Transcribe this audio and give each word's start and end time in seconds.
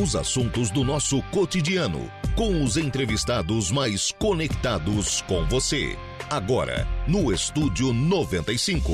Os 0.00 0.14
assuntos 0.14 0.70
do 0.70 0.84
nosso 0.84 1.20
cotidiano, 1.32 2.08
com 2.36 2.62
os 2.62 2.76
entrevistados 2.76 3.72
mais 3.72 4.12
conectados 4.12 5.22
com 5.22 5.44
você. 5.46 5.98
Agora, 6.30 6.86
no 7.08 7.32
Estúdio 7.32 7.92
95. 7.92 8.92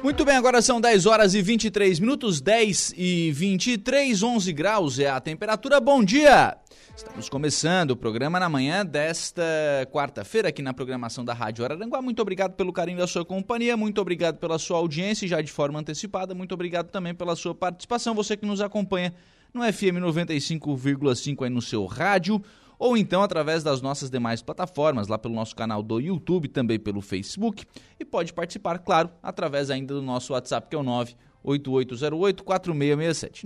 Muito 0.00 0.24
bem, 0.24 0.36
agora 0.36 0.62
são 0.62 0.80
10 0.80 1.06
horas 1.06 1.34
e 1.34 1.42
23 1.42 1.98
minutos, 1.98 2.40
10 2.40 2.94
e 2.96 3.32
23, 3.32 4.22
11 4.22 4.52
graus 4.52 5.00
é 5.00 5.10
a 5.10 5.20
temperatura. 5.20 5.80
Bom 5.80 6.04
dia! 6.04 6.56
Estamos 6.98 7.28
começando 7.28 7.92
o 7.92 7.96
programa 7.96 8.40
na 8.40 8.48
manhã 8.48 8.84
desta 8.84 9.44
quarta-feira 9.92 10.48
aqui 10.48 10.60
na 10.60 10.74
programação 10.74 11.24
da 11.24 11.32
Rádio 11.32 11.64
Araranguá. 11.64 12.02
Muito 12.02 12.20
obrigado 12.20 12.54
pelo 12.54 12.72
carinho 12.72 12.98
da 12.98 13.06
sua 13.06 13.24
companhia, 13.24 13.76
muito 13.76 14.00
obrigado 14.00 14.38
pela 14.38 14.58
sua 14.58 14.78
audiência 14.78 15.28
já 15.28 15.40
de 15.40 15.52
forma 15.52 15.78
antecipada, 15.78 16.34
muito 16.34 16.52
obrigado 16.52 16.90
também 16.90 17.14
pela 17.14 17.36
sua 17.36 17.54
participação, 17.54 18.16
você 18.16 18.36
que 18.36 18.44
nos 18.44 18.60
acompanha 18.60 19.14
no 19.54 19.62
FM 19.62 20.02
95,5 20.02 21.44
aí 21.44 21.50
no 21.50 21.62
seu 21.62 21.86
rádio 21.86 22.42
ou 22.76 22.96
então 22.96 23.22
através 23.22 23.62
das 23.62 23.80
nossas 23.80 24.10
demais 24.10 24.42
plataformas, 24.42 25.06
lá 25.06 25.16
pelo 25.16 25.34
nosso 25.34 25.54
canal 25.54 25.84
do 25.84 26.00
YouTube, 26.00 26.48
também 26.48 26.80
pelo 26.80 27.00
Facebook, 27.00 27.64
e 27.98 28.04
pode 28.04 28.32
participar, 28.32 28.76
claro, 28.80 29.08
através 29.22 29.70
ainda 29.70 29.94
do 29.94 30.02
nosso 30.02 30.32
WhatsApp, 30.32 30.68
que 30.68 30.74
é 30.74 30.78
o 30.78 30.82
9 30.82 31.14
8808-4667. 31.44 33.44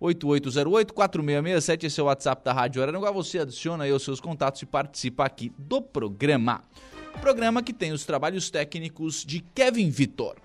98808-4667, 0.00 1.84
esse 1.84 2.00
é 2.00 2.02
o 2.02 2.06
WhatsApp 2.06 2.44
da 2.44 2.52
Rádio 2.52 2.82
Araranguá. 2.82 3.10
Você 3.10 3.38
adiciona 3.38 3.84
aí 3.84 3.92
os 3.92 4.02
seus 4.02 4.20
contatos 4.20 4.62
e 4.62 4.66
participa 4.66 5.24
aqui 5.24 5.52
do 5.58 5.82
programa. 5.82 6.64
Programa 7.20 7.62
que 7.62 7.72
tem 7.72 7.92
os 7.92 8.04
trabalhos 8.04 8.50
técnicos 8.50 9.24
de 9.24 9.40
Kevin 9.54 9.90
Vitor. 9.90 10.36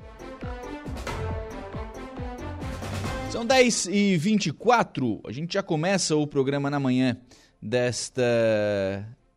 São 3.30 3.46
10 3.46 3.88
e 3.88 4.18
24 4.18 5.22
a 5.26 5.32
gente 5.32 5.54
já 5.54 5.64
começa 5.64 6.16
o 6.16 6.28
programa 6.28 6.70
na 6.70 6.82
manhã 6.82 7.18
desta 7.62 8.22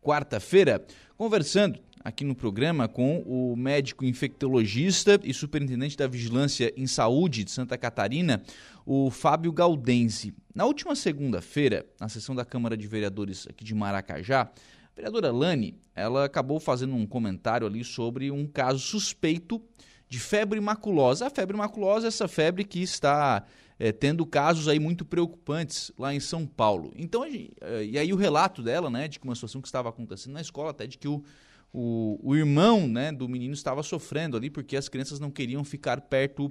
quarta-feira, 0.01 0.85
conversando 1.17 1.79
aqui 2.05 2.23
no 2.23 2.35
programa 2.35 2.87
com 2.87 3.23
o 3.25 3.55
médico 3.55 4.05
infectologista 4.05 5.19
e 5.23 5.33
superintendente 5.33 5.97
da 5.97 6.05
Vigilância 6.05 6.71
em 6.77 6.85
Saúde 6.85 7.43
de 7.43 7.49
Santa 7.49 7.75
Catarina, 7.79 8.43
o 8.85 9.09
Fábio 9.09 9.51
Galdense. 9.51 10.31
Na 10.53 10.65
última 10.65 10.95
segunda-feira, 10.95 11.83
na 11.99 12.07
sessão 12.07 12.35
da 12.35 12.45
Câmara 12.45 12.77
de 12.77 12.87
Vereadores 12.87 13.47
aqui 13.49 13.63
de 13.63 13.73
Maracajá, 13.73 14.43
a 14.43 14.95
vereadora 14.95 15.31
Lani, 15.31 15.75
ela 15.95 16.25
acabou 16.25 16.59
fazendo 16.59 16.93
um 16.95 17.07
comentário 17.07 17.65
ali 17.65 17.83
sobre 17.83 18.29
um 18.29 18.45
caso 18.45 18.77
suspeito 18.77 19.59
de 20.07 20.19
febre 20.19 20.61
maculosa. 20.61 21.25
A 21.25 21.29
febre 21.31 21.57
maculosa 21.57 22.05
é 22.05 22.09
essa 22.09 22.27
febre 22.27 22.63
que 22.63 22.83
está 22.83 23.43
é, 23.79 23.91
tendo 23.91 24.27
casos 24.27 24.67
aí 24.67 24.79
muito 24.79 25.03
preocupantes 25.03 25.91
lá 25.97 26.13
em 26.13 26.19
São 26.19 26.45
Paulo. 26.45 26.93
Então, 26.95 27.25
e 27.25 27.97
aí 27.97 28.13
o 28.13 28.15
relato 28.15 28.61
dela, 28.61 28.91
né, 28.91 29.07
de 29.07 29.19
que 29.19 29.25
uma 29.25 29.33
situação 29.33 29.59
que 29.59 29.67
estava 29.67 29.89
acontecendo 29.89 30.33
na 30.33 30.41
escola, 30.41 30.69
até 30.69 30.85
de 30.85 30.99
que 30.99 31.07
o 31.07 31.23
o, 31.77 32.17
o 32.23 32.35
irmão 32.35 32.87
né, 32.87 33.11
do 33.11 33.27
menino 33.27 33.53
estava 33.53 33.83
sofrendo 33.83 34.37
ali 34.37 34.49
porque 34.49 34.77
as 34.77 34.87
crianças 34.87 35.19
não 35.19 35.29
queriam 35.29 35.63
ficar 35.63 35.99
perto 36.01 36.49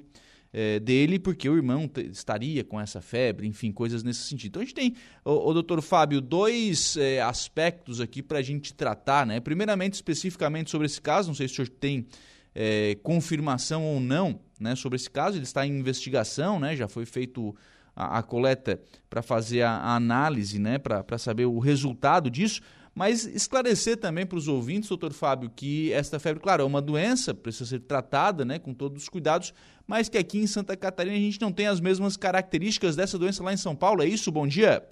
é, 0.52 0.78
dele 0.78 1.18
porque 1.18 1.48
o 1.48 1.56
irmão 1.56 1.90
estaria 2.12 2.62
com 2.62 2.78
essa 2.78 3.00
febre, 3.00 3.46
enfim, 3.46 3.72
coisas 3.72 4.02
nesse 4.02 4.20
sentido. 4.20 4.50
Então 4.50 4.62
a 4.62 4.64
gente 4.64 4.74
tem, 4.74 4.94
o, 5.24 5.50
o 5.50 5.54
doutor 5.54 5.80
Fábio, 5.80 6.20
dois 6.20 6.96
é, 6.98 7.22
aspectos 7.22 8.00
aqui 8.00 8.22
para 8.22 8.38
a 8.38 8.42
gente 8.42 8.74
tratar, 8.74 9.26
né? 9.26 9.40
Primeiramente, 9.40 9.94
especificamente 9.94 10.70
sobre 10.70 10.86
esse 10.86 11.00
caso, 11.00 11.28
não 11.28 11.34
sei 11.34 11.48
se 11.48 11.54
o 11.54 11.56
senhor 11.56 11.68
tem 11.68 12.06
é, 12.54 12.96
confirmação 13.02 13.82
ou 13.82 13.98
não 13.98 14.38
né, 14.60 14.76
sobre 14.76 14.96
esse 14.96 15.10
caso, 15.10 15.36
ele 15.36 15.44
está 15.44 15.66
em 15.66 15.76
investigação, 15.78 16.60
né? 16.60 16.76
Já 16.76 16.86
foi 16.86 17.06
feito 17.06 17.56
a, 17.96 18.18
a 18.18 18.22
coleta 18.22 18.80
para 19.10 19.22
fazer 19.22 19.62
a, 19.62 19.72
a, 19.72 19.96
análise, 19.96 20.58
né? 20.58 20.78
Para 20.78 21.18
saber 21.18 21.46
o 21.46 21.58
resultado 21.58 22.30
disso. 22.30 22.60
Mas 22.94 23.26
esclarecer 23.26 23.96
também 23.96 24.24
para 24.24 24.38
os 24.38 24.46
ouvintes, 24.46 24.88
doutor 24.88 25.12
Fábio, 25.12 25.50
que 25.50 25.92
esta 25.92 26.20
febre, 26.20 26.40
claro, 26.40 26.62
é 26.62 26.66
uma 26.66 26.80
doença, 26.80 27.34
precisa 27.34 27.68
ser 27.68 27.80
tratada 27.80 28.44
né, 28.44 28.58
com 28.60 28.72
todos 28.72 29.02
os 29.02 29.08
cuidados, 29.08 29.52
mas 29.84 30.08
que 30.08 30.16
aqui 30.16 30.38
em 30.38 30.46
Santa 30.46 30.76
Catarina 30.76 31.16
a 31.16 31.20
gente 31.20 31.40
não 31.40 31.50
tem 31.50 31.66
as 31.66 31.80
mesmas 31.80 32.16
características 32.16 32.94
dessa 32.94 33.18
doença 33.18 33.42
lá 33.42 33.52
em 33.52 33.56
São 33.56 33.74
Paulo. 33.74 34.02
É 34.02 34.06
isso? 34.06 34.30
Bom 34.30 34.46
dia. 34.46 34.88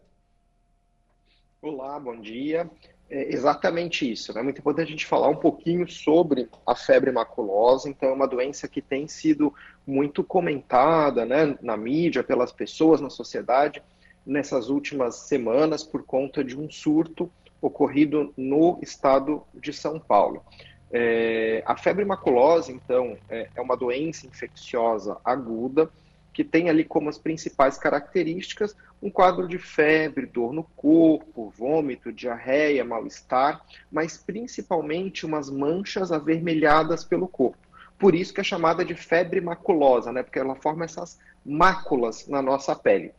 Olá, 1.62 2.00
bom 2.00 2.20
dia. 2.20 2.68
É 3.08 3.32
exatamente 3.32 4.10
isso. 4.10 4.32
É 4.32 4.34
né? 4.34 4.42
muito 4.42 4.58
importante 4.58 4.88
a 4.88 4.90
gente 4.90 5.06
falar 5.06 5.28
um 5.28 5.36
pouquinho 5.36 5.88
sobre 5.88 6.48
a 6.66 6.74
febre 6.74 7.12
maculosa. 7.12 7.88
Então, 7.88 8.08
é 8.08 8.12
uma 8.12 8.26
doença 8.26 8.66
que 8.66 8.82
tem 8.82 9.06
sido 9.06 9.54
muito 9.86 10.24
comentada 10.24 11.24
né, 11.24 11.56
na 11.62 11.76
mídia, 11.76 12.24
pelas 12.24 12.50
pessoas, 12.50 13.00
na 13.00 13.10
sociedade, 13.10 13.80
nessas 14.26 14.68
últimas 14.70 15.14
semanas, 15.14 15.84
por 15.84 16.02
conta 16.02 16.42
de 16.42 16.58
um 16.58 16.68
surto 16.68 17.30
ocorrido 17.62 18.34
no 18.36 18.78
estado 18.82 19.42
de 19.54 19.72
São 19.72 19.98
Paulo. 19.98 20.44
É, 20.92 21.62
a 21.64 21.76
febre 21.76 22.04
maculosa, 22.04 22.70
então, 22.70 23.16
é, 23.30 23.48
é 23.54 23.60
uma 23.62 23.76
doença 23.76 24.26
infecciosa 24.26 25.16
aguda 25.24 25.88
que 26.32 26.42
tem 26.42 26.68
ali 26.68 26.84
como 26.84 27.08
as 27.08 27.18
principais 27.18 27.78
características 27.78 28.74
um 29.02 29.10
quadro 29.10 29.48
de 29.48 29.58
febre, 29.58 30.26
dor 30.26 30.52
no 30.52 30.62
corpo, 30.62 31.52
vômito, 31.56 32.12
diarreia, 32.12 32.84
mal-estar, 32.84 33.60
mas 33.90 34.16
principalmente 34.16 35.26
umas 35.26 35.50
manchas 35.50 36.12
avermelhadas 36.12 37.04
pelo 37.04 37.26
corpo. 37.26 37.58
Por 37.98 38.14
isso 38.14 38.32
que 38.32 38.40
é 38.40 38.44
chamada 38.44 38.84
de 38.84 38.94
febre 38.94 39.40
maculosa, 39.40 40.12
né? 40.12 40.22
Porque 40.22 40.38
ela 40.38 40.54
forma 40.54 40.84
essas 40.84 41.18
máculas 41.44 42.28
na 42.28 42.40
nossa 42.40 42.76
pele. 42.76 43.12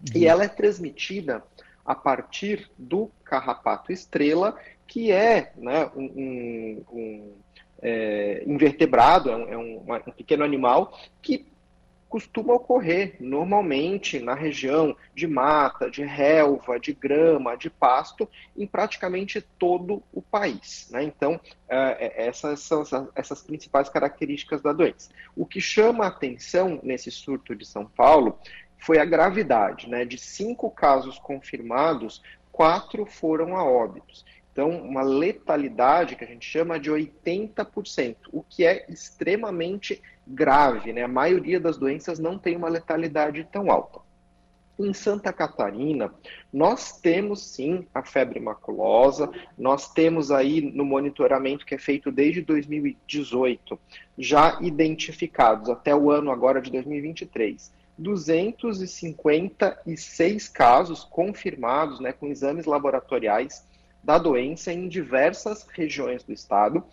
Uhum. 0.00 0.20
E 0.20 0.26
ela 0.26 0.44
é 0.44 0.48
transmitida 0.48 1.42
a 1.84 1.94
partir 1.94 2.70
do 2.78 3.10
carrapato 3.24 3.92
estrela, 3.92 4.56
que 4.86 5.12
é 5.12 5.52
né, 5.56 5.90
um, 5.94 6.82
um, 6.90 7.32
é, 7.82 8.42
invertebrado, 8.46 9.30
é, 9.30 9.36
um, 9.36 9.94
é 9.94 10.02
um, 10.06 10.12
pequeno 10.12 10.44
animal 10.44 10.98
que 11.20 11.46
costuma 12.14 12.54
ocorrer 12.54 13.16
normalmente 13.18 14.20
na 14.20 14.34
região 14.34 14.96
de 15.16 15.26
mata, 15.26 15.90
de 15.90 16.04
relva, 16.04 16.78
de 16.78 16.92
grama, 16.92 17.56
de 17.56 17.68
pasto, 17.68 18.28
em 18.56 18.68
praticamente 18.68 19.40
todo 19.58 20.00
o 20.12 20.22
país. 20.22 20.88
Né? 20.92 21.02
Então, 21.02 21.40
é, 21.68 21.76
é, 22.06 22.28
essas 22.28 22.60
são 22.60 22.84
essas 23.16 23.42
principais 23.42 23.88
características 23.88 24.62
da 24.62 24.72
doença. 24.72 25.10
O 25.34 25.44
que 25.44 25.60
chama 25.60 26.04
a 26.04 26.06
atenção 26.06 26.78
nesse 26.84 27.10
surto 27.10 27.52
de 27.52 27.66
São 27.66 27.84
Paulo 27.84 28.38
foi 28.78 28.98
a 28.98 29.04
gravidade, 29.04 29.88
né? 29.88 30.04
De 30.04 30.18
cinco 30.18 30.70
casos 30.70 31.18
confirmados, 31.18 32.22
quatro 32.52 33.06
foram 33.06 33.56
a 33.56 33.64
óbitos. 33.64 34.24
Então, 34.54 34.70
uma 34.70 35.02
letalidade 35.02 36.14
que 36.14 36.22
a 36.22 36.26
gente 36.28 36.48
chama 36.48 36.78
de 36.78 36.88
80%, 36.88 38.16
o 38.32 38.40
que 38.40 38.64
é 38.64 38.86
extremamente 38.88 40.00
grave, 40.24 40.92
né? 40.92 41.02
A 41.02 41.08
maioria 41.08 41.58
das 41.58 41.76
doenças 41.76 42.20
não 42.20 42.38
tem 42.38 42.56
uma 42.56 42.68
letalidade 42.68 43.42
tão 43.50 43.68
alta. 43.68 43.98
Em 44.78 44.92
Santa 44.92 45.32
Catarina, 45.32 46.12
nós 46.52 47.00
temos 47.00 47.44
sim 47.44 47.86
a 47.92 48.04
febre 48.04 48.38
maculosa, 48.38 49.28
nós 49.58 49.92
temos 49.92 50.30
aí 50.30 50.60
no 50.60 50.84
monitoramento 50.84 51.66
que 51.66 51.74
é 51.74 51.78
feito 51.78 52.12
desde 52.12 52.40
2018, 52.40 53.78
já 54.16 54.58
identificados 54.60 55.68
até 55.68 55.94
o 55.94 56.12
ano 56.12 56.30
agora 56.30 56.60
de 56.60 56.70
2023 56.70 57.72
256 57.96 60.48
casos 60.48 61.04
confirmados 61.04 62.00
né, 62.00 62.12
com 62.12 62.26
exames 62.26 62.66
laboratoriais 62.66 63.64
da 64.02 64.18
doença 64.18 64.72
em 64.72 64.88
diversas 64.88 65.66
regiões 65.72 66.22
do 66.22 66.32
estado, 66.32 66.84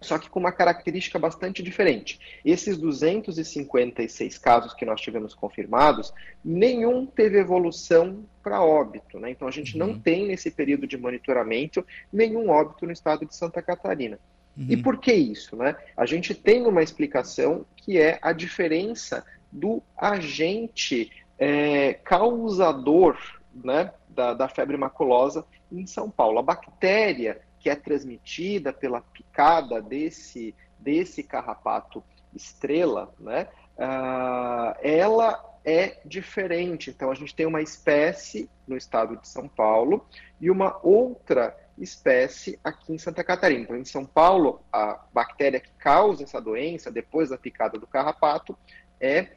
só 0.00 0.18
que 0.18 0.30
com 0.30 0.38
uma 0.38 0.52
característica 0.52 1.18
bastante 1.18 1.62
diferente. 1.62 2.20
Esses 2.44 2.76
256 2.76 4.38
casos 4.38 4.74
que 4.74 4.84
nós 4.84 5.00
tivemos 5.00 5.34
confirmados, 5.34 6.12
nenhum 6.44 7.04
teve 7.04 7.38
evolução 7.38 8.24
para 8.42 8.62
óbito. 8.62 9.18
Né? 9.18 9.30
Então 9.30 9.48
a 9.48 9.50
gente 9.50 9.76
não 9.76 9.88
uhum. 9.88 10.00
tem 10.00 10.26
nesse 10.26 10.50
período 10.50 10.86
de 10.86 10.96
monitoramento 10.96 11.84
nenhum 12.12 12.48
óbito 12.48 12.86
no 12.86 12.92
estado 12.92 13.26
de 13.26 13.34
Santa 13.34 13.60
Catarina. 13.60 14.18
Uhum. 14.56 14.66
E 14.68 14.76
por 14.76 14.98
que 14.98 15.12
isso? 15.12 15.56
Né? 15.56 15.76
A 15.96 16.06
gente 16.06 16.34
tem 16.34 16.66
uma 16.66 16.82
explicação 16.82 17.66
que 17.76 17.98
é 17.98 18.18
a 18.22 18.32
diferença 18.32 19.24
do 19.50 19.82
agente 19.96 21.10
é, 21.38 21.94
causador 21.94 23.16
né, 23.54 23.92
da, 24.08 24.34
da 24.34 24.48
febre 24.48 24.76
maculosa 24.76 25.44
em 25.70 25.86
São 25.86 26.10
Paulo. 26.10 26.38
A 26.38 26.42
bactéria 26.42 27.40
que 27.60 27.68
é 27.68 27.74
transmitida 27.74 28.72
pela 28.72 29.00
picada 29.00 29.82
desse, 29.82 30.54
desse 30.78 31.22
carrapato 31.22 32.02
estrela, 32.34 33.12
né, 33.18 33.48
uh, 33.76 34.78
ela 34.82 35.44
é 35.64 36.00
diferente. 36.04 36.90
Então, 36.90 37.10
a 37.10 37.14
gente 37.14 37.34
tem 37.34 37.46
uma 37.46 37.60
espécie 37.60 38.48
no 38.66 38.76
estado 38.76 39.16
de 39.16 39.28
São 39.28 39.48
Paulo 39.48 40.06
e 40.40 40.50
uma 40.50 40.78
outra 40.82 41.56
espécie 41.76 42.58
aqui 42.62 42.92
em 42.92 42.98
Santa 42.98 43.22
Catarina. 43.22 43.62
Então, 43.62 43.76
em 43.76 43.84
São 43.84 44.04
Paulo, 44.04 44.62
a 44.72 45.04
bactéria 45.12 45.60
que 45.60 45.70
causa 45.72 46.24
essa 46.24 46.40
doença, 46.40 46.90
depois 46.90 47.30
da 47.30 47.38
picada 47.38 47.78
do 47.78 47.86
carrapato, 47.86 48.56
é 49.00 49.28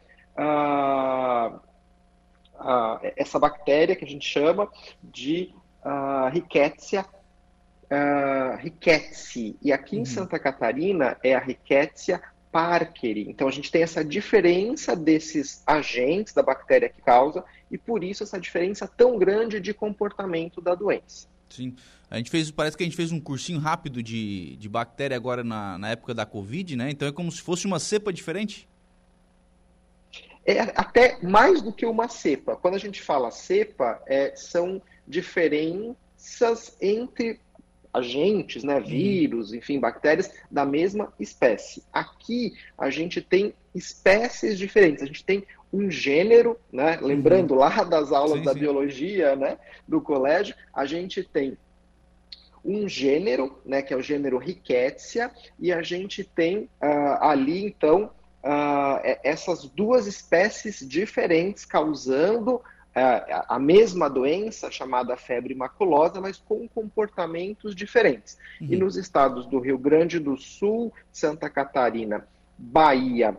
essa 3.16 3.38
bactéria 3.40 3.96
que 3.96 4.06
a 4.06 4.08
gente 4.08 4.26
chama 4.26 4.70
de 5.04 5.54
uh, 5.84 6.30
Rickettsia 6.32 7.06
uh, 7.92 8.58
rickettsii. 8.58 9.58
E 9.62 9.72
aqui 9.74 9.98
uhum. 9.98 10.04
em 10.04 10.06
Santa 10.06 10.40
Catarina 10.40 11.18
é 11.22 11.36
a 11.36 11.40
Rickettsia 11.40 12.22
parkeri. 12.52 13.30
Então 13.30 13.48
a 13.48 13.52
gente 13.52 13.72
tem 13.72 13.84
essa 13.84 14.04
diferença 14.04 14.96
desses 14.96 15.62
agentes 15.66 16.34
da 16.34 16.42
bactéria 16.42 16.90
que 16.90 17.02
causa 17.02 17.44
e 17.70 17.78
por 17.78 18.04
isso 18.04 18.24
essa 18.24 18.40
diferença 18.40 18.88
tão 18.88 19.18
grande 19.18 19.60
de 19.60 19.74
comportamento 19.74 20.62
da 20.62 20.76
doença. 20.76 21.28
Sim. 21.50 21.76
A 22.10 22.18
gente 22.18 22.30
fez, 22.30 22.52
parece 22.52 22.76
que 22.76 22.84
a 22.84 22.86
gente 22.86 22.96
fez 22.96 23.12
um 23.12 23.20
cursinho 23.20 23.60
rápido 23.60 24.04
de, 24.04 24.58
de 24.58 24.68
bactéria 24.68 25.16
agora 25.16 25.44
na, 25.44 25.78
na 25.78 25.92
época 25.92 26.14
da 26.14 26.26
Covid, 26.26 26.76
né? 26.76 26.92
Então 26.92 27.08
é 27.08 27.12
como 27.12 27.32
se 27.32 27.42
fosse 27.42 27.66
uma 27.66 27.80
cepa 27.80 28.12
diferente? 28.12 28.68
É 30.46 30.60
até 30.76 31.18
mais 31.22 31.62
do 31.62 31.72
que 31.72 31.86
uma 31.86 32.08
cepa. 32.08 32.56
Quando 32.56 32.76
a 32.76 32.80
gente 32.80 33.02
fala 33.02 33.30
cepa, 33.30 34.02
é, 34.08 34.36
são 34.36 34.82
diferenças 35.08 36.76
entre 36.82 37.40
agentes, 37.94 38.64
né, 38.64 38.80
vírus, 38.80 39.54
enfim, 39.54 39.80
bactérias 39.80 40.32
da 40.50 40.66
mesma 40.66 41.14
espécie. 41.20 41.84
Aqui 41.92 42.54
a 42.78 42.90
gente 42.90 43.22
tem 43.22 43.54
espécies 43.76 44.58
diferentes. 44.58 45.04
A 45.04 45.06
gente 45.06 45.24
tem 45.24 45.46
um 45.72 45.90
gênero, 45.90 46.58
né? 46.72 47.00
Lembrando 47.02 47.52
uhum. 47.52 47.60
lá 47.60 47.84
das 47.84 48.12
aulas 48.12 48.40
sim, 48.40 48.46
da 48.46 48.54
sim. 48.54 48.60
biologia, 48.60 49.36
né, 49.36 49.58
do 49.88 50.02
colégio, 50.02 50.56
a 50.74 50.86
gente 50.86 51.24
tem 51.24 51.58
um 52.64 52.88
gênero, 52.88 53.60
né, 53.66 53.82
que 53.82 53.94
é 53.94 53.98
o 53.98 54.02
gênero 54.02 54.38
Rickettsia, 54.38 55.32
e 55.60 55.74
a 55.74 55.82
gente 55.82 56.24
tem 56.24 56.70
uh, 56.82 57.18
ali 57.22 57.66
então 57.66 58.12
uh, 58.44 59.20
essas 59.24 59.66
duas 59.66 60.08
espécies 60.08 60.88
diferentes 60.88 61.66
causando 61.66 62.62
é, 62.94 63.44
a 63.48 63.58
mesma 63.58 64.10
doença 64.10 64.70
chamada 64.70 65.16
febre 65.16 65.56
maculosa, 65.56 66.20
mas 66.20 66.38
com 66.38 66.68
comportamentos 66.68 67.74
diferentes. 67.74 68.38
Uhum. 68.60 68.68
E 68.70 68.76
nos 68.76 68.98
estados 68.98 69.46
do 69.46 69.60
Rio 69.60 69.78
Grande 69.78 70.20
do 70.20 70.36
Sul, 70.36 70.92
Santa 71.10 71.50
Catarina, 71.50 72.28
Bahia 72.58 73.38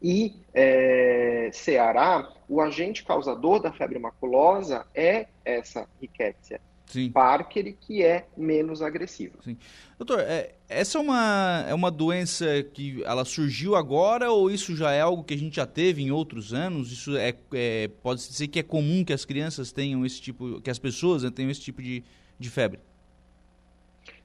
e 0.00 0.34
é, 0.54 1.50
Ceará, 1.52 2.28
o 2.48 2.60
agente 2.60 3.04
causador 3.04 3.60
da 3.60 3.72
febre 3.72 3.98
maculosa 3.98 4.86
é 4.94 5.26
essa 5.44 5.88
Rickettsia. 6.00 6.60
Sim. 6.86 7.10
Parker, 7.10 7.74
que 7.80 8.02
é 8.02 8.26
menos 8.36 8.82
agressiva. 8.82 9.38
Sim. 9.42 9.56
Doutor, 9.98 10.20
é, 10.20 10.54
essa 10.68 10.98
é 10.98 11.00
uma, 11.00 11.64
é 11.68 11.74
uma 11.74 11.90
doença 11.90 12.62
que 12.62 13.02
ela 13.04 13.24
surgiu 13.24 13.74
agora 13.76 14.30
ou 14.30 14.50
isso 14.50 14.76
já 14.76 14.92
é 14.92 15.00
algo 15.00 15.24
que 15.24 15.32
a 15.32 15.38
gente 15.38 15.56
já 15.56 15.66
teve 15.66 16.02
em 16.02 16.10
outros 16.10 16.52
anos? 16.52 16.92
Isso 16.92 17.16
é, 17.16 17.34
é 17.54 17.88
pode 18.02 18.20
ser 18.20 18.48
que 18.48 18.58
é 18.58 18.62
comum 18.62 19.04
que 19.04 19.12
as 19.12 19.24
crianças 19.24 19.72
tenham 19.72 20.04
esse 20.04 20.20
tipo, 20.20 20.60
que 20.60 20.70
as 20.70 20.78
pessoas 20.78 21.22
né, 21.22 21.30
tenham 21.30 21.50
esse 21.50 21.60
tipo 21.60 21.82
de, 21.82 22.04
de 22.38 22.50
febre? 22.50 22.80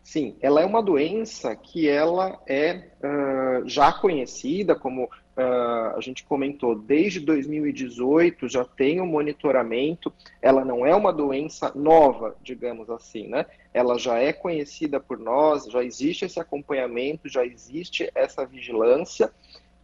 Sim, 0.04 0.36
ela 0.42 0.62
é 0.62 0.66
uma 0.66 0.82
doença 0.82 1.54
que 1.56 1.88
ela 1.88 2.42
é 2.48 2.92
uh, 3.04 3.68
já 3.68 3.92
conhecida 3.92 4.74
como 4.74 5.10
uh, 5.38 5.96
a 5.96 6.02
gente 6.02 6.24
comentou, 6.24 6.76
desde 6.76 7.20
2018 7.20 8.50
já 8.50 8.66
tem 8.66 9.00
o 9.00 9.04
um 9.04 9.08
monitoramento, 9.08 10.12
ela 10.42 10.66
não 10.66 10.86
é 10.86 10.96
uma 10.96 11.14
doença 11.14 11.72
nova, 11.76 12.36
digamos 12.42 12.90
assim, 12.90 13.28
né? 13.28 13.46
Ela 13.74 13.98
já 13.98 14.18
é 14.18 14.34
conhecida 14.34 15.00
por 15.00 15.20
nós, 15.20 15.66
já 15.66 15.84
existe 15.84 16.26
esse 16.26 16.40
acompanhamento, 16.40 17.30
já 17.30 17.46
existe 17.46 18.10
essa 18.16 18.46
vigilância. 18.46 19.32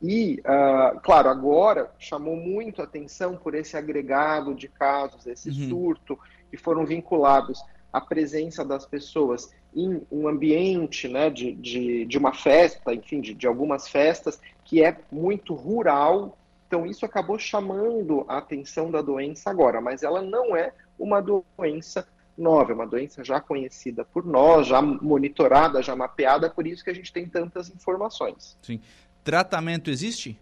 E, 0.02 0.42
uh, 0.42 1.00
claro, 1.02 1.30
agora 1.30 1.92
chamou 1.98 2.36
muito 2.36 2.82
atenção 2.82 3.38
por 3.38 3.56
esse 3.56 3.78
agregado 3.78 4.54
de 4.54 4.68
casos, 4.68 5.26
esse 5.28 5.50
uhum. 5.50 5.70
surto, 5.70 6.20
que 6.50 6.58
foram 6.58 6.86
vinculados 6.86 7.64
à 7.94 8.02
presença 8.02 8.66
das 8.66 8.86
pessoas 8.88 9.54
em 9.76 10.02
um 10.12 10.28
ambiente 10.28 11.08
né, 11.08 11.30
de, 11.30 11.54
de, 11.54 12.06
de 12.06 12.18
uma 12.18 12.34
festa, 12.34 12.94
enfim, 12.94 13.22
de, 13.22 13.36
de 13.36 13.46
algumas 13.46 13.88
festas, 13.88 14.42
que 14.66 14.84
é 14.84 14.98
muito 15.12 15.54
rural. 15.54 16.36
Então, 16.68 16.88
isso 16.88 17.06
acabou 17.06 17.38
chamando 17.38 18.26
a 18.28 18.40
atenção 18.40 18.90
da 18.90 19.02
doença 19.02 19.52
agora, 19.52 19.80
mas 19.80 20.02
ela 20.02 20.24
não 20.24 20.56
é 20.56 20.74
uma 20.98 21.22
doença 21.22 22.08
nova, 22.36 22.72
é 22.72 22.76
uma 22.76 22.88
doença 22.88 23.24
já 23.24 23.40
conhecida 23.40 24.04
por 24.04 24.26
nós, 24.26 24.68
já 24.68 24.82
monitorada, 24.82 25.84
já 25.84 25.96
mapeada, 25.96 26.50
por 26.50 26.66
isso 26.66 26.84
que 26.84 26.90
a 26.90 26.96
gente 26.96 27.14
tem 27.14 27.28
tantas 27.28 27.70
informações. 27.70 28.58
Sim. 28.64 28.82
Tratamento 29.24 29.92
existe? 29.92 30.40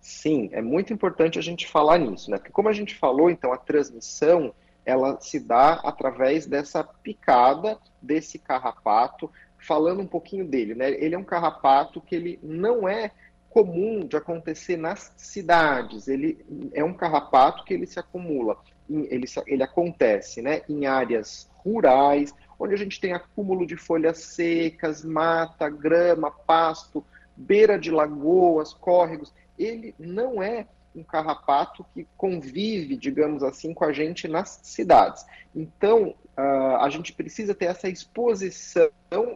Sim, 0.00 0.50
é 0.52 0.62
muito 0.62 0.92
importante 0.92 1.38
a 1.38 1.42
gente 1.42 1.66
falar 1.66 1.98
nisso, 1.98 2.30
né? 2.30 2.36
Porque 2.36 2.52
como 2.52 2.68
a 2.68 2.72
gente 2.72 2.94
falou, 2.94 3.28
então 3.28 3.52
a 3.52 3.56
transmissão 3.56 4.54
ela 4.86 5.20
se 5.20 5.40
dá 5.40 5.74
através 5.84 6.46
dessa 6.46 6.82
picada 6.84 7.76
desse 8.00 8.38
carrapato. 8.38 9.30
Falando 9.58 10.00
um 10.00 10.06
pouquinho 10.06 10.46
dele, 10.46 10.76
né? 10.76 10.90
Ele 10.92 11.16
é 11.16 11.18
um 11.18 11.24
carrapato 11.24 12.00
que 12.00 12.14
ele 12.14 12.38
não 12.40 12.88
é 12.88 13.10
comum 13.50 14.06
de 14.06 14.16
acontecer 14.16 14.76
nas 14.76 15.12
cidades. 15.16 16.06
Ele 16.06 16.70
é 16.72 16.84
um 16.84 16.94
carrapato 16.94 17.64
que 17.64 17.74
ele 17.74 17.86
se 17.86 17.98
acumula, 17.98 18.56
ele, 18.88 19.26
ele 19.46 19.62
acontece, 19.62 20.40
né? 20.40 20.62
Em 20.68 20.86
áreas 20.86 21.50
rurais, 21.64 22.32
onde 22.58 22.74
a 22.74 22.78
gente 22.78 23.00
tem 23.00 23.12
acúmulo 23.12 23.66
de 23.66 23.76
folhas 23.76 24.18
secas, 24.18 25.04
mata, 25.04 25.68
grama, 25.68 26.30
pasto, 26.30 27.04
beira 27.36 27.76
de 27.76 27.90
lagoas, 27.90 28.72
córregos. 28.72 29.34
Ele 29.58 29.94
não 29.98 30.40
é 30.40 30.66
um 30.96 31.04
carrapato 31.04 31.84
que 31.92 32.06
convive, 32.16 32.96
digamos 32.96 33.42
assim, 33.42 33.74
com 33.74 33.84
a 33.84 33.92
gente 33.92 34.26
nas 34.26 34.60
cidades. 34.62 35.24
Então, 35.54 36.14
uh, 36.36 36.76
a 36.80 36.88
gente 36.88 37.12
precisa 37.12 37.54
ter 37.54 37.66
essa 37.66 37.88
exposição 37.88 38.90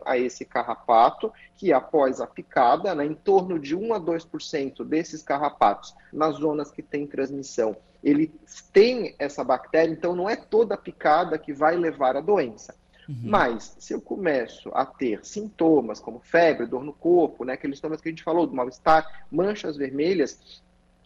a 0.04 0.16
esse 0.16 0.44
carrapato, 0.44 1.32
que 1.56 1.72
após 1.72 2.20
a 2.20 2.26
picada, 2.26 2.94
né, 2.94 3.04
em 3.04 3.14
torno 3.14 3.58
de 3.58 3.76
1 3.76 3.94
a 3.94 4.00
2% 4.00 4.84
desses 4.84 5.22
carrapatos 5.22 5.94
nas 6.12 6.36
zonas 6.36 6.70
que 6.70 6.82
tem 6.82 7.06
transmissão, 7.06 7.76
ele 8.02 8.32
tem 8.72 9.14
essa 9.18 9.44
bactéria, 9.44 9.92
então 9.92 10.16
não 10.16 10.28
é 10.28 10.36
toda 10.36 10.76
picada 10.76 11.38
que 11.38 11.52
vai 11.52 11.76
levar 11.76 12.16
à 12.16 12.20
doença. 12.20 12.74
Uhum. 13.06 13.22
Mas, 13.24 13.76
se 13.78 13.92
eu 13.92 14.00
começo 14.00 14.70
a 14.72 14.86
ter 14.86 15.24
sintomas 15.24 15.98
como 15.98 16.20
febre, 16.20 16.66
dor 16.66 16.84
no 16.84 16.92
corpo, 16.92 17.44
né, 17.44 17.54
aqueles 17.54 17.78
sintomas 17.78 18.00
que 18.00 18.08
a 18.08 18.12
gente 18.12 18.22
falou, 18.22 18.46
do 18.46 18.54
mal-estar, 18.54 19.26
manchas 19.30 19.76
vermelhas, 19.76 20.62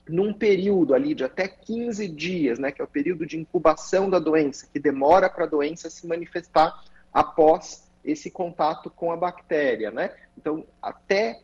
num 0.09 0.33
período 0.33 0.95
ali 0.95 1.15
de 1.15 1.25
até 1.25 1.49
15 1.49 2.09
dias, 2.09 2.59
né, 2.59 2.71
que 2.71 2.81
é 2.81 2.85
o 2.85 2.89
período 2.89 3.25
de 3.25 3.39
incubação 3.39 4.11
da 4.11 4.19
doença, 4.19 4.69
que 4.71 4.79
demora 4.79 5.31
para 5.31 5.45
a 5.45 5.49
doença 5.49 5.89
se 5.89 6.07
manifestar 6.07 6.85
após 7.13 7.91
esse 8.05 8.31
contato 8.31 8.91
com 8.91 9.11
a 9.11 9.17
bactéria, 9.17 9.91
né? 9.91 10.15
Então, 10.37 10.67
até 10.83 11.41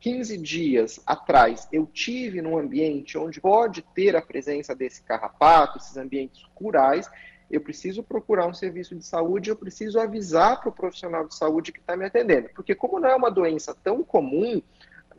15 0.00 0.38
dias 0.38 1.00
atrás, 1.06 1.68
eu 1.72 1.86
tive 1.86 2.40
num 2.40 2.56
ambiente 2.56 3.18
onde 3.18 3.40
pode 3.40 3.82
ter 3.94 4.14
a 4.14 4.22
presença 4.22 4.74
desse 4.74 5.02
carrapato, 5.02 5.78
esses 5.78 5.96
ambientes 5.96 6.42
rurais, 6.54 7.10
eu 7.50 7.60
preciso 7.60 8.02
procurar 8.02 8.46
um 8.46 8.54
serviço 8.54 8.94
de 8.94 9.04
saúde, 9.04 9.50
eu 9.50 9.56
preciso 9.56 9.98
avisar 9.98 10.60
para 10.60 10.68
o 10.68 10.72
profissional 10.72 11.26
de 11.26 11.34
saúde 11.34 11.72
que 11.72 11.80
está 11.80 11.96
me 11.96 12.04
atendendo. 12.04 12.50
Porque 12.54 12.74
como 12.74 13.00
não 13.00 13.08
é 13.08 13.16
uma 13.16 13.30
doença 13.30 13.74
tão 13.82 14.04
comum, 14.04 14.60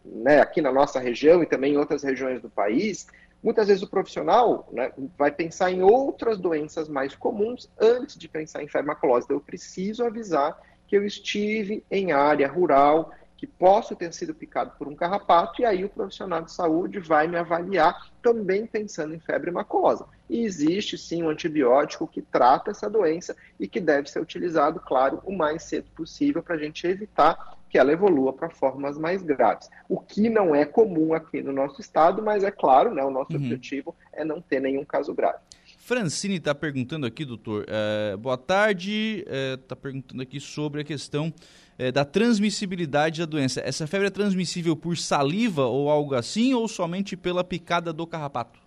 né, 0.06 0.40
aqui 0.40 0.62
na 0.62 0.72
nossa 0.72 1.00
região 1.00 1.42
e 1.42 1.46
também 1.46 1.74
em 1.74 1.78
outras 1.78 2.04
regiões 2.04 2.42
do 2.42 2.50
país, 2.50 3.08
muitas 3.44 3.68
vezes 3.68 3.84
o 3.84 3.90
profissional 3.90 4.68
né, 4.72 4.92
vai 5.18 5.32
pensar 5.32 5.72
em 5.72 5.82
outras 5.82 6.38
doenças 6.38 6.90
mais 6.90 7.16
comuns 7.16 7.70
antes 7.80 8.18
de 8.18 8.28
pensar 8.28 8.64
em 8.64 8.68
farmacolose. 8.68 9.26
Então, 9.26 9.38
eu 9.38 9.42
preciso 9.42 10.04
avisar 10.04 10.58
que 10.88 10.98
eu 10.98 11.06
estive 11.06 11.84
em 11.90 12.12
área 12.12 12.48
rural, 12.48 13.12
que 13.38 13.48
posso 13.48 13.96
ter 13.96 14.12
sido 14.14 14.34
picado 14.34 14.74
por 14.78 14.88
um 14.88 14.96
carrapato, 14.96 15.62
e 15.62 15.66
aí 15.66 15.86
o 15.86 15.90
profissional 15.90 16.42
de 16.42 16.52
saúde 16.52 17.00
vai 17.00 17.26
me 17.26 17.38
avaliar 17.38 18.12
também 18.22 18.66
pensando 18.66 19.16
em 19.16 19.20
febre 19.20 19.50
maculosa. 19.50 20.06
E 20.30 20.44
existe 20.44 20.98
sim 20.98 21.24
um 21.24 21.30
antibiótico 21.30 22.06
que 22.06 22.22
trata 22.22 22.72
essa 22.72 22.90
doença 22.90 23.38
e 23.58 23.68
que 23.68 23.80
deve 23.80 24.10
ser 24.10 24.20
utilizado, 24.20 24.82
claro, 24.82 25.22
o 25.24 25.32
mais 25.32 25.64
cedo 25.64 25.90
possível 25.96 26.44
para 26.44 26.56
a 26.56 26.60
gente 26.60 26.86
evitar 26.86 27.58
que 27.70 27.78
ela 27.78 27.92
evolua 27.92 28.34
para 28.34 28.50
formas 28.50 28.98
mais 28.98 29.22
graves. 29.22 29.70
O 29.88 30.00
que 30.00 30.30
não 30.30 30.56
é 30.56 30.66
comum 30.66 31.14
aqui 31.14 31.42
no 31.42 31.54
nosso 31.54 31.80
estado, 31.80 32.22
mas 32.22 32.44
é 32.44 32.52
claro, 32.52 32.94
né, 32.94 33.04
o 33.04 33.12
nosso 33.12 33.32
uhum. 33.32 33.38
objetivo 33.38 33.96
é 34.12 34.26
não 34.26 34.42
ter 34.42 34.60
nenhum 34.60 34.84
caso 34.84 35.14
grave. 35.14 35.38
Francine 35.78 36.36
está 36.36 36.54
perguntando 36.54 37.06
aqui, 37.06 37.26
doutor. 37.26 37.66
É, 37.68 38.16
boa 38.16 38.38
tarde. 38.38 39.26
Está 39.60 39.76
é, 39.76 39.80
perguntando 39.82 40.22
aqui 40.22 40.40
sobre 40.40 40.82
a 40.82 40.84
questão 40.84 41.34
é, 41.80 41.92
da 41.92 42.06
transmissibilidade 42.06 43.22
da 43.22 43.26
doença. 43.26 43.62
Essa 43.62 43.88
febre 43.88 44.08
é 44.08 44.12
transmissível 44.12 44.76
por 44.76 44.98
saliva 44.98 45.66
ou 45.66 45.90
algo 45.90 46.14
assim, 46.14 46.54
ou 46.54 46.68
somente 46.68 47.18
pela 47.18 47.44
picada 47.44 47.92
do 47.92 48.06
carrapato? 48.06 48.59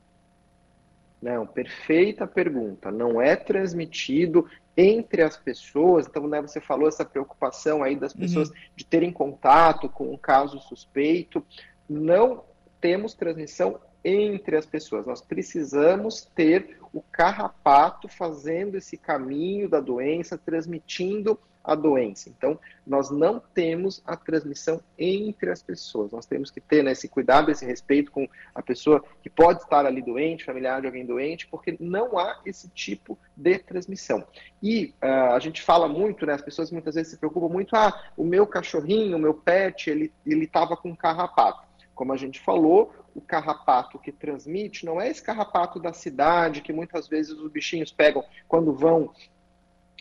Não, 1.23 1.47
perfeita 1.47 2.27
pergunta. 2.27 2.91
Não 2.91 3.23
é 3.23 3.37
transmitido 3.37 4.49
entre 4.77 5.23
as 5.23 5.37
pessoas. 5.37 6.07
Então, 6.09 6.27
né, 6.27 6.43
você 6.43 6.61
falou 6.61 6.89
essa 6.89 7.05
preocupação 7.05 7.81
aí 7.81 7.95
das 7.95 8.13
pessoas 8.13 8.49
uhum. 8.49 8.57
de 8.75 8.85
terem 8.85 9.13
contato 9.13 9.89
com 9.89 10.13
um 10.13 10.17
caso 10.17 10.59
suspeito. 10.59 11.45
Não 11.89 12.43
temos 12.81 13.15
transmissão 13.15 13.79
entre 14.05 14.57
as 14.57 14.67
pessoas. 14.67 15.07
Nós 15.07 15.21
precisamos 15.21 16.29
ter 16.35 16.77
o 16.93 17.01
carrapato 17.01 18.09
fazendo 18.09 18.77
esse 18.77 18.97
caminho 18.97 19.69
da 19.69 19.79
doença, 19.79 20.37
transmitindo 20.37 21.39
a 21.65 21.75
doença. 21.75 22.29
Então, 22.29 22.59
nós 22.87 23.11
não 23.11 23.41
temos 23.55 24.03
a 24.05 24.17
transmissão 24.17 24.81
entre 24.99 25.51
as 25.51 25.63
pessoas. 25.63 26.11
Nós 26.11 26.27
temos 26.27 26.51
que 26.51 26.61
ter 26.61 26.83
né, 26.83 26.93
esse 26.93 27.09
cuidado, 27.09 27.51
esse 27.51 27.65
respeito 27.65 28.11
com 28.11 28.29
a 28.55 28.63
pessoa 28.63 29.03
que 29.23 29.31
pode 29.31 29.63
estar 29.63 29.87
ali 29.87 30.03
doente, 30.03 30.45
familiar 30.45 30.81
de 30.81 30.87
alguém 30.87 31.07
doente, 31.07 31.47
porque 31.47 31.77
não 31.79 32.19
há 32.19 32.41
esse 32.45 32.69
tipo 32.71 33.19
de 33.37 33.59
transmissão. 33.59 34.25
E 34.63 34.95
uh, 35.03 35.33
a 35.35 35.39
gente 35.39 35.63
fala 35.63 35.89
muito, 35.89 36.27
né, 36.27 36.35
as 36.35 36.43
pessoas 36.43 36.71
muitas 36.71 36.95
vezes 36.95 37.13
se 37.13 37.19
preocupam 37.19 37.49
muito, 37.49 37.75
ah, 37.77 38.11
o 38.17 38.25
meu 38.25 38.47
cachorrinho, 38.47 39.17
o 39.17 39.21
meu 39.21 39.35
pet, 39.35 39.91
ele 39.91 40.13
estava 40.27 40.77
com 40.77 40.95
carrapato. 40.97 41.73
Como 41.95 42.13
a 42.13 42.17
gente 42.17 42.41
falou, 42.41 42.93
o 43.15 43.21
carrapato 43.21 43.99
que 43.99 44.11
transmite 44.11 44.87
não 44.87 45.01
é 45.01 45.09
esse 45.09 45.23
carrapato 45.23 45.79
da 45.79 45.93
cidade 45.93 46.63
que 46.63 46.73
muitas 46.73 47.07
vezes 47.07 47.33
os 47.33 47.51
bichinhos 47.51 47.93
pegam 47.93 48.25
quando 48.49 48.73
vão 48.73 49.13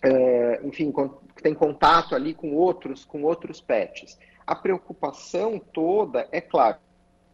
é, 0.01 0.61
enfim, 0.63 0.93
tem 1.41 1.53
contato 1.53 2.15
ali 2.15 2.33
com 2.33 2.55
outros, 2.55 3.05
com 3.05 3.23
outros 3.23 3.61
pets. 3.61 4.17
A 4.45 4.55
preocupação 4.55 5.59
toda 5.59 6.27
é 6.31 6.41
claro. 6.41 6.77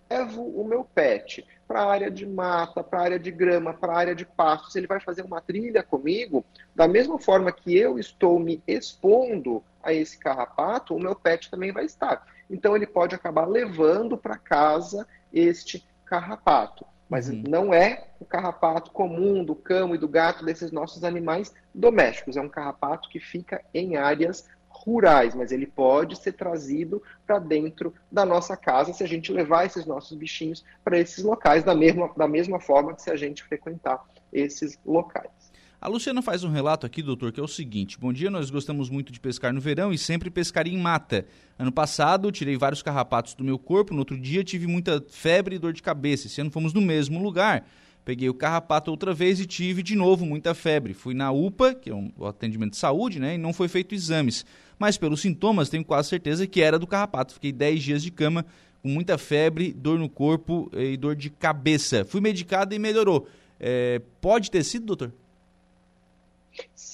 Levo 0.10 0.44
o 0.44 0.66
meu 0.66 0.84
pet 0.84 1.46
para 1.68 1.82
a 1.82 1.92
área 1.92 2.10
de 2.10 2.26
mata, 2.26 2.84
para 2.84 3.00
a 3.00 3.04
área 3.04 3.20
de 3.20 3.30
grama, 3.30 3.74
para 3.74 3.94
a 3.94 3.98
área 3.98 4.16
de 4.16 4.26
pasto. 4.26 4.72
Se 4.72 4.80
ele 4.80 4.88
vai 4.88 5.00
fazer 5.00 5.24
uma 5.24 5.42
trilha 5.42 5.84
comigo, 5.84 6.46
da 6.76 6.88
mesma 6.88 7.20
forma 7.20 7.52
que 7.52 7.78
eu 7.78 8.00
estou 8.00 8.40
me 8.40 8.62
expondo 8.66 9.64
a 9.84 9.94
esse 9.94 10.18
carrapato, 10.18 10.96
o 10.96 11.00
meu 11.00 11.16
pet 11.16 11.52
também 11.52 11.72
vai 11.72 11.86
estar. 11.86 12.26
Então 12.50 12.76
ele 12.76 12.88
pode 12.88 13.16
acabar 13.16 13.46
levando 13.46 14.18
para 14.18 14.38
casa 14.38 15.06
este 15.34 15.86
carrapato. 16.06 16.86
Mas 17.10 17.30
uhum. 17.30 17.44
não 17.48 17.74
é 17.74 18.08
o 18.20 18.26
carrapato 18.26 18.92
comum 18.92 19.44
do 19.44 19.56
cão 19.56 19.96
e 19.96 19.98
do 19.98 20.08
gato 20.08 20.44
desses 20.44 20.72
nossos 20.72 21.04
animais 21.04 21.54
domésticos. 21.74 22.38
É 22.38 22.42
um 22.42 22.50
carrapato 22.50 23.10
que 23.10 23.20
fica 23.20 23.64
em 23.74 23.96
áreas 23.96 24.46
rurais, 24.70 25.34
mas 25.34 25.52
ele 25.52 25.66
pode 25.66 26.18
ser 26.18 26.34
trazido 26.34 27.02
para 27.26 27.40
dentro 27.40 27.94
da 28.12 28.26
nossa 28.26 28.56
casa 28.56 28.94
se 28.94 29.04
a 29.04 29.08
gente 29.08 29.32
levar 29.32 29.66
esses 29.66 29.86
nossos 29.86 30.16
bichinhos 30.18 30.64
para 30.84 31.00
esses 31.00 31.24
locais 31.24 31.64
da 31.64 31.74
mesma, 31.74 32.12
da 32.16 32.28
mesma 32.28 32.60
forma 32.60 32.94
que 32.94 33.02
se 33.02 33.10
a 33.10 33.16
gente 33.16 33.44
frequentar 33.44 34.04
esses 34.32 34.78
locais. 34.86 35.52
A 35.80 35.88
Luciana 35.88 36.24
faz 36.24 36.44
um 36.44 36.50
relato 36.50 36.88
aqui, 36.88 37.04
doutor, 37.04 37.32
que 37.32 37.40
é 37.40 37.44
o 37.44 37.48
seguinte: 37.48 38.00
Bom 38.00 38.12
dia, 38.12 38.32
nós 38.32 38.50
gostamos 38.50 38.90
muito 38.90 39.14
de 39.14 39.20
pescar 39.20 39.54
no 39.54 39.62
verão 39.62 39.94
e 39.94 39.98
sempre 39.98 40.32
pescaria 40.32 40.74
em 40.74 40.78
mata. 40.78 41.24
Ano 41.58 41.72
passado, 41.72 42.32
tirei 42.32 42.58
vários 42.58 42.82
carrapatos 42.82 43.36
do 43.36 43.44
meu 43.44 43.60
corpo, 43.60 43.94
no 43.94 44.00
outro 44.00 44.18
dia 44.20 44.44
tive 44.44 44.66
muita 44.66 45.06
febre 45.08 45.56
e 45.56 45.60
dor 45.60 45.74
de 45.74 45.84
cabeça. 45.84 46.26
Esse 46.26 46.42
ano 46.42 46.50
fomos 46.50 46.74
no 46.74 46.82
mesmo 46.82 47.22
lugar. 47.22 47.68
Peguei 48.04 48.28
o 48.28 48.34
carrapato 48.34 48.90
outra 48.90 49.14
vez 49.14 49.40
e 49.40 49.46
tive 49.46 49.84
de 49.84 49.96
novo 49.96 50.26
muita 50.26 50.56
febre. 50.56 50.96
Fui 50.96 51.14
na 51.14 51.32
UPA, 51.32 51.76
que 51.76 51.92
é 51.92 51.94
um 51.94 52.12
atendimento 52.26 52.72
de 52.72 52.78
saúde, 52.78 53.20
né? 53.20 53.36
E 53.36 53.38
não 53.38 53.54
foi 53.54 53.68
feito 53.68 53.94
exames. 53.94 54.46
Mas 54.80 54.98
pelos 54.98 55.22
sintomas, 55.22 55.70
tenho 55.70 55.86
quase 55.86 56.10
certeza 56.10 56.48
que 56.48 56.60
era 56.60 56.80
do 56.80 56.88
carrapato. 56.88 57.34
Fiquei 57.34 57.52
10 57.52 57.84
dias 57.84 58.02
de 58.02 58.10
cama 58.10 58.44
com 58.82 58.90
muita 58.90 59.16
febre, 59.16 59.74
dor 59.74 60.00
no 60.00 60.10
corpo 60.10 60.72
e 60.74 60.98
dor 60.98 61.16
de 61.16 61.30
cabeça. 61.30 62.04
Fui 62.04 62.20
medicado 62.20 62.74
e 62.74 62.80
melhorou. 62.80 63.28
É, 63.60 64.02
pode 64.20 64.50
ter 64.50 64.64
sido, 64.64 64.86
doutor? 64.88 65.14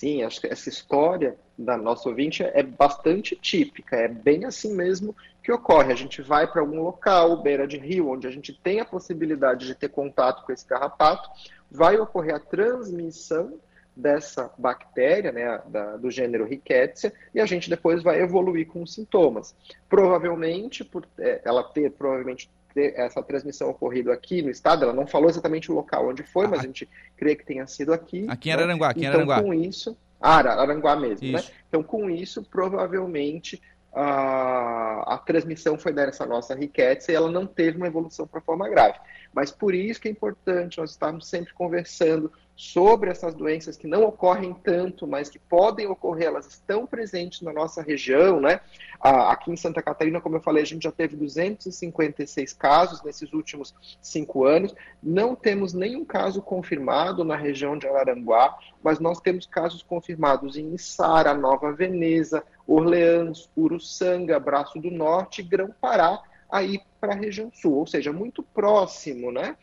Sim, 0.04 0.22
acho 0.22 0.42
que 0.42 0.48
essa 0.48 0.68
história 0.68 1.38
da 1.58 1.78
nossa 1.78 2.10
ouvinte 2.10 2.44
é 2.44 2.62
bastante 2.62 3.38
típica, 3.38 3.96
é 3.96 4.10
bem 4.10 4.44
assim 4.44 4.76
mesmo 4.76 5.16
que 5.42 5.50
ocorre. 5.50 5.94
A 5.94 5.96
gente 5.96 6.22
vai 6.22 6.46
para 6.46 6.60
algum 6.60 6.82
local, 6.82 7.42
beira 7.42 7.66
de 7.66 7.78
rio, 7.78 8.10
onde 8.10 8.28
a 8.28 8.30
gente 8.30 8.52
tem 8.52 8.82
a 8.82 8.86
possibilidade 8.86 9.66
de 9.66 9.74
ter 9.74 9.88
contato 9.88 10.46
com 10.46 10.52
esse 10.52 10.66
carrapato, 10.66 11.30
vai 11.72 11.98
ocorrer 11.98 12.36
a 12.36 12.40
transmissão 12.40 13.58
dessa 13.96 14.52
bactéria, 14.58 15.32
né, 15.32 15.62
da, 15.68 15.96
do 15.96 16.12
gênero 16.12 16.46
Rickettsia, 16.46 17.14
e 17.34 17.40
a 17.40 17.46
gente 17.46 17.70
depois 17.70 18.04
vai 18.04 18.20
evoluir 18.22 18.68
com 18.68 18.84
os 18.84 18.94
sintomas. 18.94 19.56
Provavelmente, 19.88 20.84
por 20.84 21.08
é, 21.18 21.42
ela 21.46 21.64
ter 21.64 21.92
provavelmente 21.92 22.50
essa 22.76 23.22
transmissão 23.22 23.70
ocorrido 23.70 24.12
aqui 24.12 24.42
no 24.42 24.50
estado, 24.50 24.84
ela 24.84 24.94
não 24.94 25.08
falou 25.08 25.30
exatamente 25.30 25.72
o 25.72 25.76
local 25.76 26.10
onde 26.10 26.24
foi, 26.24 26.48
mas 26.48 26.60
a 26.60 26.64
gente 26.64 26.90
crê 27.16 27.36
que 27.36 27.46
tenha 27.46 27.66
sido 27.68 27.94
aqui. 27.94 28.26
Aqui 28.30 28.50
em 28.50 28.56
né? 28.56 28.62
Araranguá, 28.62 28.90
aqui 28.90 29.02
em 29.02 29.04
então, 29.04 29.22
Araranguá. 29.22 29.42
com 29.42 29.54
isso... 29.54 29.98
Ah, 30.20 30.38
Araranguá 30.38 30.96
mesmo, 30.96 31.32
né? 31.32 31.40
isso. 31.40 31.50
né? 31.50 31.56
Então, 31.68 31.84
com 31.84 32.10
isso, 32.10 32.42
provavelmente 32.44 33.62
a, 33.94 35.16
a 35.16 35.18
transmissão 35.18 35.78
foi 35.78 35.94
dessa 35.94 36.26
nossa 36.26 36.56
riqueza 36.56 37.12
e 37.12 37.16
ela 37.16 37.30
não 37.30 37.46
teve 37.46 37.78
uma 37.78 37.88
evolução 37.88 38.26
para 38.26 38.42
forma 38.42 38.68
grave. 38.68 38.98
Mas 39.34 39.52
por 39.52 39.74
isso 39.74 40.02
que 40.02 40.08
é 40.08 40.12
importante 40.12 40.80
nós 40.80 40.92
estarmos 40.92 41.28
sempre 41.28 41.54
conversando 41.54 42.32
sobre 42.56 43.10
essas 43.10 43.34
doenças 43.34 43.76
que 43.76 43.88
não 43.88 44.04
ocorrem 44.04 44.54
tanto, 44.54 45.08
mas 45.08 45.30
que 45.30 45.40
podem 45.40 45.88
ocorrer, 45.88 46.28
elas 46.28 46.48
estão 46.48 46.86
presentes 46.86 47.42
na 47.42 47.52
nossa 47.52 47.82
região, 47.82 48.40
né? 48.40 48.60
Aqui 49.00 49.52
em 49.52 49.58
Santa 49.58 49.82
Catarina, 49.82 50.22
como 50.22 50.36
eu 50.36 50.42
falei, 50.42 50.64
a 50.64 50.66
gente 50.66 50.84
já 50.84 50.92
teve 50.92 51.16
256 51.16 52.54
casos 52.54 53.04
nesses 53.04 53.34
últimos 53.34 53.74
cinco 54.02 54.46
anos. 54.46 54.74
Não 55.02 55.36
temos 55.36 55.74
nenhum 55.74 56.06
caso 56.06 56.42
confirmado 56.42 57.24
na 57.24 57.36
região 57.36 57.78
de 57.78 57.88
Araranguá, 57.88 58.58
mas 58.82 59.00
nós 59.00 59.20
temos 59.20 59.46
casos 59.46 59.82
confirmados 59.82 60.56
em 60.56 60.74
Içara, 60.74 61.34
Nova 61.34 61.74
Veneza, 61.74 62.44
Orleans, 62.68 63.50
Uruçanga, 63.58 64.40
Braço 64.40 64.80
do 64.80 64.92
Norte 64.92 65.42
Grão-Pará, 65.42 66.22
aí 66.50 66.80
para 67.02 67.14
a 67.14 67.18
região 67.18 67.52
sul, 67.52 67.74
ou 67.74 67.88
seja, 67.88 68.14
muito 68.14 68.44
próximo, 68.44 69.32
né? 69.32 69.58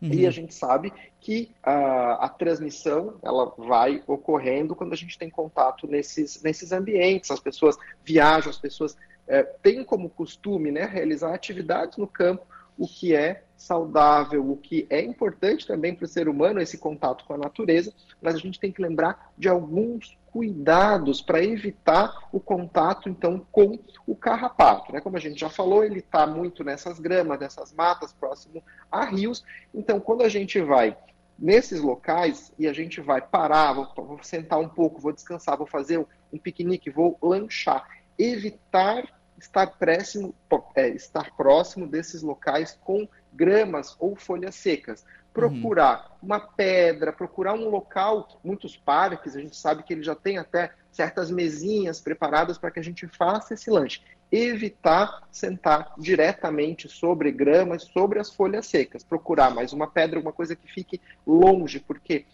Uhum. 0.00 0.12
E 0.12 0.26
a 0.26 0.30
gente 0.30 0.54
sabe 0.54 0.92
que 1.20 1.50
a, 1.62 2.24
a, 2.24 2.28
transmissão 2.28 3.18
ela 3.22 3.52
vai 3.58 4.02
ocorrendo 4.06 4.74
quando 4.74 4.94
a 4.94 4.96
gente 4.96 5.18
tem 5.18 5.28
contato 5.28 5.86
nesses, 5.86 6.42
nesses 6.42 6.72
ambientes. 6.72 7.30
As 7.30 7.40
pessoas 7.40 7.76
viajam, 8.02 8.48
as 8.48 8.56
pessoas 8.56 8.96
é, 9.28 9.42
têm 9.42 9.84
como 9.84 10.08
costume 10.08 10.70
né, 10.70 10.86
realizar 10.86 11.34
atividades 11.34 11.98
no 11.98 12.06
campo, 12.06 12.46
o 12.78 12.86
que 12.86 13.14
é 13.14 13.44
saudável, 13.56 14.50
o 14.50 14.56
que 14.56 14.86
é 14.88 15.02
importante 15.02 15.66
também 15.66 15.94
para 15.94 16.06
o 16.06 16.08
ser 16.08 16.28
humano, 16.28 16.62
esse 16.62 16.78
contato 16.78 17.26
com 17.26 17.34
a 17.34 17.38
natureza, 17.38 17.92
mas 18.22 18.34
a 18.34 18.38
gente 18.38 18.58
tem 18.58 18.72
que 18.72 18.80
lembrar 18.80 19.32
de 19.36 19.50
alguns 19.50 20.16
cuidados 20.32 21.20
para 21.20 21.42
evitar 21.42 22.28
o 22.32 22.38
contato, 22.38 23.08
então, 23.08 23.44
com 23.50 23.78
o 24.06 24.14
carrapato. 24.14 24.92
Né? 24.92 25.00
Como 25.00 25.16
a 25.16 25.20
gente 25.20 25.38
já 25.38 25.48
falou, 25.48 25.84
ele 25.84 25.98
está 25.98 26.26
muito 26.26 26.62
nessas 26.62 26.98
gramas, 26.98 27.38
nessas 27.40 27.72
matas, 27.72 28.12
próximo 28.12 28.62
a 28.90 29.04
rios. 29.04 29.44
Então, 29.74 30.00
quando 30.00 30.22
a 30.22 30.28
gente 30.28 30.60
vai 30.60 30.96
nesses 31.38 31.80
locais 31.80 32.52
e 32.58 32.68
a 32.68 32.72
gente 32.72 33.00
vai 33.00 33.20
parar, 33.20 33.72
vou, 33.72 33.88
vou 33.96 34.22
sentar 34.22 34.58
um 34.58 34.68
pouco, 34.68 35.00
vou 35.00 35.12
descansar, 35.12 35.56
vou 35.56 35.66
fazer 35.66 35.98
um, 36.32 36.38
piquenique, 36.38 36.90
vou 36.90 37.18
lanchar, 37.22 37.88
evitar 38.18 39.04
estar 39.38 39.66
próximo, 39.66 40.34
é, 40.74 40.88
estar 40.90 41.34
próximo 41.34 41.86
desses 41.86 42.20
locais 42.22 42.78
com 42.84 43.08
gramas 43.32 43.96
ou 43.98 44.14
folhas 44.14 44.54
secas 44.54 45.04
procurar 45.32 46.10
uhum. 46.20 46.28
uma 46.28 46.40
pedra, 46.40 47.12
procurar 47.12 47.54
um 47.54 47.68
local, 47.68 48.28
muitos 48.42 48.76
parques, 48.76 49.36
a 49.36 49.40
gente 49.40 49.56
sabe 49.56 49.82
que 49.82 49.92
ele 49.92 50.02
já 50.02 50.14
tem 50.14 50.38
até 50.38 50.72
certas 50.90 51.30
mesinhas 51.30 52.00
preparadas 52.00 52.58
para 52.58 52.70
que 52.70 52.80
a 52.80 52.84
gente 52.84 53.06
faça 53.06 53.54
esse 53.54 53.70
lanche. 53.70 54.02
Evitar 54.30 55.26
sentar 55.30 55.92
diretamente 55.98 56.88
sobre 56.88 57.32
gramas, 57.32 57.82
sobre 57.84 58.18
as 58.18 58.32
folhas 58.32 58.66
secas. 58.66 59.02
Procurar 59.02 59.50
mais 59.50 59.72
uma 59.72 59.88
pedra, 59.88 60.18
alguma 60.18 60.32
coisa 60.32 60.54
que 60.54 60.70
fique 60.70 61.00
longe, 61.26 61.80
porque 61.80 62.26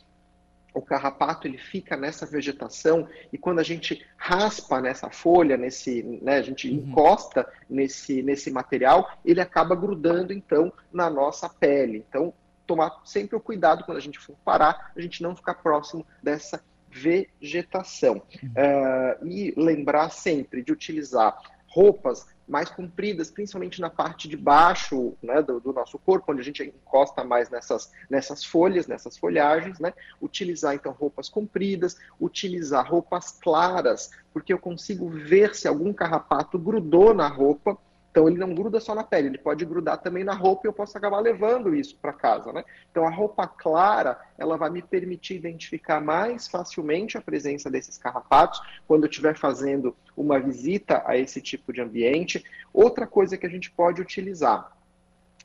o 0.74 0.82
carrapato 0.82 1.46
ele 1.46 1.56
fica 1.56 1.96
nessa 1.96 2.26
vegetação 2.26 3.08
e 3.32 3.38
quando 3.38 3.60
a 3.60 3.62
gente 3.62 4.04
raspa 4.16 4.78
nessa 4.78 5.08
folha, 5.08 5.56
nesse, 5.56 6.02
né, 6.02 6.36
a 6.36 6.42
gente 6.42 6.68
uhum. 6.68 6.76
encosta 6.76 7.50
nesse, 7.68 8.22
nesse 8.22 8.50
material, 8.50 9.10
ele 9.24 9.40
acaba 9.40 9.74
grudando 9.74 10.34
então 10.34 10.70
na 10.92 11.08
nossa 11.08 11.48
pele. 11.48 12.04
Então 12.08 12.32
tomar 12.66 13.00
sempre 13.04 13.36
o 13.36 13.40
cuidado 13.40 13.84
quando 13.84 13.98
a 13.98 14.02
gente 14.02 14.18
for 14.18 14.36
parar, 14.44 14.92
a 14.96 15.00
gente 15.00 15.22
não 15.22 15.34
ficar 15.34 15.54
próximo 15.54 16.06
dessa 16.22 16.62
vegetação. 16.90 18.22
Uh, 18.42 19.26
e 19.26 19.54
lembrar 19.56 20.10
sempre 20.10 20.62
de 20.62 20.72
utilizar 20.72 21.38
roupas 21.68 22.26
mais 22.48 22.70
compridas, 22.70 23.30
principalmente 23.30 23.80
na 23.80 23.90
parte 23.90 24.28
de 24.28 24.36
baixo 24.36 25.14
né, 25.22 25.42
do, 25.42 25.60
do, 25.60 25.72
nosso 25.72 25.98
corpo, 25.98 26.32
onde 26.32 26.40
a 26.40 26.44
gente 26.44 26.62
encosta 26.62 27.24
mais 27.24 27.50
nessas, 27.50 27.92
nessas 28.08 28.44
folhas, 28.44 28.86
nessas 28.86 29.18
folhagens, 29.18 29.78
né? 29.80 29.92
Utilizar 30.22 30.74
então 30.74 30.92
roupas 30.92 31.28
compridas, 31.28 31.98
utilizar 32.20 32.88
roupas 32.88 33.32
claras, 33.32 34.10
porque 34.32 34.52
eu 34.52 34.58
consigo 34.58 35.08
ver 35.10 35.54
se 35.54 35.66
algum 35.66 35.92
carrapato 35.92 36.58
grudou 36.58 37.12
na 37.12 37.26
roupa 37.26 37.76
Então 38.16 38.26
ele 38.26 38.38
não 38.38 38.54
gruda 38.54 38.80
só 38.80 38.94
na 38.94 39.04
pele, 39.04 39.28
ele 39.28 39.36
pode 39.36 39.62
grudar 39.66 39.98
também 39.98 40.24
na 40.24 40.32
roupa 40.32 40.62
e 40.64 40.68
eu 40.68 40.72
posso 40.72 40.96
acabar 40.96 41.20
levando 41.20 41.74
isso 41.74 41.98
para 42.00 42.14
casa, 42.14 42.50
né? 42.50 42.64
Então 42.90 43.06
a 43.06 43.10
roupa 43.10 43.46
clara, 43.46 44.18
ela 44.38 44.56
vai 44.56 44.70
me 44.70 44.80
permitir 44.80 45.34
identificar 45.34 46.00
mais 46.00 46.48
facilmente 46.48 47.18
a 47.18 47.20
presença 47.20 47.70
desses 47.70 47.98
carrapatos 47.98 48.58
quando 48.88 49.04
eu 49.04 49.10
estiver 49.10 49.36
fazendo 49.36 49.94
uma 50.16 50.40
visita 50.40 51.02
a 51.04 51.14
esse 51.14 51.42
tipo 51.42 51.74
de 51.74 51.82
ambiente. 51.82 52.42
Outra 52.72 53.06
coisa 53.06 53.36
que 53.36 53.44
a 53.44 53.50
gente 53.50 53.70
pode 53.70 54.00
utilizar, 54.00 54.74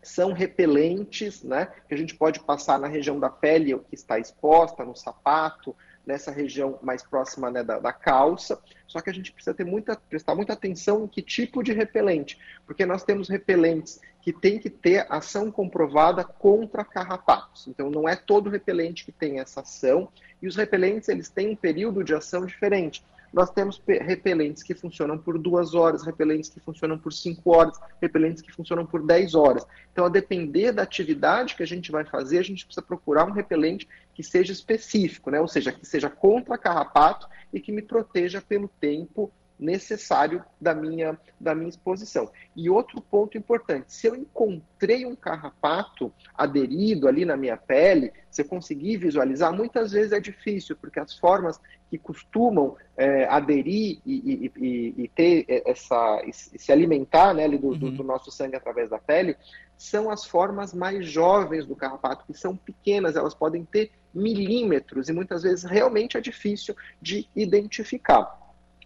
são 0.02 0.32
repelentes, 0.32 1.44
né, 1.44 1.68
que 1.90 1.94
a 1.94 1.98
gente 1.98 2.16
pode 2.16 2.40
passar 2.40 2.80
na 2.80 2.88
região 2.88 3.20
da 3.20 3.30
pele 3.30 3.78
que 3.90 3.96
está 3.96 4.18
exposta, 4.18 4.86
no 4.86 4.96
sapato, 4.96 5.76
nessa 6.06 6.32
região 6.32 6.80
mais 6.82 7.04
próxima 7.04 7.50
né, 7.52 7.64
da, 7.64 7.80
da, 7.80 7.94
calça. 7.94 8.62
Só 8.88 9.02
que 9.02 9.10
a 9.10 9.14
gente 9.14 9.32
precisa 9.32 9.54
ter 9.54 9.64
muita, 9.64 9.96
prestar 9.96 10.36
muita 10.36 10.54
atenção 10.54 11.06
em 11.06 11.08
que 11.08 11.22
tipo 11.22 11.64
de 11.64 11.74
repelente, 11.74 12.40
porque 12.66 12.86
nós 12.86 13.04
temos 13.04 13.30
repelentes 13.30 14.00
que 14.22 14.32
tem 14.32 14.60
que 14.60 14.70
ter 14.70 15.06
ação 15.10 15.52
comprovada 15.52 16.24
contra 16.24 16.86
carrapatos. 16.86 17.68
Então 17.68 17.90
não 17.90 18.08
é 18.08 18.16
todo 18.16 18.50
repelente 18.50 19.06
que 19.06 19.12
tem 19.12 19.40
essa 19.40 19.62
ação 19.62 20.10
e 20.42 20.48
os 20.48 20.56
repelentes 20.56 21.10
eles 21.10 21.30
têm 21.30 21.52
um 21.52 21.56
período 21.56 22.04
de 22.04 22.14
ação 22.14 22.46
diferente. 22.46 23.04
Nós 23.32 23.50
temos 23.50 23.82
repelentes 23.88 24.62
que 24.62 24.74
funcionam 24.74 25.18
por 25.18 25.38
duas 25.38 25.74
horas, 25.74 26.04
repelentes 26.04 26.50
que 26.50 26.60
funcionam 26.60 26.98
por 26.98 27.14
cinco 27.14 27.56
horas, 27.56 27.80
repelentes 28.02 28.42
que 28.42 28.52
funcionam 28.52 28.86
por 28.86 29.06
dez 29.06 29.34
horas. 29.34 29.66
Então, 29.92 30.06
a 30.06 30.10
depender 30.10 30.72
da 30.74 30.84
atividade 30.84 31.56
que 31.56 31.64
a 31.64 31.68
gente 31.68 31.92
vai 31.92 32.04
fazer, 32.04 32.40
a 32.40 32.44
gente 32.44 32.66
precisa 32.66 32.86
procurar 32.86 33.26
um 33.26 33.32
repelente 33.32 33.88
que 34.14 34.22
seja 34.22 34.52
específico, 34.52 35.32
né? 35.32 35.40
ou 35.40 35.48
seja, 35.48 35.72
que 35.72 35.86
seja 35.86 36.10
contra 36.10 36.58
carrapato 36.58 37.28
e 37.54 37.60
que 37.60 37.72
me 37.72 37.82
proteja 37.82 38.42
pelo 38.42 38.68
tempo 38.68 39.32
necessário 39.62 40.44
da 40.60 40.74
minha, 40.74 41.18
da 41.40 41.54
minha 41.54 41.70
exposição. 41.70 42.32
E 42.56 42.68
outro 42.68 43.00
ponto 43.00 43.38
importante: 43.38 43.94
se 43.94 44.08
eu 44.08 44.16
encontrei 44.16 45.06
um 45.06 45.16
carrapato 45.16 46.12
aderido 46.36 47.08
ali 47.08 47.24
na 47.24 47.38
minha 47.38 47.56
pele, 47.56 48.12
se 48.32 48.42
eu 48.42 48.46
conseguir 48.46 48.98
visualizar, 48.98 49.54
muitas 49.54 49.92
vezes 49.92 50.12
é 50.12 50.20
difícil, 50.20 50.76
porque 50.76 51.00
as 51.00 51.18
formas 51.18 51.60
que 51.92 51.98
costumam 51.98 52.76
é, 52.98 53.26
aderir 53.26 54.00
e, 54.06 54.14
e, 54.14 54.52
e, 54.58 55.04
e, 55.04 55.08
ter 55.10 55.46
essa, 55.66 56.24
e 56.26 56.34
se 56.34 56.72
alimentar 56.72 57.34
né, 57.34 57.48
do, 57.48 57.68
uhum. 57.68 57.96
do 57.96 58.04
nosso 58.04 58.32
sangue 58.32 58.56
através 58.56 58.90
da 58.90 58.98
pele, 58.98 59.36
são 59.78 60.10
as 60.10 60.26
formas 60.26 60.74
mais 60.74 61.06
jovens 61.06 61.66
do 61.66 61.76
carrapato, 61.76 62.26
que 62.26 62.34
são 62.34 62.56
pequenas, 62.56 63.16
elas 63.16 63.34
podem 63.34 63.66
ter 63.66 63.92
milímetros 64.14 65.10
e 65.10 65.14
muitas 65.14 65.44
vezes 65.44 65.64
realmente 65.64 66.18
é 66.18 66.22
difícil 66.22 66.76
de 67.02 67.28
identificar. 67.36 68.41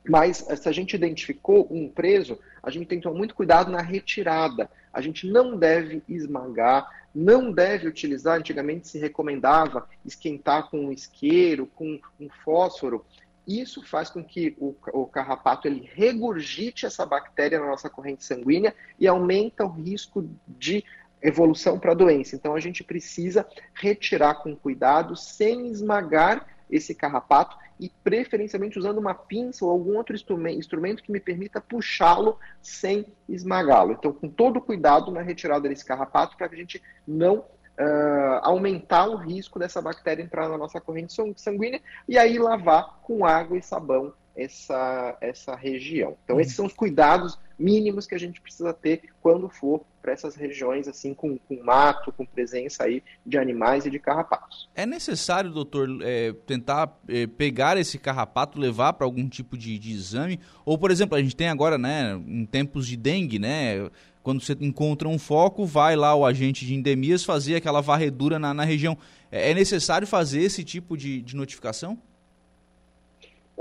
Mas 0.08 0.38
se 0.38 0.70
a 0.70 0.72
gente 0.72 0.96
identificou 0.96 1.68
um 1.70 1.90
preso, 1.90 2.38
a 2.62 2.70
gente 2.70 2.88
tem 2.88 3.00
que 3.00 3.04
tomar 3.04 3.18
muito 3.18 3.36
cuidado 3.36 3.72
na 3.72 3.82
retirada. 3.82 4.70
A 4.94 5.02
gente 5.02 5.28
não 5.28 5.58
deve 5.58 6.04
esmagar, 6.08 6.88
não 7.14 7.52
deve 7.52 7.88
utilizar, 7.88 8.38
antigamente 8.38 8.88
se 8.88 9.00
recomendava 9.00 9.88
esquentar 10.06 10.70
com 10.70 10.86
um 10.86 10.92
isqueiro, 10.92 11.66
com 11.68 12.00
um 12.20 12.30
fósforo. 12.44 13.06
Isso 13.48 13.84
faz 13.84 14.10
com 14.10 14.24
que 14.24 14.56
o, 14.60 14.76
o 14.92 15.06
carrapato 15.06 15.68
ele 15.68 15.90
regurgite 15.94 16.86
essa 16.86 17.06
bactéria 17.06 17.60
na 17.60 17.68
nossa 17.68 17.90
corrente 17.90 18.24
sanguínea 18.24 18.74
e 19.00 19.08
aumenta 19.08 19.66
o 19.66 19.70
risco 19.70 20.28
de 20.48 20.84
evolução 21.22 21.80
para 21.80 21.92
a 21.92 21.96
doença. 21.96 22.36
Então 22.36 22.56
a 22.56 22.60
gente 22.60 22.84
precisa 22.84 23.46
retirar 23.74 24.36
com 24.36 24.56
cuidado, 24.56 25.16
sem 25.16 25.68
esmagar 25.68 26.48
esse 26.70 26.94
carrapato 26.94 27.58
e 27.80 27.90
preferencialmente 28.04 28.80
usando 28.80 28.98
uma 28.98 29.14
pinça 29.14 29.66
ou 29.66 29.72
algum 29.72 29.98
outro 29.98 30.16
instrumento 30.16 31.04
que 31.04 31.12
me 31.12 31.20
permita 31.20 31.60
puxá-lo 31.60 32.38
sem 32.62 33.06
esmagá-lo. 33.28 33.94
Então, 33.94 34.14
com 34.14 34.30
todo 34.30 34.62
cuidado 34.62 35.12
na 35.12 35.22
retirada 35.22 35.68
desse 35.68 35.84
carrapato 35.84 36.38
para 36.38 36.48
que 36.48 36.56
a 36.56 36.58
gente 36.58 36.82
não 37.08 37.40
uh, 37.40 38.40
aumentar 38.42 39.08
o 39.08 39.16
risco 39.16 39.60
dessa 39.60 39.82
bactéria 39.82 40.24
entrar 40.24 40.48
na 40.48 40.58
nossa 40.58 40.80
corrente 40.80 41.14
sanguínea 41.36 41.82
e 42.08 42.18
aí 42.18 42.40
lavar 42.40 43.00
com 43.04 43.26
água 43.26 43.58
e 43.58 43.62
sabão 43.62 44.14
essa, 44.36 45.18
essa 45.22 45.56
região. 45.56 46.18
Então, 46.24 46.40
esses 46.40 46.56
são 46.56 46.66
os 46.66 46.74
cuidados 46.74 47.40
mínimos 47.58 48.06
que 48.06 48.14
a 48.14 48.20
gente 48.20 48.42
precisa 48.42 48.74
ter 48.74 49.04
quando 49.22 49.48
for 49.50 49.82
para 50.02 50.12
essas 50.12 50.36
regiões 50.36 50.88
assim 50.88 51.14
com, 51.14 51.38
com 51.38 51.64
mato, 51.64 52.12
com 52.12 52.26
presença 52.26 52.84
aí 52.84 53.02
de 53.26 53.38
animais 53.38 53.86
e 53.86 53.90
de 53.90 53.98
carrapatos. 53.98 54.70
É 54.76 54.86
necessário, 54.86 55.50
doutor, 55.50 55.90
é, 56.02 56.34
tentar 56.46 57.00
é, 57.08 57.26
pegar 57.26 57.78
esse 57.78 57.98
carrapato, 57.98 58.60
levar 58.60 58.94
para 58.94 59.06
algum 59.06 59.28
tipo 59.28 59.58
de, 59.58 59.80
de 59.80 59.94
exame? 59.94 60.40
Ou, 60.64 60.78
por 60.78 60.92
exemplo, 60.92 61.18
a 61.18 61.22
gente 61.22 61.36
tem 61.36 61.48
agora, 61.48 61.78
né, 61.78 62.14
em 62.28 62.46
tempos 62.46 62.86
de 62.88 62.98
dengue, 62.98 63.40
né, 63.40 63.90
quando 64.22 64.42
você 64.42 64.56
encontra 64.60 65.08
um 65.08 65.18
foco, 65.18 65.66
vai 65.66 65.96
lá 65.96 66.14
o 66.14 66.26
agente 66.26 66.66
de 66.66 66.76
endemias 66.76 67.24
fazer 67.24 67.56
aquela 67.56 67.82
varredura 67.82 68.38
na, 68.38 68.54
na 68.54 68.64
região. 68.64 68.98
É, 69.32 69.52
é 69.52 69.54
necessário 69.54 70.06
fazer 70.06 70.42
esse 70.42 70.64
tipo 70.64 70.98
de, 70.98 71.22
de 71.22 71.36
notificação? 71.36 71.98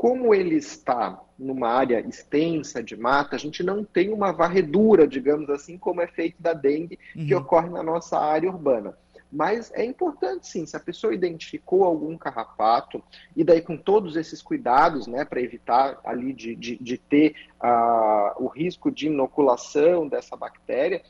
Como 0.05 0.35
ele 0.35 0.57
está 0.57 1.19
numa 1.39 1.67
área 1.67 1.99
extensa 2.07 2.83
de 2.83 2.95
mata, 2.95 3.37
a 3.37 3.39
gente 3.39 3.63
não 3.63 3.83
tem 3.83 4.13
uma 4.13 4.33
varredura, 4.33 5.09
digamos 5.09 5.49
assim, 5.49 5.79
como 5.79 6.03
é 6.03 6.07
feito 6.07 6.37
da 6.39 6.53
dengue, 6.53 6.99
uhum. 7.17 7.27
que 7.27 7.35
ocorre 7.35 7.71
na 7.71 7.83
nossa 7.83 8.19
área 8.19 8.51
urbana. 8.51 8.95
Mas 9.33 9.73
é 9.73 9.83
importante 9.83 10.47
sim, 10.47 10.67
se 10.67 10.77
a 10.77 10.81
pessoa 10.81 11.15
identificou 11.15 11.85
algum 11.85 12.19
carrapato, 12.19 13.03
e 13.35 13.43
daí 13.43 13.63
com 13.63 13.79
todos 13.79 14.15
esses 14.15 14.43
cuidados, 14.43 15.07
né, 15.07 15.25
para 15.25 15.41
evitar 15.41 15.99
ali 16.05 16.35
de, 16.35 16.55
de, 16.55 16.77
de 16.77 16.99
ter 16.99 17.35
uh, 17.63 18.45
o 18.45 18.49
risco 18.49 18.91
de 18.91 19.07
inoculação 19.07 20.07
dessa 20.07 20.37
bactéria, 20.37 21.01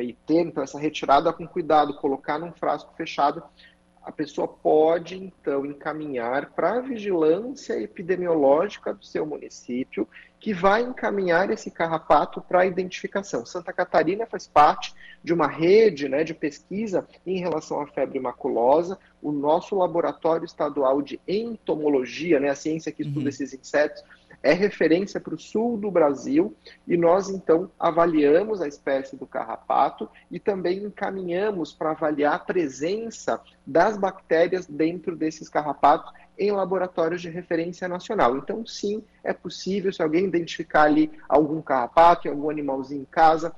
e 0.00 0.14
ter 0.26 0.40
então 0.40 0.62
essa 0.62 0.78
retirada 0.78 1.32
com 1.32 1.46
cuidado, 1.46 1.94
colocar 1.94 2.38
num 2.38 2.52
frasco 2.52 2.94
fechado, 2.96 3.42
a 4.04 4.10
pessoa 4.10 4.48
pode 4.48 5.16
então 5.16 5.64
encaminhar 5.64 6.50
para 6.50 6.74
a 6.74 6.80
vigilância 6.80 7.80
epidemiológica 7.80 8.92
do 8.92 9.04
seu 9.04 9.24
município, 9.24 10.08
que 10.42 10.52
vai 10.52 10.82
encaminhar 10.82 11.50
esse 11.50 11.70
carrapato 11.70 12.40
para 12.40 12.62
a 12.62 12.66
identificação. 12.66 13.46
Santa 13.46 13.72
Catarina 13.72 14.26
faz 14.26 14.44
parte 14.44 14.92
de 15.22 15.32
uma 15.32 15.46
rede 15.46 16.08
né, 16.08 16.24
de 16.24 16.34
pesquisa 16.34 17.06
em 17.24 17.38
relação 17.38 17.80
à 17.80 17.86
febre 17.86 18.18
maculosa. 18.18 18.98
O 19.22 19.30
nosso 19.30 19.76
laboratório 19.76 20.44
estadual 20.44 21.00
de 21.00 21.20
entomologia, 21.28 22.40
né, 22.40 22.50
a 22.50 22.56
ciência 22.56 22.90
que 22.90 23.02
estuda 23.02 23.20
uhum. 23.20 23.28
esses 23.28 23.54
insetos, 23.54 24.02
é 24.42 24.52
referência 24.52 25.20
para 25.20 25.34
o 25.34 25.38
sul 25.38 25.78
do 25.78 25.92
Brasil 25.92 26.56
e 26.88 26.96
nós 26.96 27.28
então 27.28 27.70
avaliamos 27.78 28.60
a 28.60 28.66
espécie 28.66 29.16
do 29.16 29.24
carrapato 29.24 30.08
e 30.28 30.40
também 30.40 30.82
encaminhamos 30.82 31.72
para 31.72 31.92
avaliar 31.92 32.34
a 32.34 32.38
presença 32.40 33.40
das 33.64 33.96
bactérias 33.96 34.66
dentro 34.66 35.14
desses 35.14 35.48
carrapatos 35.48 36.12
em 36.38 36.50
laboratórios 36.50 37.20
de 37.20 37.28
referência 37.28 37.88
nacional. 37.88 38.36
Então, 38.36 38.64
sim, 38.66 39.02
é 39.22 39.32
possível, 39.32 39.92
se 39.92 40.02
alguém 40.02 40.24
identificar 40.24 40.84
ali 40.84 41.10
algum 41.28 41.60
carrapato, 41.60 42.28
algum 42.28 42.50
animalzinho 42.50 43.02
em 43.02 43.06
casa, 43.06 43.52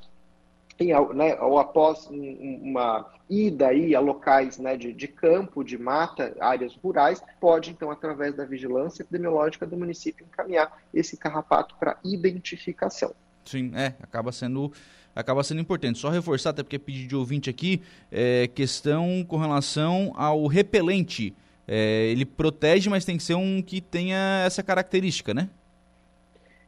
em, 0.79 0.93
né, 1.15 1.41
ou 1.41 1.59
após 1.59 2.09
uma 2.11 3.07
ida 3.31 3.69
aí 3.69 3.95
a 3.95 4.01
locais 4.01 4.59
né, 4.59 4.77
de, 4.77 4.93
de, 4.93 5.09
campo, 5.09 5.65
de 5.65 5.79
mata, 5.79 6.37
áreas 6.41 6.75
rurais, 6.77 7.23
pode 7.41 7.71
então, 7.71 7.91
através 7.91 8.35
da 8.35 8.45
vigilância 8.45 9.03
epidemiológica 9.03 9.67
do 9.67 9.77
município, 9.77 10.27
encaminhar 10.27 10.77
esse 10.93 11.17
carrapato 11.17 11.75
para 11.79 11.97
identificação. 12.05 13.15
Sim, 13.45 13.73
é, 13.75 13.95
acaba 14.03 14.33
sendo 14.33 14.73
acaba 15.15 15.45
sendo 15.45 15.61
importante. 15.61 15.99
Só 15.99 16.09
reforçar, 16.09 16.51
até 16.51 16.63
porque 16.63 16.77
é 16.77 16.79
pedido 16.79 17.09
de 17.09 17.17
ouvinte 17.17 17.49
aqui, 17.49 17.81
é, 18.11 18.49
questão 18.49 19.25
com 19.27 19.37
relação 19.37 20.13
ao 20.17 20.47
repelente. 20.47 21.35
É, 21.67 22.07
ele 22.09 22.25
protege, 22.25 22.91
mas 22.91 23.05
tem 23.05 23.17
que 23.17 23.23
ser 23.23 23.35
um 23.35 23.63
que 23.63 23.81
tenha 23.81 24.43
essa 24.47 24.63
característica, 24.63 25.33
né? 25.33 25.49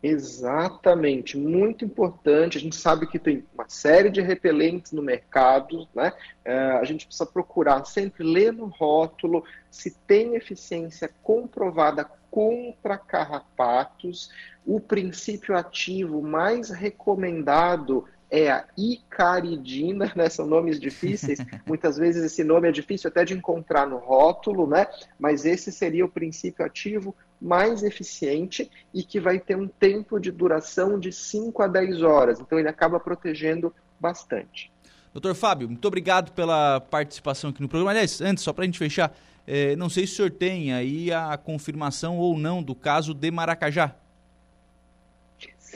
Exatamente, 0.02 1.37
muito 1.37 1.85
importante. 1.85 2.59
A 2.59 2.61
gente 2.61 2.76
sabe 2.76 3.06
que 3.06 3.18
tem 3.18 3.44
uma 3.54 3.68
série 3.68 4.11
de 4.11 4.20
repelentes 4.20 4.92
no 4.92 5.02
mercado, 5.02 5.88
né? 5.94 6.12
É, 6.44 6.54
a 6.54 6.85
gente 6.85 7.06
precisa 7.06 7.26
procurar 7.26 7.85
sempre 7.85 8.22
ler 8.22 8.52
no 8.52 8.66
rótulo 8.66 9.44
se 9.70 9.90
tem 10.06 10.37
eficiência 10.37 11.11
comprovada 11.22 12.04
contra 12.30 12.98
carrapatos. 12.98 14.30
O 14.64 14.78
princípio 14.78 15.56
ativo 15.56 16.22
mais 16.22 16.70
recomendado 16.70 18.04
é 18.30 18.50
a 18.50 18.64
icaridina, 18.76 20.12
né? 20.16 20.28
São 20.28 20.46
nomes 20.46 20.80
difíceis. 20.80 21.38
Muitas 21.66 21.96
vezes 21.96 22.24
esse 22.24 22.42
nome 22.44 22.68
é 22.68 22.72
difícil 22.72 23.08
até 23.08 23.24
de 23.24 23.34
encontrar 23.34 23.86
no 23.86 23.96
rótulo, 23.98 24.66
né? 24.66 24.86
Mas 25.18 25.44
esse 25.44 25.70
seria 25.70 26.04
o 26.04 26.08
princípio 26.08 26.64
ativo 26.64 27.14
mais 27.40 27.82
eficiente 27.82 28.70
e 28.94 29.02
que 29.02 29.20
vai 29.20 29.38
ter 29.38 29.56
um 29.56 29.68
tempo 29.68 30.18
de 30.18 30.30
duração 30.30 30.98
de 30.98 31.12
5 31.12 31.62
a 31.62 31.66
10 31.66 32.02
horas. 32.02 32.40
Então 32.40 32.58
ele 32.58 32.68
acaba 32.68 32.98
protegendo 32.98 33.74
bastante. 34.00 34.72
Doutor 35.12 35.34
Fábio, 35.34 35.68
muito 35.68 35.86
obrigado 35.86 36.32
pela 36.32 36.80
participação 36.80 37.50
aqui 37.50 37.62
no 37.62 37.68
programa. 37.68 37.90
Aliás, 37.90 38.20
antes, 38.20 38.44
só 38.44 38.52
para 38.52 38.64
a 38.64 38.66
gente 38.66 38.78
fechar, 38.78 39.16
eh, 39.46 39.74
não 39.76 39.88
sei 39.88 40.06
se 40.06 40.12
o 40.12 40.16
senhor 40.16 40.30
tem 40.30 40.74
aí 40.74 41.10
a 41.10 41.36
confirmação 41.38 42.18
ou 42.18 42.36
não 42.36 42.62
do 42.62 42.74
caso 42.74 43.14
de 43.14 43.30
Maracajá. 43.30 43.94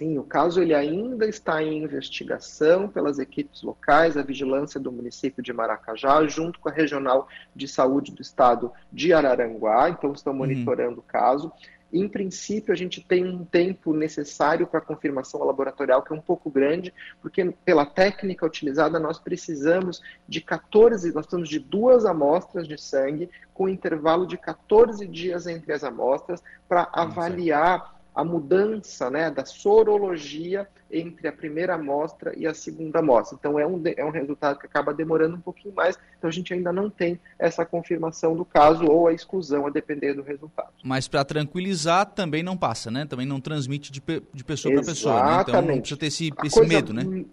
Sim, 0.00 0.16
o 0.16 0.24
caso 0.24 0.62
ele 0.62 0.72
ainda 0.72 1.28
está 1.28 1.62
em 1.62 1.84
investigação 1.84 2.88
pelas 2.88 3.18
equipes 3.18 3.62
locais, 3.62 4.16
a 4.16 4.22
vigilância 4.22 4.80
do 4.80 4.90
município 4.90 5.42
de 5.42 5.52
Maracajá, 5.52 6.26
junto 6.26 6.58
com 6.58 6.70
a 6.70 6.72
Regional 6.72 7.28
de 7.54 7.68
Saúde 7.68 8.10
do 8.10 8.22
Estado 8.22 8.72
de 8.90 9.12
Araranguá, 9.12 9.90
então 9.90 10.14
estão 10.14 10.32
uhum. 10.32 10.38
monitorando 10.38 10.94
uhum. 10.94 11.00
o 11.00 11.02
caso. 11.02 11.52
Em 11.92 12.08
princípio, 12.08 12.72
a 12.72 12.76
gente 12.76 13.04
tem 13.04 13.26
um 13.26 13.44
tempo 13.44 13.92
necessário 13.92 14.66
para 14.66 14.78
a 14.78 14.82
confirmação 14.82 15.44
laboratorial, 15.44 16.02
que 16.02 16.14
é 16.14 16.16
um 16.16 16.22
pouco 16.22 16.48
grande, 16.48 16.94
porque 17.20 17.44
pela 17.62 17.84
técnica 17.84 18.46
utilizada, 18.46 18.98
nós 18.98 19.18
precisamos 19.18 20.00
de 20.26 20.40
14, 20.40 21.12
nós 21.12 21.26
estamos 21.26 21.46
de 21.46 21.58
duas 21.58 22.06
amostras 22.06 22.66
de 22.66 22.80
sangue, 22.80 23.28
com 23.52 23.68
intervalo 23.68 24.26
de 24.26 24.38
14 24.38 25.06
dias 25.06 25.46
entre 25.46 25.74
as 25.74 25.84
amostras, 25.84 26.42
para 26.66 26.88
avaliar 26.90 27.99
a 28.14 28.24
mudança 28.24 29.10
né, 29.10 29.30
da 29.30 29.44
sorologia 29.44 30.68
entre 30.90 31.28
a 31.28 31.32
primeira 31.32 31.74
amostra 31.74 32.36
e 32.36 32.46
a 32.46 32.52
segunda 32.52 32.98
amostra. 32.98 33.36
Então, 33.38 33.58
é 33.58 33.66
um, 33.66 33.80
é 33.96 34.04
um 34.04 34.10
resultado 34.10 34.58
que 34.58 34.66
acaba 34.66 34.92
demorando 34.92 35.36
um 35.36 35.40
pouquinho 35.40 35.74
mais, 35.74 35.98
então 36.18 36.28
a 36.28 36.32
gente 36.32 36.52
ainda 36.52 36.72
não 36.72 36.90
tem 36.90 37.20
essa 37.38 37.64
confirmação 37.64 38.36
do 38.36 38.44
caso 38.44 38.84
ou 38.84 39.06
a 39.06 39.12
exclusão, 39.12 39.66
a 39.66 39.70
depender 39.70 40.14
do 40.14 40.22
resultado. 40.22 40.72
Mas 40.82 41.06
para 41.06 41.24
tranquilizar, 41.24 42.06
também 42.06 42.42
não 42.42 42.56
passa, 42.56 42.90
né? 42.90 43.06
Também 43.06 43.26
não 43.26 43.40
transmite 43.40 43.92
de, 43.92 44.02
de 44.34 44.44
pessoa 44.44 44.74
para 44.74 44.84
pessoa, 44.84 45.24
né? 45.24 45.42
Então 45.42 45.62
não 45.62 45.78
precisa 45.78 46.00
ter 46.00 46.06
esse, 46.06 46.30
esse 46.44 46.60
medo, 46.66 46.92
né? 46.92 47.24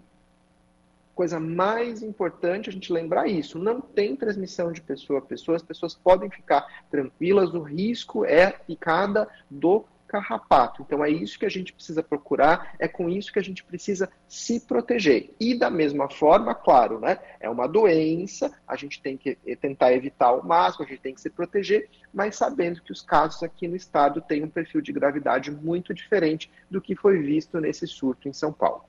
coisa 1.18 1.40
mais 1.40 2.00
importante 2.00 2.70
a 2.70 2.72
gente 2.72 2.92
lembrar 2.92 3.26
isso. 3.26 3.58
Não 3.58 3.80
tem 3.80 4.14
transmissão 4.14 4.70
de 4.70 4.80
pessoa 4.80 5.18
a 5.18 5.22
pessoa, 5.22 5.56
as 5.56 5.62
pessoas 5.64 5.92
podem 5.92 6.30
ficar 6.30 6.64
tranquilas, 6.88 7.52
o 7.54 7.60
risco 7.60 8.24
é 8.24 8.52
picada 8.52 9.26
do 9.50 9.84
carrapato. 10.08 10.82
Então 10.82 11.04
é 11.04 11.10
isso 11.10 11.38
que 11.38 11.46
a 11.46 11.50
gente 11.50 11.72
precisa 11.72 12.02
procurar, 12.02 12.74
é 12.78 12.88
com 12.88 13.08
isso 13.08 13.32
que 13.32 13.38
a 13.38 13.42
gente 13.42 13.62
precisa 13.62 14.10
se 14.26 14.58
proteger. 14.60 15.30
E 15.38 15.54
da 15.54 15.70
mesma 15.70 16.08
forma, 16.08 16.54
claro, 16.54 16.98
né? 16.98 17.18
É 17.38 17.48
uma 17.48 17.68
doença, 17.68 18.50
a 18.66 18.74
gente 18.74 19.00
tem 19.00 19.16
que 19.16 19.36
tentar 19.60 19.92
evitar 19.92 20.26
ao 20.26 20.42
máximo, 20.42 20.84
a 20.84 20.88
gente 20.88 21.00
tem 21.00 21.14
que 21.14 21.20
se 21.20 21.30
proteger, 21.30 21.88
mas 22.12 22.36
sabendo 22.36 22.82
que 22.82 22.90
os 22.90 23.02
casos 23.02 23.42
aqui 23.42 23.68
no 23.68 23.76
estado 23.76 24.20
têm 24.22 24.42
um 24.42 24.48
perfil 24.48 24.80
de 24.80 24.92
gravidade 24.92 25.50
muito 25.50 25.92
diferente 25.92 26.50
do 26.70 26.80
que 26.80 26.96
foi 26.96 27.18
visto 27.18 27.60
nesse 27.60 27.86
surto 27.86 28.28
em 28.28 28.32
São 28.32 28.52
Paulo. 28.52 28.84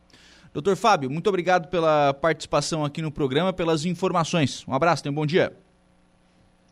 Doutor 0.52 0.76
Fábio, 0.76 1.12
muito 1.12 1.28
obrigado 1.28 1.68
pela 1.68 2.14
participação 2.14 2.84
aqui 2.84 3.02
no 3.02 3.12
programa, 3.12 3.54
pelas 3.54 3.86
informações. 3.86 4.66
Um 4.68 4.74
abraço, 4.74 5.04
tenha 5.04 5.12
um 5.12 5.16
bom 5.16 5.26
dia. 5.26 5.56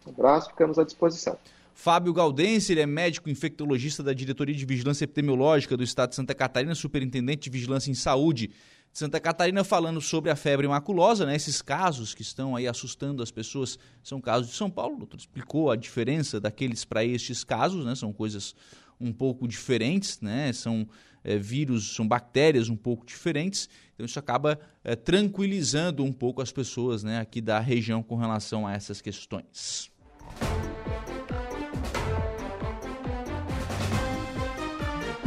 Um 0.06 0.10
abraço, 0.10 0.50
ficamos 0.50 0.80
à 0.80 0.84
disposição. 0.84 1.38
Fábio 1.80 2.12
Galdense, 2.12 2.74
ele 2.74 2.82
é 2.82 2.88
médico 2.88 3.30
infectologista 3.30 4.02
da 4.02 4.12
Diretoria 4.12 4.56
de 4.56 4.66
Vigilância 4.66 5.04
Epidemiológica 5.04 5.78
do 5.78 5.84
Estado 5.84 6.10
de 6.10 6.16
Santa 6.16 6.34
Catarina, 6.34 6.74
superintendente 6.74 7.44
de 7.44 7.50
Vigilância 7.52 7.92
em 7.92 7.94
Saúde 7.94 8.48
de 8.48 8.98
Santa 8.98 9.20
Catarina, 9.20 9.63
falando 9.63 10.02
sobre 10.02 10.32
a 10.32 10.36
febre 10.36 10.68
maculosa, 10.68 11.24
né? 11.24 11.36
Esses 11.36 11.62
casos 11.62 12.16
que 12.16 12.24
estão 12.24 12.56
aí 12.56 12.68
assustando 12.68 13.22
as 13.22 13.30
pessoas 13.30 13.78
são 14.02 14.20
casos 14.20 14.48
de 14.48 14.56
São 14.56 14.72
Paulo. 14.72 14.96
O 14.96 14.98
doutor 15.02 15.18
explicou 15.18 15.70
a 15.70 15.76
diferença 15.76 16.40
daqueles 16.40 16.84
para 16.84 17.06
estes 17.06 17.44
casos, 17.44 17.86
né? 17.86 17.94
São 17.94 18.12
coisas 18.12 18.56
um 19.00 19.13
pouco 19.13 19.48
diferentes, 19.48 20.20
né? 20.20 20.52
São 20.54 20.90
é, 21.24 21.38
vírus, 21.38 21.94
são 21.94 22.08
bactérias 22.08 22.70
um 22.70 22.76
pouco 22.76 23.06
diferentes. 23.06 23.70
Então 23.94 24.04
isso 24.04 24.18
acaba 24.18 24.60
é, 24.84 24.96
tranquilizando 24.96 26.04
um 26.04 26.12
pouco 26.12 26.42
as 26.42 26.52
pessoas, 26.52 27.04
né? 27.04 27.20
Aqui 27.20 27.40
da 27.40 27.60
região 27.60 28.02
com 28.02 28.16
relação 28.16 28.66
a 28.66 28.74
essas 28.74 29.00
questões. 29.00 29.96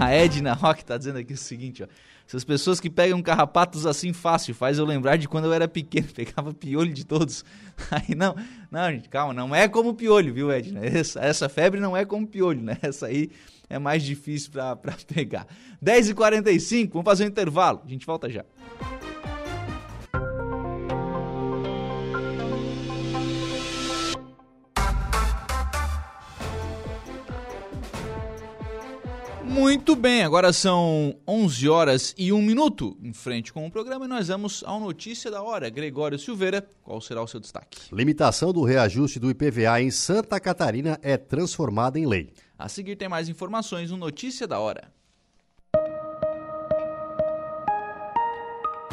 A 0.00 0.14
Edna 0.14 0.54
Rock 0.54 0.82
tá 0.82 0.96
dizendo 0.96 1.18
aqui 1.18 1.34
o 1.34 1.36
seguinte, 1.36 1.82
ó. 1.82 1.86
Essas 2.26 2.42
pessoas 2.42 2.80
que 2.80 2.88
pegam 2.88 3.20
carrapatos 3.20 3.84
assim 3.84 4.14
fácil, 4.14 4.54
faz 4.54 4.78
eu 4.78 4.86
lembrar 4.86 5.16
de 5.16 5.28
quando 5.28 5.44
eu 5.44 5.52
era 5.52 5.68
pequeno, 5.68 6.06
pegava 6.14 6.54
piolho 6.54 6.90
de 6.90 7.04
todos. 7.04 7.44
Aí 7.90 8.14
não, 8.14 8.34
não, 8.70 8.90
gente, 8.90 9.10
calma, 9.10 9.34
não 9.34 9.54
é 9.54 9.68
como 9.68 9.92
piolho, 9.92 10.32
viu, 10.32 10.50
Edna? 10.50 10.80
Essa, 10.82 11.20
essa 11.20 11.50
febre 11.50 11.80
não 11.80 11.94
é 11.94 12.06
como 12.06 12.26
piolho, 12.26 12.62
né? 12.62 12.78
Essa 12.80 13.08
aí 13.08 13.30
é 13.68 13.78
mais 13.78 14.02
difícil 14.02 14.50
para 14.50 14.76
pegar. 15.06 15.46
10h45, 15.84 16.90
vamos 16.92 17.04
fazer 17.04 17.24
um 17.24 17.28
intervalo, 17.28 17.82
a 17.84 17.88
gente 17.88 18.06
volta 18.06 18.30
já. 18.30 18.44
Muito 29.60 29.94
bem, 29.94 30.22
agora 30.22 30.54
são 30.54 31.14
11 31.28 31.68
horas 31.68 32.14
e 32.16 32.32
1 32.32 32.40
minuto 32.40 32.96
em 33.02 33.12
frente 33.12 33.52
com 33.52 33.66
o 33.66 33.70
programa 33.70 34.06
e 34.06 34.08
nós 34.08 34.28
vamos 34.28 34.64
ao 34.64 34.80
Notícia 34.80 35.30
da 35.30 35.42
Hora. 35.42 35.68
Gregório 35.68 36.18
Silveira, 36.18 36.66
qual 36.82 36.98
será 36.98 37.22
o 37.22 37.26
seu 37.26 37.38
destaque? 37.38 37.78
Limitação 37.92 38.54
do 38.54 38.64
reajuste 38.64 39.20
do 39.20 39.28
IPVA 39.28 39.82
em 39.82 39.90
Santa 39.90 40.40
Catarina 40.40 40.98
é 41.02 41.18
transformada 41.18 41.98
em 41.98 42.06
lei. 42.06 42.32
A 42.58 42.70
seguir 42.70 42.96
tem 42.96 43.06
mais 43.06 43.28
informações 43.28 43.90
no 43.90 43.98
Notícia 43.98 44.48
da 44.48 44.58
Hora. 44.58 44.90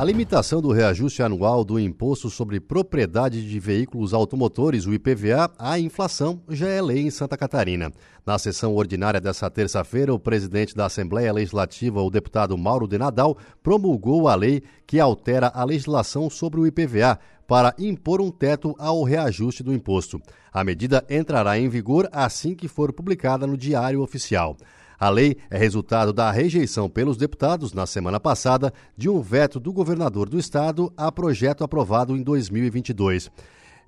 A 0.00 0.04
limitação 0.04 0.62
do 0.62 0.72
reajuste 0.72 1.22
anual 1.22 1.62
do 1.62 1.78
Imposto 1.78 2.30
sobre 2.30 2.58
Propriedade 2.58 3.46
de 3.46 3.60
Veículos 3.60 4.14
Automotores, 4.14 4.86
o 4.86 4.94
IPVA, 4.94 5.52
à 5.58 5.78
inflação 5.78 6.40
já 6.48 6.68
é 6.68 6.80
lei 6.80 7.00
em 7.00 7.10
Santa 7.10 7.36
Catarina. 7.36 7.92
Na 8.24 8.38
sessão 8.38 8.74
ordinária 8.74 9.20
dessa 9.20 9.50
terça-feira, 9.50 10.14
o 10.14 10.18
presidente 10.18 10.74
da 10.74 10.86
Assembleia 10.86 11.30
Legislativa, 11.30 12.00
o 12.00 12.08
deputado 12.08 12.56
Mauro 12.56 12.88
de 12.88 12.96
Nadal, 12.96 13.36
promulgou 13.62 14.26
a 14.26 14.34
lei 14.34 14.62
que 14.86 14.98
altera 14.98 15.52
a 15.54 15.62
legislação 15.64 16.30
sobre 16.30 16.60
o 16.60 16.66
IPVA 16.66 17.18
para 17.46 17.74
impor 17.78 18.22
um 18.22 18.30
teto 18.30 18.74
ao 18.78 19.02
reajuste 19.02 19.62
do 19.62 19.74
imposto. 19.74 20.18
A 20.50 20.64
medida 20.64 21.04
entrará 21.10 21.58
em 21.58 21.68
vigor 21.68 22.08
assim 22.10 22.54
que 22.54 22.68
for 22.68 22.90
publicada 22.90 23.46
no 23.46 23.54
Diário 23.54 24.00
Oficial. 24.00 24.56
A 25.00 25.08
lei 25.08 25.38
é 25.48 25.56
resultado 25.56 26.12
da 26.12 26.30
rejeição 26.30 26.86
pelos 26.86 27.16
deputados, 27.16 27.72
na 27.72 27.86
semana 27.86 28.20
passada, 28.20 28.70
de 28.94 29.08
um 29.08 29.22
veto 29.22 29.58
do 29.58 29.72
governador 29.72 30.28
do 30.28 30.38
estado 30.38 30.92
a 30.94 31.10
projeto 31.10 31.64
aprovado 31.64 32.14
em 32.14 32.22
2022. 32.22 33.30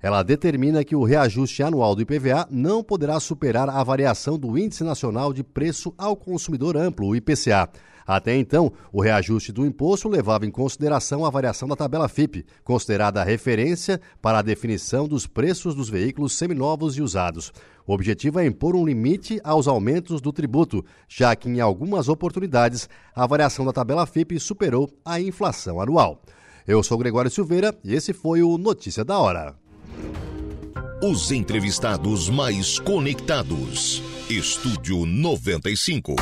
Ela 0.01 0.23
determina 0.23 0.83
que 0.83 0.95
o 0.95 1.03
reajuste 1.03 1.61
anual 1.61 1.93
do 1.93 2.01
IPVA 2.01 2.47
não 2.49 2.83
poderá 2.83 3.19
superar 3.19 3.69
a 3.69 3.83
variação 3.83 4.39
do 4.39 4.57
Índice 4.57 4.83
Nacional 4.83 5.31
de 5.31 5.43
Preço 5.43 5.93
ao 5.99 6.15
Consumidor 6.15 6.75
Amplo, 6.75 7.09
o 7.09 7.15
IPCA. 7.15 7.69
Até 8.05 8.35
então, 8.35 8.71
o 8.91 9.01
reajuste 9.01 9.51
do 9.51 9.65
imposto 9.65 10.09
levava 10.09 10.45
em 10.45 10.51
consideração 10.51 11.25
a 11.25 11.29
variação 11.29 11.67
da 11.67 11.75
tabela 11.75 12.09
FIP, 12.09 12.45
considerada 12.63 13.23
referência 13.23 13.99
para 14.21 14.39
a 14.39 14.41
definição 14.41 15.07
dos 15.07 15.25
preços 15.25 15.73
dos 15.75 15.89
veículos 15.89 16.33
seminovos 16.37 16.97
e 16.97 17.01
usados. 17.01 17.51
O 17.85 17.93
objetivo 17.93 18.39
é 18.39 18.45
impor 18.45 18.75
um 18.75 18.85
limite 18.85 19.39
aos 19.43 19.67
aumentos 19.67 20.21
do 20.21 20.31
tributo, 20.31 20.85
já 21.07 21.35
que 21.35 21.49
em 21.49 21.59
algumas 21.59 22.07
oportunidades 22.07 22.87
a 23.15 23.27
variação 23.27 23.65
da 23.65 23.73
tabela 23.73 24.05
FIP 24.05 24.39
superou 24.39 24.89
a 25.03 25.19
inflação 25.19 25.81
anual. 25.81 26.21
Eu 26.65 26.81
sou 26.81 26.97
Gregório 26.97 27.29
Silveira 27.29 27.77
e 27.83 27.93
esse 27.93 28.13
foi 28.13 28.41
o 28.41 28.57
Notícia 28.57 29.03
da 29.03 29.19
Hora. 29.19 29.55
Os 31.01 31.31
entrevistados 31.33 32.29
mais 32.29 32.79
conectados. 32.79 34.01
Estúdio 34.29 35.05
95. 35.05 36.15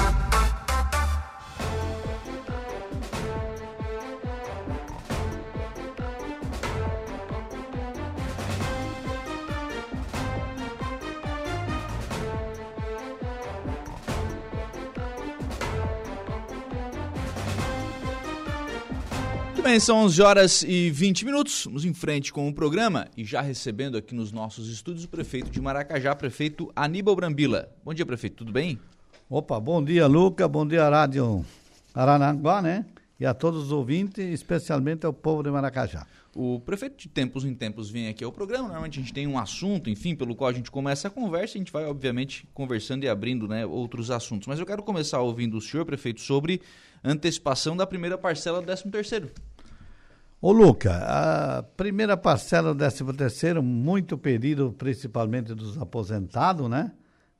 Bem, 19.61 19.79
são 19.79 19.97
11 20.05 20.21
horas 20.23 20.63
e 20.63 20.89
20 20.89 21.23
minutos. 21.23 21.65
Vamos 21.65 21.85
em 21.85 21.93
frente 21.93 22.33
com 22.33 22.49
o 22.49 22.53
programa 22.53 23.07
e 23.15 23.23
já 23.23 23.41
recebendo 23.41 23.95
aqui 23.95 24.15
nos 24.15 24.31
nossos 24.31 24.67
estúdios 24.69 25.05
o 25.05 25.09
prefeito 25.09 25.51
de 25.51 25.61
Maracajá, 25.61 26.15
prefeito 26.15 26.71
Aníbal 26.75 27.15
Brambila. 27.15 27.69
Bom 27.85 27.93
dia, 27.93 28.05
prefeito, 28.05 28.37
tudo 28.37 28.51
bem? 28.51 28.79
Opa, 29.29 29.59
bom 29.59 29.83
dia, 29.83 30.07
Luca, 30.07 30.47
bom 30.47 30.67
dia, 30.67 30.89
Rádio 30.89 31.45
Arananguá, 31.93 32.61
né? 32.61 32.85
E 33.19 33.25
a 33.25 33.35
todos 33.35 33.65
os 33.65 33.71
ouvintes, 33.71 34.25
especialmente 34.25 35.05
ao 35.05 35.13
povo 35.13 35.43
de 35.43 35.51
Maracajá. 35.51 36.07
O 36.35 36.59
prefeito 36.61 36.97
de 36.97 37.09
tempos 37.09 37.43
em 37.43 37.53
tempos 37.53 37.89
vem 37.89 38.07
aqui 38.07 38.23
ao 38.23 38.31
programa, 38.31 38.63
normalmente 38.63 38.99
a 38.99 39.01
gente 39.01 39.13
tem 39.13 39.27
um 39.27 39.37
assunto, 39.37 39.89
enfim, 39.89 40.15
pelo 40.15 40.33
qual 40.33 40.49
a 40.49 40.53
gente 40.53 40.71
começa 40.71 41.09
a 41.09 41.11
conversa, 41.11 41.57
a 41.57 41.59
gente 41.59 41.71
vai, 41.71 41.85
obviamente, 41.85 42.47
conversando 42.53 43.03
e 43.03 43.09
abrindo 43.09 43.47
né, 43.47 43.65
outros 43.65 44.09
assuntos. 44.09 44.47
Mas 44.47 44.59
eu 44.59 44.65
quero 44.65 44.81
começar 44.81 45.19
ouvindo 45.19 45.57
o 45.57 45.61
senhor, 45.61 45.85
prefeito, 45.85 46.21
sobre 46.21 46.61
antecipação 47.03 47.75
da 47.75 47.85
primeira 47.85 48.17
parcela 48.17 48.61
do 48.61 48.65
13 48.65 48.89
terceiro. 48.89 49.31
Ô 50.41 50.51
Luca, 50.51 50.95
a 50.95 51.61
primeira 51.61 52.17
parcela 52.17 52.73
do 52.73 52.77
13 52.79 53.13
terceiro, 53.13 53.61
muito 53.61 54.17
pedido 54.17 54.73
principalmente 54.75 55.53
dos 55.53 55.79
aposentados, 55.79 56.67
né? 56.67 56.93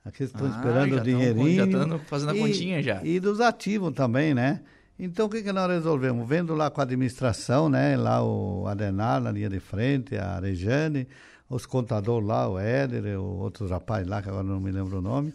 Aqueles 0.05 0.31
estão 0.31 0.45
ah, 0.45 0.49
esperando 0.51 0.97
o 0.97 1.01
dinheirinho. 1.01 1.55
já 1.55 1.65
estão 1.65 1.99
fazendo 1.99 2.29
a 2.29 2.35
e, 2.35 2.39
continha 2.39 2.83
já. 2.83 3.03
E 3.03 3.19
dos 3.19 3.41
ativos 3.41 3.91
também, 3.93 4.35
né? 4.35 4.61
Então, 4.99 5.25
o 5.25 5.29
que, 5.29 5.41
que 5.41 5.51
nós 5.51 5.67
resolvemos? 5.67 6.29
Vendo 6.29 6.53
lá 6.53 6.69
com 6.69 6.79
a 6.79 6.83
administração, 6.83 7.67
né? 7.67 7.97
Lá 7.97 8.23
o 8.23 8.67
Adenar 8.67 9.19
na 9.19 9.31
linha 9.31 9.49
de 9.49 9.59
frente, 9.59 10.15
a 10.15 10.39
Rejane, 10.39 11.07
os 11.49 11.65
contadores 11.65 12.27
lá, 12.27 12.47
o 12.47 12.59
Éder, 12.59 13.19
o 13.19 13.39
outros 13.39 13.71
rapazes 13.71 14.07
lá, 14.07 14.21
que 14.21 14.29
agora 14.29 14.43
não 14.43 14.59
me 14.59 14.71
lembro 14.71 14.99
o 14.99 15.01
nome. 15.01 15.33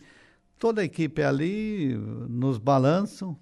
Toda 0.56 0.82
a 0.82 0.84
equipe 0.84 1.20
ali 1.20 1.96
nos 2.28 2.58
balançam 2.58 3.36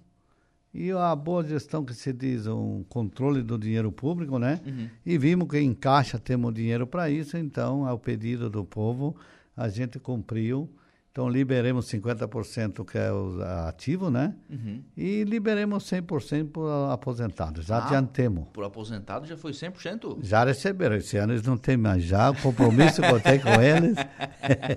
e 0.75 0.91
a 0.91 1.15
boa 1.15 1.41
gestão 1.41 1.85
que 1.85 1.93
se 1.93 2.11
diz, 2.11 2.47
um 2.47 2.83
controle 2.89 3.41
do 3.41 3.57
dinheiro 3.57 3.89
público, 3.93 4.37
né? 4.37 4.59
Uhum. 4.65 4.89
E 5.05 5.17
vimos 5.17 5.47
que 5.47 5.57
em 5.57 5.73
caixa 5.73 6.19
temos 6.19 6.53
dinheiro 6.53 6.85
para 6.85 7.09
isso, 7.09 7.37
então, 7.37 7.87
ao 7.87 7.97
pedido 7.97 8.49
do 8.49 8.65
povo, 8.65 9.15
a 9.55 9.69
gente 9.69 9.97
cumpriu 9.99 10.69
então, 11.15 11.29
liberemos 11.29 11.89
50% 11.89 12.83
que 12.83 12.97
é 12.97 13.09
o 13.09 13.41
ativo, 13.69 14.11
né? 14.11 14.35
Uhum. 14.49 14.83
E 14.97 15.23
liberemos 15.23 15.89
100% 15.89 16.51
para 16.51 16.91
aposentados. 16.91 17.65
Já 17.65 17.77
ah, 17.77 17.85
adiantemos. 17.85 18.49
Por 18.51 18.65
aposentado 18.65 19.25
já 19.25 19.37
foi 19.37 19.53
100%? 19.53 20.17
Já 20.21 20.43
receberam. 20.43 20.97
Esse 20.97 21.15
ano 21.15 21.31
eles 21.31 21.43
não 21.43 21.55
têm 21.55 21.77
mais. 21.77 22.03
Já 22.03 22.31
o 22.31 22.35
compromisso 22.35 23.01
que 23.01 23.07
eu 23.07 23.21
tenho 23.21 23.41
com 23.41 23.61
eles. 23.61 23.95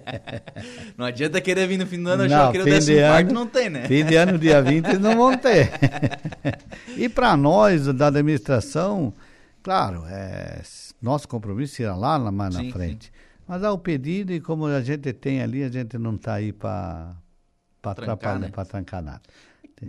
não 0.97 1.07
adianta 1.07 1.41
querer 1.41 1.67
vir 1.67 1.77
no 1.77 1.89
fim 1.89 2.01
do 2.01 2.09
ano 2.09 2.23
achar 2.23 2.53
que 2.53 2.59
o 2.59 2.65
décimo 2.65 2.99
quarto 3.01 3.35
não 3.35 3.47
tem, 3.49 3.69
né? 3.69 3.89
Fim 3.89 4.05
de 4.05 4.15
ano, 4.15 4.39
dia 4.39 4.63
20, 4.63 4.87
eles 4.87 5.01
não 5.01 5.17
vão 5.17 5.37
ter. 5.37 5.73
e 6.97 7.09
para 7.09 7.37
nós, 7.37 7.93
da 7.93 8.07
administração, 8.07 9.13
claro, 9.61 10.05
é, 10.07 10.63
nosso 11.03 11.27
compromisso 11.27 11.83
irá 11.83 11.97
lá, 11.97 12.17
lá 12.17 12.31
mais 12.31 12.55
sim, 12.55 12.69
na 12.69 12.73
frente. 12.73 13.07
Sim. 13.07 13.18
Mas 13.49 13.65
há 13.65 13.73
o 13.73 13.79
pedido 13.79 14.31
e 14.31 14.41
como 14.41 14.67
a 14.67 14.83
gente 14.83 15.11
tem 15.15 15.41
ali, 15.41 15.65
a 15.65 15.71
gente 15.71 15.97
não 15.97 16.17
está 16.17 16.35
aí 16.35 16.53
para 16.53 17.17
atrapalhar, 17.83 18.39
né? 18.39 18.49
para 18.51 18.67
trancar 18.67 19.03
nada. 19.03 19.23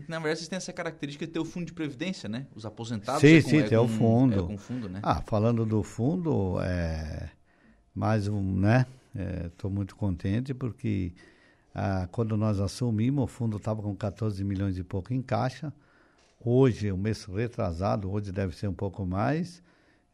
Na 0.08 0.20
verdade, 0.20 0.40
vocês 0.40 0.48
têm 0.48 0.56
essa 0.56 0.72
característica 0.72 1.26
de 1.26 1.34
ter 1.34 1.40
o 1.40 1.46
fundo 1.46 1.66
de 1.66 1.74
previdência, 1.74 2.30
né? 2.30 2.46
Os 2.56 2.66
aposentados. 2.66 3.20
Sim, 3.20 3.36
é 3.36 3.42
sim, 3.42 3.58
é 3.58 3.64
tem 3.64 3.78
com, 3.78 3.84
o 3.84 3.88
fundo. 3.88 4.40
É 4.40 4.48
com 4.48 4.58
fundo, 4.58 4.88
né? 4.88 5.00
Ah, 5.04 5.22
falando 5.22 5.66
do 5.66 5.84
fundo, 5.84 6.62
é 6.62 7.32
mais 7.94 8.30
um, 8.30 8.42
né? 8.60 8.86
Estou 9.48 9.70
é, 9.70 9.74
muito 9.74 9.96
contente 9.96 10.54
porque 10.54 11.12
ah, 11.76 12.08
quando 12.12 12.38
nós 12.38 12.62
assumimos, 12.62 13.26
o 13.26 13.28
fundo 13.28 13.58
estava 13.58 13.82
com 13.82 13.94
14 13.94 14.42
milhões 14.44 14.78
e 14.78 14.84
pouco 14.84 15.14
em 15.14 15.22
caixa. 15.22 15.74
Hoje, 16.40 16.92
o 16.92 16.98
mês 16.98 17.26
retrasado, 17.26 18.10
hoje 18.10 18.32
deve 18.32 18.56
ser 18.56 18.68
um 18.68 18.74
pouco 18.74 19.06
mais. 19.06 19.62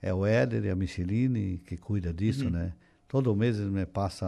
É 0.02 0.12
o 0.12 0.26
Éder 0.26 0.66
e 0.66 0.70
a 0.70 0.76
Micheline 0.76 1.60
que 1.60 1.78
cuida 1.78 2.12
disso, 2.12 2.46
uhum. 2.46 2.52
né? 2.52 2.74
Todo 3.08 3.36
mês 3.36 3.60
ele 3.60 3.70
me 3.70 3.86
passa 3.86 4.26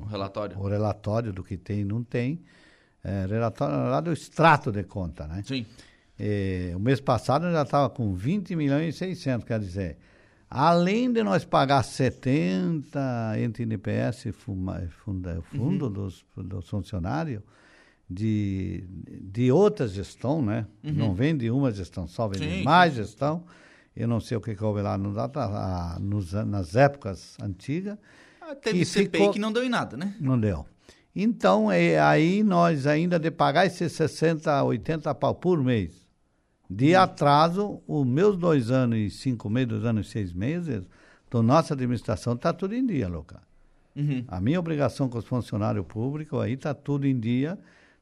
o 0.00 0.06
relatório, 0.06 0.58
o 0.58 0.66
relatório 0.66 1.32
do 1.32 1.44
que 1.44 1.56
tem 1.56 1.80
e 1.80 1.84
não 1.84 2.02
tem. 2.02 2.42
É, 3.02 3.26
relatório, 3.26 3.76
na 3.76 3.82
verdade, 3.82 4.10
o 4.10 4.12
extrato 4.12 4.70
de 4.70 4.84
conta, 4.84 5.26
né? 5.26 5.42
Sim. 5.44 5.66
E, 6.18 6.72
o 6.74 6.78
mês 6.78 7.00
passado 7.00 7.46
eu 7.46 7.52
já 7.52 7.62
estava 7.62 7.88
com 7.88 8.14
20 8.14 8.54
milhões 8.56 8.94
e 8.94 8.98
600, 8.98 9.46
quer 9.46 9.58
dizer, 9.58 9.98
além 10.48 11.12
de 11.12 11.22
nós 11.22 11.44
pagar 11.44 11.82
70 11.82 13.34
entre 13.38 13.64
INPS 13.64 14.26
e 14.26 14.32
funda, 14.32 14.90
fundo 15.42 15.86
uhum. 15.86 15.92
dos, 15.92 16.24
dos 16.36 16.68
funcionários, 16.68 17.42
de, 18.10 18.84
de 19.22 19.52
outra 19.52 19.86
gestão, 19.86 20.42
né? 20.42 20.66
Uhum. 20.82 20.92
Não 20.92 21.14
vem 21.14 21.36
de 21.36 21.48
uma 21.50 21.70
gestão 21.70 22.08
só, 22.08 22.26
vem 22.26 22.40
Sim. 22.40 22.58
de 22.58 22.64
mais 22.64 22.94
gestão. 22.94 23.44
Eu 24.00 24.08
não 24.08 24.20
sei 24.20 24.36
o 24.36 24.40
que, 24.40 24.54
que 24.54 24.64
houve 24.64 24.82
lá 24.82 24.96
no, 24.96 25.18
a, 25.18 25.98
nos, 26.00 26.32
nas 26.32 26.74
épocas 26.74 27.36
antigas. 27.42 27.98
Ah, 28.40 28.54
teve 28.54 28.80
que 28.80 28.84
CPI 28.84 29.18
ficou, 29.18 29.32
que 29.32 29.38
não 29.38 29.52
deu 29.52 29.64
em 29.64 29.68
nada, 29.68 29.96
né? 29.96 30.14
Não 30.20 30.38
deu. 30.38 30.66
Então, 31.14 31.70
é, 31.70 31.98
aí 31.98 32.42
nós 32.42 32.86
ainda 32.86 33.18
de 33.18 33.30
pagar 33.30 33.66
esses 33.66 33.92
60, 33.92 34.62
80 34.62 35.14
pau 35.14 35.34
por 35.34 35.62
mês 35.62 36.08
de 36.70 36.94
hum. 36.94 37.00
atraso, 37.00 37.82
os 37.86 38.06
meus 38.06 38.36
dois 38.36 38.70
anos 38.70 38.96
e 38.96 39.10
cinco 39.10 39.50
meses, 39.50 39.68
dois 39.68 39.84
anos 39.84 40.06
e 40.06 40.10
seis 40.10 40.32
meses, 40.32 40.86
da 41.28 41.42
nossa 41.42 41.74
administração 41.74 42.34
está 42.34 42.52
tudo 42.52 42.74
em 42.74 42.86
dia, 42.86 43.08
Luca. 43.08 43.42
Uhum. 43.96 44.24
A 44.28 44.40
minha 44.40 44.60
obrigação 44.60 45.08
com 45.08 45.18
os 45.18 45.24
funcionários 45.24 45.84
públicos 45.84 46.40
aí 46.40 46.52
está 46.52 46.72
tudo 46.72 47.08
em 47.08 47.18
dia, 47.18 47.58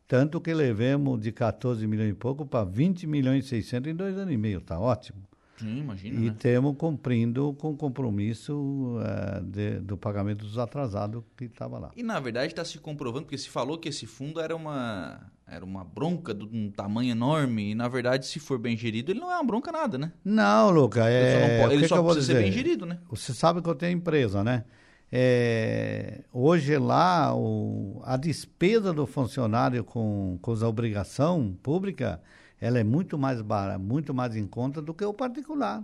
tanto 0.07 0.39
que 0.39 0.53
levemos 0.53 1.19
de 1.21 1.33
14 1.33 1.87
milhões 1.87 2.11
e 2.11 2.15
pouco 2.15 2.45
para 2.45 2.65
20 2.65 3.07
milhões 3.07 3.47
e 3.47 3.49
600 3.49 3.91
em 3.91 3.95
dois 3.95 4.17
anos 4.19 4.33
e 4.33 4.37
meio, 4.37 4.59
está 4.59 4.79
ótimo. 4.79 5.19
Sim, 5.59 5.79
imagina. 5.79 6.21
E 6.21 6.31
né? 6.31 6.37
temos 6.39 6.77
cumprindo 6.77 7.53
com 7.55 7.71
o 7.71 7.77
compromisso 7.77 8.99
uh, 8.99 9.43
de, 9.43 9.81
do 9.81 9.97
pagamento 9.97 10.45
dos 10.45 10.59
atrasados 10.59 11.23
que 11.37 11.45
estava 11.45 11.79
lá. 11.79 11.91
E 11.97 12.03
na 12.03 12.21
verdade 12.21 12.53
está 12.53 12.65
se 12.65 12.79
comprovando, 12.79 13.25
porque 13.25 13.39
se 13.39 13.49
falou 13.49 13.79
que 13.79 13.89
esse 13.89 14.07
fundo 14.07 14.41
era 14.41 14.55
uma, 14.55 15.31
era 15.47 15.65
uma 15.65 15.85
bronca 15.85 16.35
de 16.35 16.45
um 16.45 16.71
tamanho 16.71 17.11
enorme, 17.11 17.73
e 17.73 17.75
na 17.75 17.89
verdade, 17.89 18.27
se 18.27 18.39
for 18.39 18.59
bem 18.59 18.77
gerido, 18.77 19.13
ele 19.13 19.21
não 19.21 19.31
é 19.31 19.35
uma 19.35 19.45
bronca 19.45 19.73
nada, 19.73 19.99
né? 19.99 20.13
Não, 20.25 20.71
Luca, 20.71 21.09
é. 21.09 21.23
Ele 21.23 21.33
só, 21.33 21.63
pode, 21.63 21.75
ele 21.75 21.83
que 21.83 21.89
só 21.89 21.97
que 21.97 22.05
precisa 22.05 22.27
ser 22.27 22.43
bem 22.43 22.53
gerido, 22.53 22.87
né? 22.87 22.99
Você 23.11 23.35
sabe 23.35 23.63
que 23.63 23.69
eu 23.69 23.75
tenho 23.75 23.93
empresa, 23.93 24.45
né? 24.45 24.65
É, 25.11 26.23
hoje 26.31 26.77
lá, 26.77 27.35
o, 27.35 28.03
a 28.05 28.17
despesa 28.17 28.93
do 28.93 29.07
funcionário 29.07 29.83
com, 29.83 30.39
com 30.43 30.53
a 30.53 30.69
obrigação 30.69 31.57
pública 31.63 32.21
ela 32.61 32.79
é 32.79 32.85
muito 32.85 33.17
mais 33.19 33.41
barata, 33.41 33.79
muito 33.79 34.13
mais 34.13 34.37
em 34.37 34.47
conta 34.47 34.83
do 34.83 34.93
que 34.93 35.05
o 35.05 35.15
particular. 35.15 35.83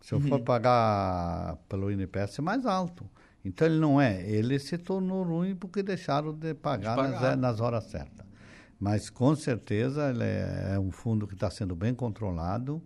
Se 0.00 0.14
eu 0.14 0.18
uhum. 0.18 0.28
for 0.28 0.40
pagar 0.40 1.56
pelo 1.68 1.90
INPS 1.90 2.38
é 2.38 2.42
mais 2.42 2.64
alto. 2.64 3.04
Então 3.44 3.66
ele 3.66 3.78
não 3.78 4.00
é, 4.00 4.22
ele 4.28 4.58
se 4.58 4.76
tornou 4.76 5.22
ruim 5.22 5.54
porque 5.54 5.82
deixaram 5.82 6.32
de 6.32 6.54
pagar, 6.54 6.96
de 6.96 7.02
pagar. 7.02 7.20
Nas, 7.20 7.38
nas, 7.38 7.60
horas 7.60 7.84
certas. 7.84 8.26
Mas 8.78 9.10
com 9.10 9.34
certeza 9.34 10.10
ele 10.10 10.24
é, 10.24 10.72
é 10.74 10.78
um 10.78 10.90
fundo 10.90 11.26
que 11.26 11.34
está 11.34 11.50
sendo 11.50 11.74
bem 11.74 11.94
controlado. 11.94 12.82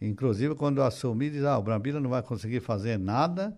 Inclusive 0.00 0.54
quando 0.54 0.78
eu 0.78 0.84
assumi, 0.84 1.30
diz, 1.30 1.44
ah, 1.44 1.58
o 1.58 1.62
Brambila 1.62 2.00
não 2.00 2.10
vai 2.10 2.22
conseguir 2.22 2.60
fazer 2.60 2.98
nada 2.98 3.56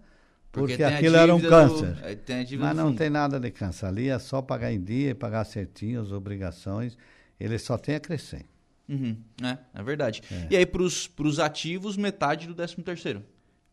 porque, 0.52 0.76
porque 0.76 0.84
aquilo 0.84 1.16
era 1.16 1.34
um 1.34 1.40
câncer. 1.40 1.94
Do, 1.94 2.58
Mas 2.58 2.76
não 2.76 2.86
fundo. 2.86 2.98
tem 2.98 3.10
nada 3.10 3.38
de 3.38 3.50
câncer. 3.50 3.86
Ali 3.86 4.08
é 4.08 4.18
só 4.18 4.40
pagar 4.40 4.72
em 4.72 4.82
dia 4.82 5.10
e 5.10 5.14
pagar 5.14 5.44
certinho 5.44 6.00
as 6.00 6.12
obrigações 6.12 6.96
ele 7.38 7.58
só 7.58 7.76
tem 7.76 7.94
a 7.94 8.00
crescer. 8.00 8.44
Uhum, 8.88 9.16
é, 9.42 9.58
é 9.74 9.82
verdade. 9.82 10.22
É. 10.30 10.46
E 10.50 10.56
aí, 10.56 10.66
para 10.66 10.82
os 10.82 11.40
ativos, 11.40 11.96
metade 11.96 12.46
do 12.46 12.54
13 12.54 12.76
terceiro? 12.82 13.22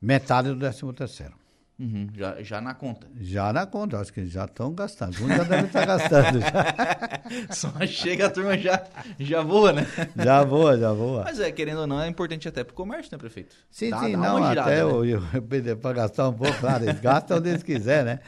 Metade 0.01 0.49
do 0.49 0.57
13 0.57 0.93
terceiro. 0.93 1.43
Uhum, 1.79 2.07
já, 2.15 2.41
já 2.41 2.61
na 2.61 2.73
conta. 2.75 3.07
Já 3.19 3.51
na 3.51 3.65
conta, 3.65 3.99
acho 3.99 4.13
que 4.13 4.25
já 4.27 4.45
estão 4.45 4.73
gastando. 4.73 5.23
Um 5.23 5.27
já 5.27 5.43
deve 5.43 5.65
estar 5.65 5.85
gastando. 5.85 6.39
Já. 6.39 7.49
Só 7.49 7.87
chega 7.87 8.27
a 8.27 8.29
turma 8.29 8.57
já, 8.57 8.83
já 9.19 9.41
voa, 9.41 9.73
né? 9.73 9.87
Já 10.15 10.43
voa, 10.43 10.77
já 10.77 10.93
voa. 10.93 11.23
Mas 11.23 11.39
é, 11.39 11.51
querendo 11.51 11.81
ou 11.81 11.87
não, 11.87 11.99
é 11.99 12.07
importante 12.07 12.47
até 12.47 12.63
para 12.63 12.73
o 12.73 12.75
comércio, 12.75 13.09
né, 13.11 13.17
prefeito? 13.17 13.55
Sim, 13.71 13.89
dá, 13.89 13.99
sim, 14.01 14.11
dá 14.11 14.17
não, 14.17 14.49
girada, 14.49 14.61
até 14.61 15.61
né? 15.61 15.75
para 15.75 15.93
gastar 15.93 16.29
um 16.29 16.33
pouco, 16.33 16.57
claro, 16.59 16.83
eles 16.83 16.99
gastam 17.01 17.37
onde 17.37 17.49
eles 17.49 17.63
quiserem, 17.63 18.05
né? 18.05 18.19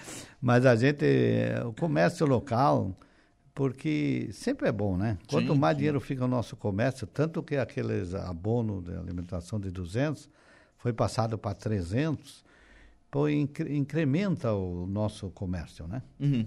Mas 0.41 0.65
a 0.65 0.75
gente, 0.75 1.05
o 1.65 1.73
comércio 1.73 2.25
local, 2.25 2.97
porque 3.55 4.29
sempre 4.33 4.67
é 4.67 4.71
bom, 4.71 4.97
né? 4.97 5.17
Quanto 5.29 5.53
sim, 5.53 5.59
mais 5.59 5.75
sim. 5.75 5.77
dinheiro 5.77 6.01
fica 6.01 6.21
no 6.21 6.27
nosso 6.27 6.57
comércio, 6.57 7.07
tanto 7.07 7.41
que 7.41 7.55
aqueles 7.55 8.13
abono 8.13 8.81
de 8.81 8.93
alimentação 8.93 9.57
de 9.59 9.71
200 9.71 10.29
foi 10.77 10.91
passado 10.91 11.37
para 11.37 11.55
300, 11.55 12.43
pô, 13.09 13.29
incrementa 13.29 14.53
o 14.53 14.85
nosso 14.85 15.29
comércio, 15.29 15.87
né? 15.87 16.03
Uhum. 16.19 16.45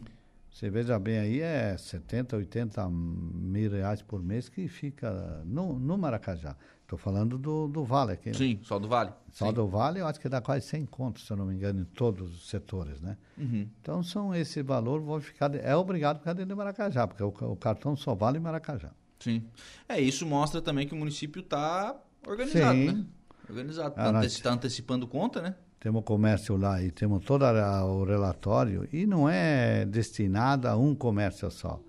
Você 0.52 0.68
veja 0.68 0.98
bem 0.98 1.18
aí, 1.18 1.40
é 1.40 1.76
70, 1.78 2.36
80 2.36 2.88
mil 2.90 3.70
reais 3.70 4.02
por 4.02 4.22
mês 4.22 4.48
que 4.48 4.68
fica 4.68 5.42
no, 5.46 5.78
no 5.78 5.96
Maracajá. 5.96 6.56
Estou 6.88 6.98
falando 6.98 7.36
do, 7.36 7.68
do 7.68 7.84
Vale 7.84 8.12
aqui. 8.12 8.30
Né? 8.30 8.34
Sim, 8.34 8.60
só 8.62 8.78
do 8.78 8.88
Vale. 8.88 9.12
Só 9.30 9.48
Sim. 9.48 9.52
do 9.52 9.68
Vale, 9.68 10.00
eu 10.00 10.06
acho 10.06 10.18
que 10.18 10.26
dá 10.26 10.40
quase 10.40 10.66
100 10.68 10.86
contos, 10.86 11.26
se 11.26 11.30
eu 11.30 11.36
não 11.36 11.44
me 11.44 11.54
engano, 11.54 11.82
em 11.82 11.84
todos 11.84 12.34
os 12.34 12.48
setores, 12.48 12.98
né? 13.02 13.18
Uhum. 13.36 13.68
Então, 13.82 14.02
são 14.02 14.34
esse 14.34 14.62
valor, 14.62 14.98
vou 15.02 15.20
ficar, 15.20 15.54
é 15.54 15.76
obrigado 15.76 16.16
a 16.16 16.18
ficar 16.20 16.32
dentro 16.32 16.48
de 16.48 16.54
Maracajá, 16.54 17.06
porque 17.06 17.22
o, 17.22 17.28
o, 17.28 17.56
cartão 17.56 17.94
só 17.94 18.14
vale 18.14 18.38
em 18.38 18.40
Maracajá. 18.40 18.90
Sim. 19.20 19.44
É, 19.86 20.00
isso 20.00 20.24
mostra 20.24 20.62
também 20.62 20.88
que 20.88 20.94
o 20.94 20.96
município 20.96 21.40
está 21.40 21.94
organizado, 22.26 22.78
Sim. 22.78 22.86
né? 22.86 23.04
Organizado. 23.50 23.90
Está 23.90 24.04
ah, 24.04 24.08
anteci 24.08 24.42
tá 24.42 24.52
antecipando 24.54 25.06
conta, 25.06 25.42
né? 25.42 25.54
Temos 25.78 26.02
comércio 26.04 26.56
lá 26.56 26.82
e 26.82 26.90
temos 26.90 27.22
todo 27.22 27.44
o 27.44 28.04
relatório 28.04 28.88
e 28.90 29.06
não 29.06 29.28
é 29.28 29.84
destinado 29.84 30.66
a 30.66 30.74
um 30.74 30.94
comércio 30.94 31.50
só 31.50 31.82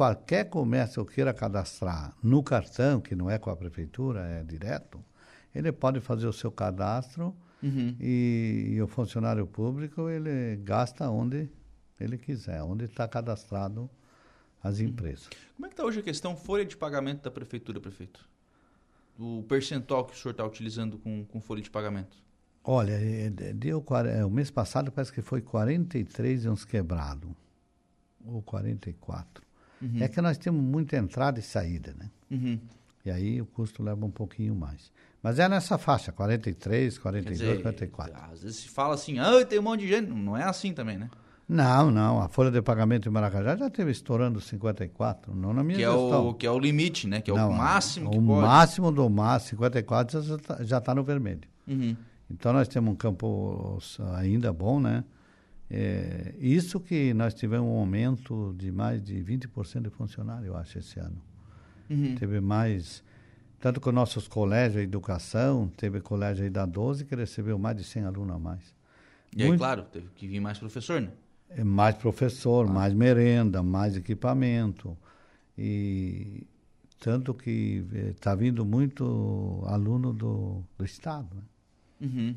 qualquer 0.00 0.48
comércio 0.48 1.04
queira 1.04 1.34
cadastrar 1.34 2.16
no 2.22 2.42
cartão, 2.42 3.02
que 3.02 3.14
não 3.14 3.28
é 3.28 3.38
com 3.38 3.50
a 3.50 3.56
prefeitura, 3.56 4.20
é 4.22 4.42
direto, 4.42 5.04
ele 5.54 5.70
pode 5.70 6.00
fazer 6.00 6.26
o 6.26 6.32
seu 6.32 6.50
cadastro 6.50 7.36
Uhum. 7.62 7.94
e, 8.00 8.68
e 8.70 8.80
o 8.80 8.86
funcionário 8.86 9.46
público 9.46 10.08
ele 10.08 10.56
gasta 10.64 11.10
onde 11.10 11.50
ele 12.00 12.16
quiser, 12.16 12.62
onde 12.62 12.86
está 12.86 13.06
cadastrado 13.06 13.90
as 14.62 14.80
empresas. 14.80 15.28
Como 15.54 15.66
é 15.66 15.68
que 15.68 15.74
está 15.74 15.84
hoje 15.84 16.00
a 16.00 16.02
questão 16.02 16.34
folha 16.34 16.64
de 16.64 16.78
pagamento 16.78 17.20
da 17.24 17.30
prefeitura, 17.30 17.78
prefeito? 17.78 18.26
O 19.18 19.44
percentual 19.46 20.06
que 20.06 20.14
o 20.14 20.16
senhor 20.16 20.30
está 20.30 20.46
utilizando 20.46 20.96
com, 20.96 21.26
com 21.26 21.42
folha 21.42 21.60
de 21.60 21.68
pagamento? 21.68 22.16
Olha, 22.64 22.92
é, 22.92 23.26
é, 23.26 23.52
deu, 23.52 23.84
é, 24.06 24.24
o 24.24 24.30
mês 24.30 24.50
passado 24.50 24.90
parece 24.90 25.12
que 25.12 25.20
foi 25.20 25.42
43 25.42 26.46
e 26.46 26.48
uns 26.48 26.64
quebrados, 26.64 27.30
ou 28.24 28.40
44. 28.40 29.49
É 30.00 30.08
que 30.08 30.20
nós 30.20 30.36
temos 30.38 30.62
muita 30.62 30.96
entrada 30.96 31.38
e 31.38 31.42
saída, 31.42 31.94
né? 31.98 32.10
Uhum. 32.30 32.58
E 33.04 33.10
aí 33.10 33.40
o 33.40 33.46
custo 33.46 33.82
leva 33.82 34.04
um 34.04 34.10
pouquinho 34.10 34.54
mais. 34.54 34.92
Mas 35.22 35.38
é 35.38 35.48
nessa 35.48 35.78
faixa, 35.78 36.12
43, 36.12 36.96
Quer 36.96 37.02
42, 37.02 37.38
dizer, 37.38 37.62
44. 37.62 38.32
às 38.32 38.42
vezes 38.42 38.56
se 38.58 38.68
fala 38.68 38.94
assim, 38.94 39.18
ah, 39.18 39.44
tem 39.44 39.58
um 39.58 39.62
monte 39.62 39.80
de 39.80 39.88
gente. 39.88 40.10
Não 40.10 40.36
é 40.36 40.44
assim 40.44 40.72
também, 40.72 40.98
né? 40.98 41.08
Não, 41.48 41.90
não, 41.90 42.20
a 42.22 42.28
folha 42.28 42.50
de 42.50 42.62
pagamento 42.62 43.08
em 43.08 43.12
Maracajá 43.12 43.56
já 43.56 43.68
teve 43.68 43.90
estourando 43.90 44.40
54, 44.40 45.34
não 45.34 45.52
na 45.52 45.64
minha 45.64 45.78
Que 45.78 45.84
é, 45.84 45.90
gestão. 45.90 46.28
o, 46.28 46.34
que 46.34 46.46
é 46.46 46.50
o 46.50 46.58
limite, 46.58 47.08
né? 47.08 47.20
Que 47.20 47.30
é 47.30 47.34
Não, 47.34 47.50
o 47.50 47.56
máximo 47.56 48.10
que 48.10 48.18
o 48.18 48.22
pode. 48.22 48.46
máximo 48.46 48.92
do 48.92 49.10
máximo, 49.10 49.58
54 49.58 50.22
já 50.22 50.36
está 50.36 50.80
tá 50.80 50.94
no 50.94 51.02
vermelho. 51.02 51.40
Uhum. 51.66 51.96
Então 52.30 52.52
nós 52.52 52.68
temos 52.68 52.92
um 52.92 52.96
campo 52.96 53.78
ainda 54.14 54.52
bom, 54.52 54.78
né? 54.78 55.02
É, 55.70 56.34
isso 56.40 56.80
que 56.80 57.14
nós 57.14 57.32
tivemos 57.32 57.68
um 57.68 57.78
aumento 57.78 58.54
de 58.58 58.72
mais 58.72 59.00
de 59.02 59.14
20% 59.22 59.82
de 59.82 59.90
funcionário, 59.90 60.46
eu 60.48 60.56
acho, 60.56 60.78
esse 60.78 60.98
ano. 60.98 61.22
Uhum. 61.88 62.16
Teve 62.16 62.40
mais, 62.40 63.04
tanto 63.60 63.80
com 63.80 63.92
nossos 63.92 64.26
colégios 64.26 64.82
de 64.82 64.88
educação, 64.88 65.68
teve 65.76 66.00
colégio 66.00 66.42
aí 66.44 66.50
da 66.50 66.66
12 66.66 67.04
que 67.04 67.14
recebeu 67.14 67.58
mais 67.58 67.76
de 67.76 67.84
100 67.84 68.04
alunos 68.04 68.34
a 68.34 68.38
mais. 68.38 68.74
E 69.36 69.42
aí, 69.42 69.48
Muito- 69.48 69.60
claro, 69.60 69.82
teve 69.84 70.08
que 70.16 70.26
vir 70.26 70.40
mais 70.40 70.58
professor, 70.58 71.00
né? 71.00 71.10
É 71.48 71.62
mais 71.62 71.94
professor, 71.96 72.68
mais 72.68 72.92
merenda, 72.92 73.62
mais 73.62 73.96
equipamento. 73.96 74.96
E 75.58 76.46
tanto 76.98 77.34
que 77.34 77.84
está 78.10 78.34
vindo 78.34 78.64
muito 78.64 79.62
aluno 79.66 80.12
do, 80.12 80.62
do 80.78 80.84
Estado. 80.84 81.28
Né? 81.34 81.42
Uhum. 82.08 82.34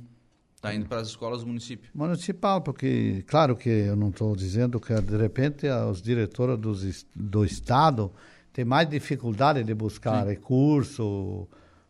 Tá 0.63 0.73
indo 0.73 0.85
para 0.85 1.01
as 1.01 1.09
escolas 1.09 1.41
do 1.41 1.47
município. 1.47 1.89
Municipal, 1.93 2.61
porque, 2.61 3.21
claro 3.27 3.53
que 3.53 3.67
eu 3.67 3.97
não 3.97 4.07
estou 4.07 4.33
dizendo 4.33 4.79
que, 4.79 4.93
de 4.93 5.17
repente, 5.17 5.67
os 5.67 6.01
diretores 6.01 6.57
dos, 6.57 7.05
do 7.13 7.43
Estado 7.43 8.09
têm 8.53 8.63
mais 8.63 8.87
dificuldade 8.87 9.61
de 9.61 9.73
buscar 9.73 10.21
Sim. 10.23 10.29
recurso 10.29 11.49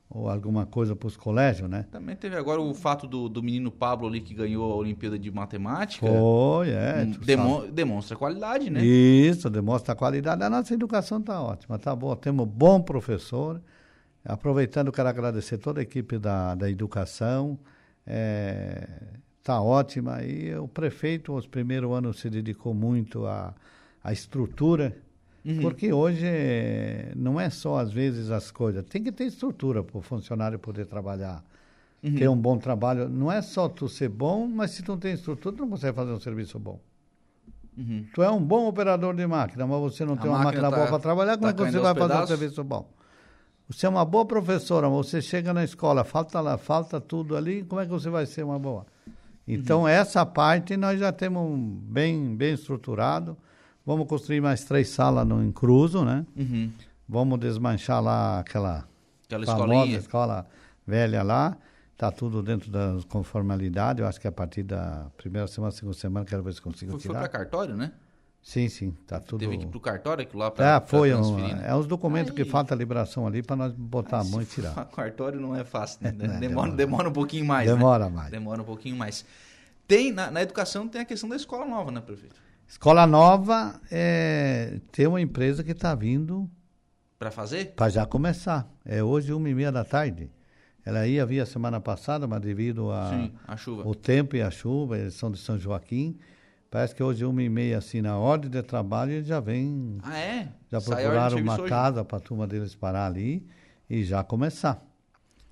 ou 0.10 0.28
alguma 0.28 0.66
coisa 0.66 0.96
para 0.96 1.06
os 1.06 1.16
colégios, 1.16 1.70
né? 1.70 1.86
Também 1.92 2.16
teve 2.16 2.36
agora 2.36 2.60
o 2.60 2.74
fato 2.74 3.06
do, 3.06 3.30
do 3.30 3.44
menino 3.44 3.70
Pablo 3.70 4.08
ali 4.08 4.20
que 4.22 4.34
ganhou 4.34 4.72
a 4.74 4.76
Olimpíada 4.76 5.20
de 5.20 5.30
Matemática. 5.30 6.08
Foi, 6.08 6.72
é. 6.72 7.04
Hum, 7.06 7.12
demo- 7.24 7.68
demonstra 7.68 8.18
qualidade, 8.18 8.72
né? 8.72 8.84
Isso, 8.84 9.52
demonstra 9.52 9.94
a 9.94 9.96
qualidade. 9.96 10.42
A 10.42 10.50
nossa 10.50 10.74
educação 10.74 11.20
está 11.20 11.40
ótima, 11.40 11.76
está 11.76 11.96
boa. 11.96 12.16
Temos 12.16 12.48
bom 12.48 12.82
professor. 12.82 13.62
Aproveitando, 14.26 14.92
quero 14.92 15.10
agradecer 15.10 15.60
toda 15.60 15.80
a 15.80 15.84
equipe 15.84 16.18
da, 16.18 16.56
da 16.56 16.72
educação. 16.72 17.60
Está 18.06 19.62
ótima. 19.62 20.24
E 20.24 20.56
o 20.56 20.68
prefeito, 20.68 21.34
os 21.34 21.48
primeiros 21.48 21.92
anos, 21.92 22.20
se 22.20 22.30
dedicou 22.30 22.74
muito 22.74 23.26
à, 23.26 23.54
à 24.04 24.12
estrutura. 24.14 24.96
Porque 25.62 25.92
hoje 25.92 26.26
eh, 26.26 27.12
não 27.18 27.38
é 27.38 27.50
só, 27.50 27.78
às 27.78 27.92
vezes, 27.92 28.32
as 28.32 28.50
coisas. 28.50 28.86
Tem 28.86 29.04
que 29.04 29.12
ter 29.12 29.26
estrutura 29.26 29.84
para 29.84 29.98
o 29.98 30.02
funcionário 30.02 30.58
poder 30.58 30.86
trabalhar. 30.86 31.44
Ter 32.02 32.30
um 32.30 32.38
bom 32.38 32.58
trabalho. 32.58 33.10
Não 33.10 33.30
é 33.32 33.42
só 33.42 33.68
tu 33.68 33.88
ser 33.90 34.08
bom, 34.10 34.48
mas 34.48 34.72
se 34.72 34.84
tu 34.84 34.92
não 34.94 35.00
tem 35.00 35.14
estrutura, 35.14 35.56
tu 35.56 35.62
não 35.64 35.70
consegue 35.70 35.94
fazer 35.96 36.12
um 36.12 36.20
serviço 36.20 36.58
bom. 36.60 36.80
Uhum. 37.78 38.06
Tu 38.14 38.22
é 38.24 38.30
um 38.32 38.42
bom 38.42 38.68
operador 38.68 39.14
de 39.16 39.26
máquina, 39.28 39.66
mas 39.68 39.80
você 39.82 40.06
não 40.06 40.14
A 40.14 40.18
tem 40.18 40.30
uma 40.30 40.38
máquina 40.40 40.62
máquina 40.64 40.70
tá- 40.70 40.76
boa 40.78 40.88
para 40.90 41.00
trabalhar, 41.00 41.38
como 41.38 41.44
tá 41.44 41.50
é 41.50 41.54
que 41.66 41.72
você 41.72 41.80
vai 41.80 41.96
fazer 41.96 42.24
um 42.24 42.28
serviço 42.28 42.64
bom? 42.64 42.90
Você 43.70 43.86
é 43.86 43.90
uma 43.90 44.04
boa 44.06 44.26
professora, 44.26 44.90
mas 44.90 45.08
você 45.08 45.22
chega 45.22 45.54
na 45.54 45.64
escola, 45.64 46.04
falta 46.04 46.40
lá, 46.42 46.58
falta 46.58 47.00
tudo 47.00 47.36
ali, 47.36 47.64
como 47.64 47.82
é 47.82 47.86
que 47.86 47.92
você 47.92 48.10
vai 48.10 48.26
ser 48.26 48.44
uma 48.44 48.60
boa? 48.60 48.86
Então, 49.48 49.82
Uhum. 49.82 49.88
essa 49.88 50.26
parte 50.26 50.78
nós 50.78 51.00
já 51.00 51.12
temos 51.12 51.60
bem, 51.84 52.36
bem 52.36 52.54
estruturado. 52.54 53.38
Vamos 53.86 54.08
construir 54.08 54.40
mais 54.42 54.64
três 54.64 54.90
salas 54.90 55.28
no 55.28 55.44
Incruso, 55.44 56.06
né? 56.06 56.26
Uhum. 56.38 56.72
Vamos 57.08 57.40
desmanchar 57.40 58.02
lá 58.02 58.40
aquela 58.40 58.88
Aquela 59.26 59.46
famosa 59.46 59.92
escola 59.92 60.46
velha 60.88 61.22
lá. 61.24 61.58
Está 61.92 62.10
tudo 62.12 62.42
dentro 62.42 62.72
da 62.72 62.98
conformalidade. 63.10 64.02
Eu 64.02 64.08
acho 64.08 64.20
que 64.20 64.28
a 64.28 64.32
partir 64.32 64.64
da 64.64 65.08
primeira 65.18 65.48
semana, 65.48 65.72
segunda 65.72 65.96
semana, 65.98 66.26
quero 66.26 66.44
ver 66.44 66.54
se 66.54 66.62
consigo 66.62 66.92
Foi, 66.92 67.00
foi 67.02 67.10
tirar. 67.10 67.20
para 67.20 67.30
cartório, 67.30 67.76
né? 67.76 67.92
Sim, 68.44 68.68
sim, 68.68 68.92
tá 69.08 69.22
tudo. 69.22 69.40
Teve 69.40 69.58
que 69.58 69.64
ir 69.64 69.68
pro 69.68 69.80
cartório 69.80 70.22
aquilo 70.22 70.40
lá 70.40 70.52
para 70.52 70.76
É, 70.76 70.80
foi. 70.82 71.14
Um, 71.14 71.22
transferir, 71.22 71.56
né? 71.56 71.66
é 71.70 71.74
os 71.76 71.88
documentos 71.88 72.34
que 72.34 72.42
Aí- 72.42 72.48
falta 72.50 72.74
a 72.74 72.78
liberação 72.78 73.26
ali 73.26 73.42
para 73.42 73.56
nós 73.56 73.72
botar 73.72 74.18
a 74.18 74.22
Aí, 74.22 74.30
mão 74.30 74.42
e 74.42 74.46
tirar. 74.46 74.74
for 74.74 74.86
Cartório 74.94 75.40
não 75.40 75.56
é 75.56 75.64
fácil, 75.64 76.00
né? 76.04 76.12
Demora, 76.12 76.40
demora. 76.40 76.72
demora 76.72 77.10
um 77.10 77.14
pouquinho 77.14 77.46
mais, 77.46 77.70
né? 77.70 77.74
Demora 77.74 78.10
mais. 78.10 78.30
Demora 78.30 78.62
um 78.62 78.66
pouquinho 78.66 78.98
mais. 78.98 79.26
Tem, 79.88 80.12
na, 80.12 80.30
na 80.30 80.42
educação 80.42 80.88
tem 80.90 81.00
a 81.02 81.06
questão 81.06 81.30
da 81.30 81.38
escola 81.38 81.66
nova, 81.66 81.90
né, 81.90 82.02
prefeito? 82.02 82.36
Escola 82.68 83.06
Nova 83.08 83.80
é, 83.92 84.80
tem 84.92 85.06
uma 85.08 85.22
empresa 85.22 85.64
que 85.64 85.72
está 85.72 85.94
vindo 85.96 86.50
Para 87.20 87.30
fazer? 87.32 87.74
para 87.76 87.90
já 87.90 88.06
começar. 88.06 88.68
É 88.84 89.02
hoje, 89.04 89.32
uma 89.32 89.48
e 89.50 89.54
meia 89.54 89.72
da 89.72 89.84
tarde. 89.86 90.30
Ela 90.86 91.06
ia 91.08 91.26
vir 91.26 91.40
a 91.40 91.46
semana 91.46 91.80
passada, 91.80 92.28
mas 92.28 92.42
devido 92.42 92.92
a, 92.92 93.10
Sim, 93.10 93.34
a 93.48 93.56
chuva. 93.56 93.88
o 93.88 93.94
tempo 93.96 94.36
e 94.36 94.42
a 94.42 94.50
chuva, 94.52 94.98
eles 94.98 95.14
são 95.14 95.32
de 95.32 95.38
São 95.38 95.58
Joaquim. 95.58 96.18
Parece 96.74 96.96
que 96.96 97.04
hoje, 97.04 97.24
uma 97.24 97.44
e 97.44 97.48
meia, 97.50 97.78
assim, 97.78 98.02
na 98.02 98.18
ordem 98.18 98.50
de 98.50 98.64
trabalho, 98.64 99.12
eles 99.12 99.28
já 99.28 99.40
vem, 99.40 100.00
Ah, 100.02 100.18
é? 100.18 100.52
já 100.72 100.82
procuraram 100.82 101.38
uma 101.38 101.54
hoje. 101.54 101.70
casa 101.70 102.04
para 102.04 102.18
a 102.18 102.20
turma 102.20 102.48
deles 102.48 102.74
parar 102.74 103.06
ali 103.06 103.46
e 103.88 104.04
já 104.04 104.24
começar. 104.24 104.84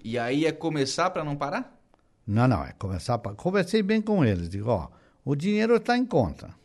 E 0.04 0.18
aí 0.18 0.48
é 0.48 0.52
começar 0.52 1.12
para 1.12 1.24
não 1.24 1.36
parar? 1.36 1.80
Não, 2.26 2.48
não, 2.48 2.64
é 2.66 2.72
começar. 2.72 3.20
Pra... 3.20 3.36
Conversei 3.36 3.84
bem 3.84 4.02
com 4.02 4.26
eles, 4.26 4.50
digo, 4.50 4.72
ó, 4.72 4.90
o 5.24 5.36
dinheiro 5.36 5.76
está 5.76 5.96
em 5.96 6.08
conta. 6.08 6.56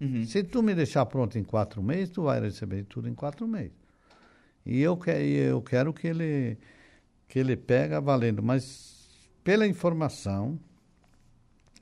Uhum. 0.00 0.24
Se 0.24 0.44
tu 0.44 0.62
me 0.62 0.76
deixar 0.76 1.04
pronto 1.06 1.36
em 1.36 1.42
quatro 1.42 1.82
meses, 1.82 2.10
tu 2.10 2.22
vai 2.22 2.40
receber 2.40 2.84
tudo 2.84 3.08
em 3.08 3.14
quatro 3.14 3.48
meses. 3.48 3.72
E 4.64 4.80
eu, 4.80 4.96
que, 4.96 5.10
eu 5.10 5.60
quero 5.60 5.92
que 5.92 6.06
ele, 6.06 6.56
que 7.26 7.40
ele 7.40 7.56
pega 7.56 8.00
valendo, 8.00 8.44
mas 8.44 9.08
pela 9.42 9.66
informação, 9.66 10.56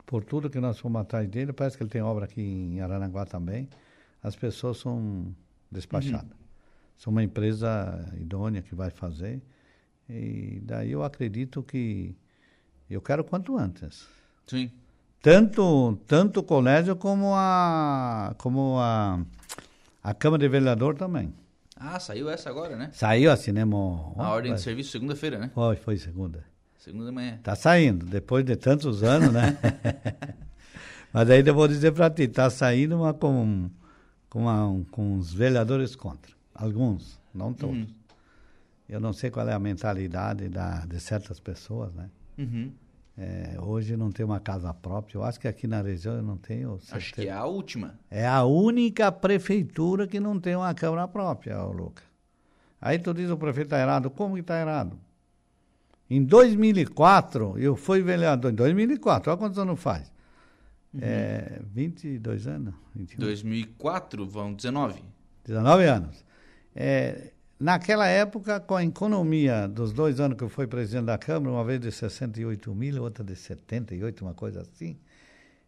por 0.06 0.24
tudo 0.24 0.48
que 0.48 0.60
nós 0.60 0.78
fomos 0.78 1.02
atrás 1.02 1.28
dele, 1.28 1.52
parece 1.52 1.76
que 1.76 1.82
ele 1.82 1.90
tem 1.90 2.00
obra 2.00 2.24
aqui 2.24 2.40
em 2.40 2.80
Aranaguá 2.80 3.26
também, 3.26 3.68
as 4.22 4.36
pessoas 4.36 4.78
são 4.78 5.34
despachadas. 5.70 6.36
São 6.96 7.10
uma 7.10 7.22
empresa 7.22 8.08
idônea 8.16 8.62
que 8.62 8.74
vai 8.74 8.90
fazer. 8.90 9.42
E 10.08 10.60
daí 10.62 10.92
eu 10.92 11.02
acredito 11.02 11.62
que 11.62 12.16
eu 12.88 13.02
quero 13.02 13.24
quanto 13.24 13.58
antes. 13.58 14.06
Sim. 14.46 14.70
Tanto, 15.20 15.98
tanto 16.06 16.40
o 16.40 16.42
colégio 16.42 16.94
como 16.94 17.34
a, 17.34 18.34
como 18.38 18.78
a, 18.78 19.20
a 20.02 20.14
Câmara 20.14 20.40
de 20.40 20.48
Vereador 20.48 20.94
também. 20.96 21.34
Ah, 21.74 22.00
saiu 22.00 22.30
essa 22.30 22.48
agora, 22.48 22.76
né? 22.76 22.90
Saiu 22.92 23.30
mo? 23.66 24.14
A 24.16 24.30
ordem 24.30 24.54
de 24.54 24.60
serviço 24.60 24.90
segunda-feira, 24.92 25.38
né? 25.38 25.50
Foi, 25.52 25.76
foi 25.76 25.96
segunda. 25.98 26.44
Segunda 26.86 27.10
manhã. 27.10 27.40
Tá 27.42 27.56
saindo, 27.56 28.06
depois 28.06 28.44
de 28.44 28.54
tantos 28.54 29.02
anos, 29.02 29.32
né? 29.32 29.58
Mas 31.12 31.28
aí 31.28 31.44
eu 31.44 31.52
vou 31.52 31.66
dizer 31.66 31.90
para 31.90 32.08
ti, 32.08 32.28
tá 32.28 32.48
saindo 32.48 32.94
uma 32.96 33.12
com, 33.12 33.68
com, 34.30 34.42
uma, 34.42 34.84
com 34.92 35.16
os 35.16 35.34
vereadores 35.34 35.96
contra. 35.96 36.32
Alguns, 36.54 37.18
não 37.34 37.52
todos. 37.52 37.76
Uhum. 37.76 37.88
Eu 38.88 39.00
não 39.00 39.12
sei 39.12 39.32
qual 39.32 39.48
é 39.48 39.52
a 39.52 39.58
mentalidade 39.58 40.48
da, 40.48 40.86
de 40.86 41.00
certas 41.00 41.40
pessoas, 41.40 41.92
né? 41.92 42.08
Uhum. 42.38 42.70
É, 43.18 43.56
hoje 43.60 43.96
não 43.96 44.12
tem 44.12 44.24
uma 44.24 44.38
casa 44.38 44.72
própria. 44.72 45.18
Eu 45.18 45.24
acho 45.24 45.40
que 45.40 45.48
aqui 45.48 45.66
na 45.66 45.82
região 45.82 46.14
eu 46.14 46.22
não 46.22 46.36
tenho 46.36 46.74
Acho 46.74 46.86
certeza. 46.86 47.14
que 47.14 47.26
é 47.26 47.32
a 47.32 47.46
última. 47.46 47.98
É 48.08 48.24
a 48.24 48.44
única 48.44 49.10
prefeitura 49.10 50.06
que 50.06 50.20
não 50.20 50.38
tem 50.38 50.54
uma 50.54 50.72
Câmara 50.72 51.08
própria, 51.08 51.64
ô 51.64 51.72
Luca. 51.72 52.04
Aí 52.80 52.96
tu 52.96 53.12
diz 53.12 53.28
o 53.28 53.36
prefeito 53.36 53.66
está 53.66 53.80
errado. 53.80 54.08
Como 54.08 54.34
que 54.34 54.42
está 54.42 54.60
errado? 54.60 54.96
Em 56.08 56.22
2004, 56.22 57.58
eu 57.58 57.74
fui 57.74 58.02
vereador. 58.02 58.52
Em 58.52 58.54
2004, 58.54 59.30
olha 59.30 59.38
quantos 59.38 59.58
anos 59.58 59.80
faz. 59.80 60.12
É, 61.00 61.60
22 61.72 62.46
anos? 62.46 62.74
21, 62.94 63.18
2004, 63.18 64.26
vão 64.26 64.54
19. 64.54 65.02
19 65.44 65.84
anos. 65.84 66.24
É, 66.74 67.32
naquela 67.58 68.06
época, 68.06 68.60
com 68.60 68.76
a 68.76 68.84
economia 68.84 69.66
dos 69.66 69.92
dois 69.92 70.20
anos 70.20 70.38
que 70.38 70.44
eu 70.44 70.48
fui 70.48 70.66
presidente 70.66 71.06
da 71.06 71.18
Câmara, 71.18 71.52
uma 71.52 71.64
vez 71.64 71.80
de 71.80 71.90
68 71.90 72.74
mil, 72.74 73.02
outra 73.02 73.24
de 73.24 73.34
78, 73.34 74.24
uma 74.24 74.34
coisa 74.34 74.62
assim, 74.62 74.96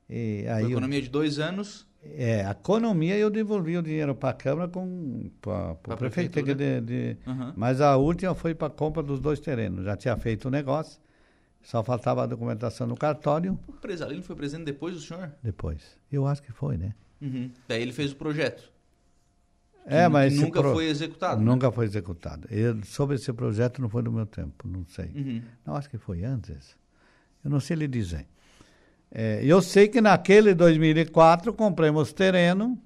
E 0.08 0.46
aí 0.48 0.64
a 0.64 0.70
economia 0.70 0.98
eu, 0.98 1.02
de 1.02 1.10
dois 1.10 1.38
anos. 1.38 1.87
É, 2.02 2.44
a 2.44 2.52
economia 2.52 3.16
eu 3.16 3.28
devolvi 3.28 3.76
o 3.76 3.82
dinheiro 3.82 4.14
para 4.14 4.30
a 4.30 4.32
Câmara 4.32 4.68
com 4.68 5.30
para 5.40 5.94
o 5.94 5.96
prefeito. 5.96 6.40
De, 6.42 6.80
de, 6.80 7.16
uhum. 7.26 7.52
Mas 7.56 7.80
a 7.80 7.96
última 7.96 8.34
foi 8.34 8.54
para 8.54 8.68
a 8.68 8.70
compra 8.70 9.02
dos 9.02 9.20
dois 9.20 9.40
terrenos. 9.40 9.84
Já 9.84 9.96
tinha 9.96 10.16
feito 10.16 10.46
o 10.46 10.50
negócio, 10.50 11.00
só 11.62 11.82
faltava 11.82 12.22
a 12.22 12.26
documentação 12.26 12.86
no 12.86 12.96
cartório. 12.96 13.58
O 13.66 13.72
Presalino 13.72 14.22
foi 14.22 14.36
presidente 14.36 14.66
depois 14.66 14.94
do 14.94 15.00
senhor? 15.00 15.32
Depois. 15.42 15.98
Eu 16.10 16.26
acho 16.26 16.42
que 16.42 16.52
foi, 16.52 16.76
né? 16.76 16.94
Uhum. 17.20 17.50
Daí 17.66 17.82
ele 17.82 17.92
fez 17.92 18.12
o 18.12 18.16
projeto. 18.16 18.72
É, 19.84 20.06
mas 20.06 20.38
nunca 20.38 20.60
pro... 20.60 20.74
foi 20.74 20.86
executado. 20.86 21.40
Nunca 21.40 21.68
né? 21.68 21.72
foi 21.72 21.86
executado. 21.86 22.46
Eu, 22.50 22.82
sobre 22.84 23.16
esse 23.16 23.32
projeto 23.32 23.80
não 23.80 23.88
foi 23.88 24.02
do 24.02 24.12
meu 24.12 24.26
tempo, 24.26 24.68
não 24.68 24.84
sei. 24.84 25.06
Uhum. 25.14 25.42
Não, 25.66 25.74
acho 25.74 25.88
que 25.88 25.98
foi 25.98 26.24
antes. 26.24 26.76
Eu 27.42 27.50
não 27.50 27.58
sei 27.58 27.76
lhe 27.76 27.88
dizer. 27.88 28.26
É, 29.10 29.40
eu 29.42 29.62
sei 29.62 29.88
que 29.88 30.00
naquele 30.00 30.54
2004 30.54 31.52
compramos 31.52 32.12
terreno, 32.12 32.78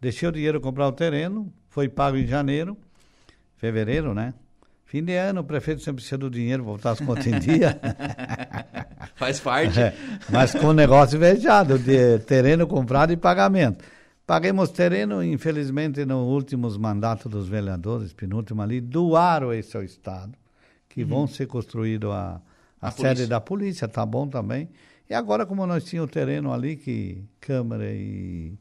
deixei 0.00 0.28
o 0.28 0.32
dinheiro 0.32 0.60
comprar 0.60 0.88
o 0.88 0.92
terreno, 0.92 1.52
foi 1.68 1.88
pago 1.88 2.16
em 2.16 2.26
janeiro, 2.26 2.76
fevereiro, 3.56 4.14
né? 4.14 4.32
Fim 4.86 5.04
de 5.04 5.14
ano, 5.14 5.42
o 5.42 5.44
prefeito 5.44 5.82
sempre 5.82 5.96
precisa 5.96 6.18
do 6.18 6.28
dinheiro, 6.28 6.64
voltar 6.64 6.90
as 6.90 7.00
contas 7.00 7.24
em 7.24 7.38
dia. 7.38 7.78
Faz 9.14 9.38
parte. 9.38 9.78
É, 9.78 9.94
mas 10.28 10.52
com 10.52 10.66
o 10.66 10.72
negócio 10.72 11.16
vejado, 11.16 11.78
de 11.78 12.18
terreno 12.20 12.66
comprado 12.66 13.12
e 13.12 13.16
pagamento. 13.16 13.84
Paguemos 14.26 14.70
terreno, 14.70 15.22
infelizmente, 15.22 16.04
nos 16.04 16.26
últimos 16.26 16.76
mandatos 16.76 17.30
dos 17.30 17.48
vereadores, 17.48 18.12
penúltimo 18.12 18.62
ali, 18.62 18.80
doaram 18.80 19.52
esse 19.52 19.76
ao 19.76 19.82
Estado, 19.84 20.32
que 20.88 21.02
uhum. 21.02 21.08
vão 21.08 21.26
ser 21.28 21.46
construído 21.46 22.10
a, 22.10 22.40
a, 22.80 22.88
a 22.88 22.90
sede 22.90 23.02
polícia. 23.02 23.26
da 23.28 23.40
polícia, 23.40 23.88
tá 23.88 24.04
bom 24.04 24.26
também. 24.26 24.68
E 25.10 25.14
agora, 25.14 25.44
como 25.44 25.66
nós 25.66 25.82
tínhamos 25.84 26.08
o 26.08 26.12
terreno 26.12 26.52
ali, 26.52 26.76
que 26.76 27.24
Câmara 27.40 27.92
e, 27.92 28.56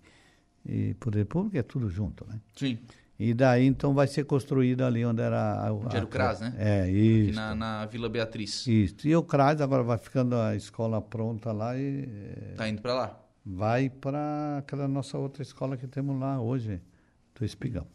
e 0.66 0.96
Poder 0.96 1.26
Público 1.26 1.56
é 1.56 1.62
tudo 1.62 1.88
junto, 1.92 2.26
né? 2.28 2.42
Sim. 2.56 2.80
E 3.20 3.36
daí, 3.36 3.68
então, 3.68 3.94
vai 3.94 4.08
ser 4.08 4.24
construído 4.24 4.82
ali 4.82 5.06
onde 5.06 5.22
era... 5.22 5.68
A, 5.68 5.72
onde 5.72 5.96
era 5.96 6.04
o 6.04 6.08
CRAS, 6.08 6.40
né? 6.40 6.56
É, 6.58 6.90
isso. 6.90 7.30
Aqui 7.30 7.36
na, 7.36 7.54
na, 7.54 7.86
Vila 7.86 8.10
Beatriz. 8.10 8.66
Isso. 8.66 9.08
E 9.08 9.16
o 9.16 9.22
CRAS 9.22 9.62
agora 9.62 9.84
vai 9.84 10.00
ficando 10.00 10.36
a 10.38 10.56
escola 10.56 11.00
pronta 11.00 11.52
lá 11.52 11.78
e... 11.78 12.08
Tá 12.58 12.68
indo 12.68 12.82
para 12.82 12.96
lá? 12.96 13.20
Vai 13.46 13.88
para 13.88 14.58
aquela 14.58 14.88
nossa 14.88 15.20
outra 15.20 15.44
escola 15.44 15.78
que 15.78 15.86
temos 15.86 16.20
lá 16.20 16.42
hoje, 16.42 16.82
do 17.36 17.46
Espigão. 17.46 17.86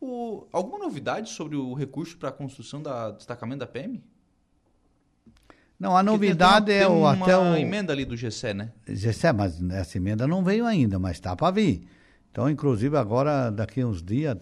O, 0.00 0.46
alguma 0.50 0.78
novidade 0.78 1.28
sobre 1.28 1.56
o 1.56 1.74
recurso 1.74 2.16
para 2.16 2.30
a 2.30 2.32
construção 2.32 2.80
do 2.80 3.12
destacamento 3.12 3.60
da 3.60 3.66
PM? 3.66 4.02
Não, 5.78 5.96
a 5.96 6.02
novidade 6.02 6.66
tem, 6.66 6.78
tem 6.78 6.84
é 6.84 6.88
o 6.88 7.06
até 7.06 7.36
o 7.36 7.54
emenda 7.54 7.92
ali 7.92 8.04
do 8.04 8.16
GC, 8.16 8.52
né? 8.52 8.72
GC, 8.86 9.32
mas 9.32 9.62
essa 9.70 9.96
emenda 9.96 10.26
não 10.26 10.42
veio 10.42 10.66
ainda, 10.66 10.98
mas 10.98 11.12
está 11.12 11.36
para 11.36 11.52
vir. 11.52 11.86
Então, 12.30 12.50
inclusive 12.50 12.96
agora 12.96 13.50
daqui 13.50 13.84
uns 13.84 14.02
dias, 14.02 14.36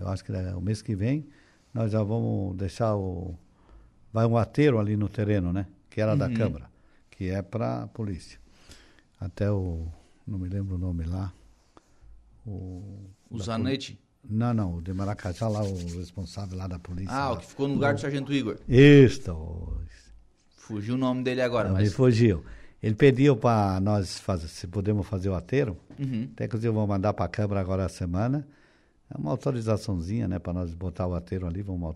eu 0.00 0.08
acho 0.08 0.24
que 0.24 0.32
é 0.32 0.54
o 0.54 0.60
mês 0.60 0.82
que 0.82 0.94
vem, 0.94 1.26
nós 1.72 1.92
já 1.92 2.02
vamos 2.02 2.56
deixar 2.56 2.94
o 2.94 3.34
vai 4.12 4.26
um 4.26 4.36
ateiro 4.36 4.78
ali 4.78 4.96
no 4.96 5.08
terreno, 5.08 5.52
né? 5.52 5.66
Que 5.90 6.00
era 6.00 6.12
uhum. 6.12 6.18
da 6.18 6.30
Câmara, 6.30 6.70
que 7.10 7.28
é 7.28 7.42
para 7.42 7.82
a 7.82 7.86
polícia. 7.86 8.38
Até 9.18 9.50
o 9.50 9.86
não 10.26 10.38
me 10.38 10.48
lembro 10.48 10.74
o 10.74 10.78
nome 10.78 11.04
lá. 11.04 11.32
O, 12.44 13.10
o 13.30 13.38
Zanetti. 13.38 13.98
Não, 14.28 14.52
não, 14.52 14.76
o 14.76 14.82
de 14.82 14.92
Maracajá 14.92 15.46
lá, 15.46 15.62
o 15.62 15.98
responsável 15.98 16.58
lá 16.58 16.66
da 16.66 16.78
polícia. 16.78 17.14
Ah, 17.14 17.28
lá. 17.28 17.32
o 17.32 17.36
que 17.38 17.46
ficou 17.46 17.68
no 17.68 17.74
lugar 17.74 17.94
do 17.94 18.00
Sargento 18.00 18.32
Igor. 18.32 18.58
Isso, 18.68 19.78
Fugiu 20.66 20.96
o 20.96 20.98
nome 20.98 21.22
dele 21.22 21.42
agora, 21.42 21.70
mas... 21.70 21.82
Ele 21.82 21.90
fugiu. 21.90 22.44
Ele 22.82 22.94
pediu 22.94 23.36
para 23.36 23.78
nós 23.80 24.18
fazer, 24.18 24.48
se 24.48 24.66
podemos 24.66 25.06
fazer 25.06 25.28
o 25.28 25.34
aterro. 25.34 25.76
Uhum. 25.98 26.28
Até 26.32 26.48
que 26.48 26.56
eu 26.56 26.72
vou 26.72 26.86
mandar 26.86 27.12
para 27.14 27.24
a 27.24 27.28
Câmara 27.28 27.60
agora 27.60 27.84
a 27.84 27.88
semana. 27.88 28.46
É 29.08 29.16
uma 29.16 29.30
autorizaçãozinha, 29.30 30.26
né? 30.26 30.40
Para 30.40 30.52
nós 30.52 30.74
botar 30.74 31.06
o 31.06 31.14
aterro 31.14 31.46
ali, 31.46 31.62
vamos 31.62 31.94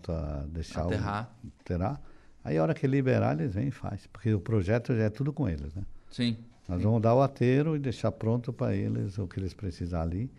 deixar 0.48 0.84
Aterrar. 0.84 1.34
o... 1.44 1.48
Aterrar. 1.60 2.00
Aí 2.44 2.56
a 2.56 2.62
hora 2.62 2.72
que 2.72 2.86
liberar, 2.86 3.38
eles 3.38 3.54
vêm 3.54 3.68
e 3.68 3.70
faz. 3.72 4.06
Porque 4.06 4.32
o 4.32 4.40
projeto 4.40 4.94
já 4.94 5.02
é 5.02 5.10
tudo 5.10 5.32
com 5.32 5.48
eles, 5.48 5.74
né? 5.74 5.82
Sim. 6.10 6.36
Nós 6.68 6.78
Sim. 6.78 6.84
vamos 6.84 7.02
dar 7.02 7.14
o 7.14 7.20
aterro 7.20 7.74
e 7.74 7.78
deixar 7.80 8.12
pronto 8.12 8.52
para 8.52 8.74
eles 8.74 9.18
o 9.18 9.26
que 9.26 9.40
eles 9.40 9.52
precisarem 9.52 10.06
ali. 10.06 10.30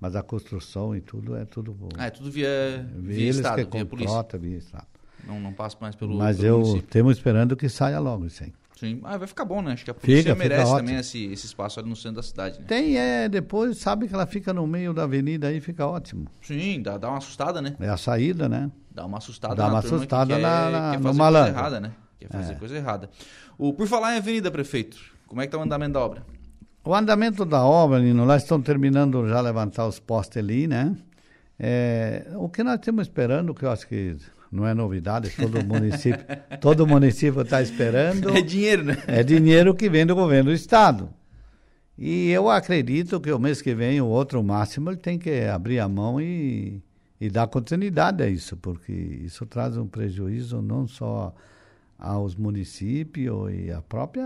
Mas 0.00 0.14
a 0.14 0.22
construção 0.22 0.94
e 0.96 1.00
tudo 1.00 1.36
é 1.36 1.44
tudo... 1.44 1.76
Ah, 1.96 2.06
é 2.06 2.10
tudo 2.10 2.30
via, 2.30 2.88
via, 2.94 3.16
via 3.16 3.30
Estado, 3.30 3.68
via 3.68 3.84
polícia. 3.84 4.38
Via 4.38 4.58
Estado. 4.58 4.86
Não, 5.26 5.40
não 5.40 5.52
passa 5.52 5.76
mais 5.80 5.94
pelo. 5.94 6.16
Mas 6.16 6.36
pelo 6.36 6.48
eu 6.48 6.58
município. 6.58 6.88
temos 6.88 7.16
esperando 7.16 7.56
que 7.56 7.68
saia 7.68 7.98
logo 7.98 8.26
isso 8.26 8.44
aí. 8.44 8.52
Sim, 8.82 9.00
ah, 9.04 9.16
vai 9.16 9.28
ficar 9.28 9.44
bom, 9.44 9.62
né? 9.62 9.74
Acho 9.74 9.84
que 9.84 9.92
a 9.92 9.94
polícia 9.94 10.32
fica, 10.32 10.34
merece 10.34 10.64
fica 10.64 10.76
também 10.76 10.96
esse, 10.96 11.26
esse 11.26 11.46
espaço 11.46 11.78
ali 11.78 11.88
no 11.88 11.94
centro 11.94 12.16
da 12.16 12.22
cidade. 12.24 12.58
Né? 12.58 12.64
Tem, 12.66 12.98
é, 12.98 13.28
depois 13.28 13.78
sabe 13.78 14.08
que 14.08 14.14
ela 14.14 14.26
fica 14.26 14.52
no 14.52 14.66
meio 14.66 14.92
da 14.92 15.04
avenida 15.04 15.46
aí, 15.46 15.60
fica 15.60 15.86
ótimo. 15.86 16.26
Sim, 16.40 16.82
dá, 16.82 16.98
dá 16.98 17.08
uma 17.08 17.18
assustada, 17.18 17.62
né? 17.62 17.76
É 17.78 17.88
a 17.88 17.96
saída, 17.96 18.48
né? 18.48 18.72
Dá 18.90 19.06
uma 19.06 19.18
assustada 19.18 19.54
Dá 19.54 19.68
uma 19.68 19.78
assustada 19.78 20.34
que 20.34 20.42
na, 20.42 20.48
quer, 20.48 20.70
na, 20.72 20.90
quer 20.90 20.96
no 20.96 21.02
fazer 21.04 21.18
malandro. 21.18 21.52
coisa 21.52 21.60
errada, 21.60 21.80
né? 21.80 21.92
Quer 22.18 22.28
fazer 22.28 22.52
é. 22.52 22.56
coisa 22.56 22.76
errada. 22.76 23.10
O, 23.56 23.72
por 23.72 23.86
falar 23.86 24.14
em 24.14 24.18
avenida, 24.18 24.50
prefeito, 24.50 24.98
como 25.28 25.40
é 25.40 25.46
que 25.46 25.52
tá 25.52 25.58
o 25.58 25.62
andamento 25.62 25.92
da 25.92 26.00
obra? 26.00 26.26
O 26.84 26.92
andamento 26.92 27.44
da 27.44 27.62
obra, 27.62 28.00
Nino, 28.00 28.24
lá 28.24 28.36
estão 28.36 28.60
terminando 28.60 29.28
já 29.28 29.40
levantar 29.40 29.86
os 29.86 30.00
postes 30.00 30.38
ali, 30.38 30.66
né? 30.66 30.96
É, 31.56 32.26
o 32.34 32.48
que 32.48 32.64
nós 32.64 32.74
estamos 32.74 33.02
esperando, 33.02 33.54
que 33.54 33.64
eu 33.64 33.70
acho 33.70 33.86
que 33.86 34.16
não 34.52 34.66
é 34.66 34.74
novidade, 34.74 35.30
todo 35.30 35.64
município, 35.64 36.24
todo 36.60 36.86
município 36.86 37.40
está 37.40 37.62
esperando. 37.62 38.36
É 38.36 38.42
dinheiro, 38.42 38.84
né? 38.84 39.02
É 39.06 39.22
dinheiro 39.22 39.74
que 39.74 39.88
vem 39.88 40.04
do 40.04 40.14
governo 40.14 40.50
do 40.50 40.54
estado. 40.54 41.08
E 41.96 42.30
eu 42.30 42.50
acredito 42.50 43.18
que 43.18 43.32
o 43.32 43.38
mês 43.38 43.62
que 43.62 43.74
vem, 43.74 44.00
o 44.00 44.06
outro 44.06 44.42
máximo, 44.42 44.90
ele 44.90 44.98
tem 44.98 45.18
que 45.18 45.44
abrir 45.44 45.78
a 45.78 45.88
mão 45.88 46.20
e, 46.20 46.82
e 47.18 47.30
dar 47.30 47.46
continuidade 47.46 48.22
a 48.22 48.28
isso, 48.28 48.56
porque 48.58 48.92
isso 48.92 49.46
traz 49.46 49.76
um 49.78 49.86
prejuízo 49.86 50.60
não 50.60 50.86
só 50.86 51.34
aos 51.98 52.34
municípios 52.34 53.52
e 53.54 53.70
a 53.70 53.80
própria 53.80 54.24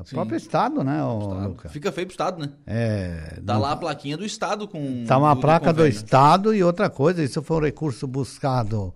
a 0.00 0.04
próprio 0.10 0.36
estado, 0.36 0.82
né, 0.82 0.98
estado. 0.98 1.68
Fica 1.70 1.92
feio 1.92 2.08
pro 2.08 2.12
estado, 2.12 2.40
né? 2.40 2.50
É. 2.66 3.38
Dá 3.40 3.56
lá 3.56 3.70
a 3.72 3.76
plaquinha 3.76 4.16
do 4.16 4.24
estado 4.24 4.66
com 4.66 5.04
Tá 5.06 5.16
uma 5.16 5.34
do, 5.34 5.40
placa 5.40 5.72
do, 5.72 5.82
do, 5.82 5.86
estado 5.86 6.52
e 6.52 6.62
outra 6.62 6.90
coisa, 6.90 7.22
isso 7.22 7.40
foi 7.40 7.56
um 7.58 7.60
recurso 7.60 8.06
buscado 8.08 8.92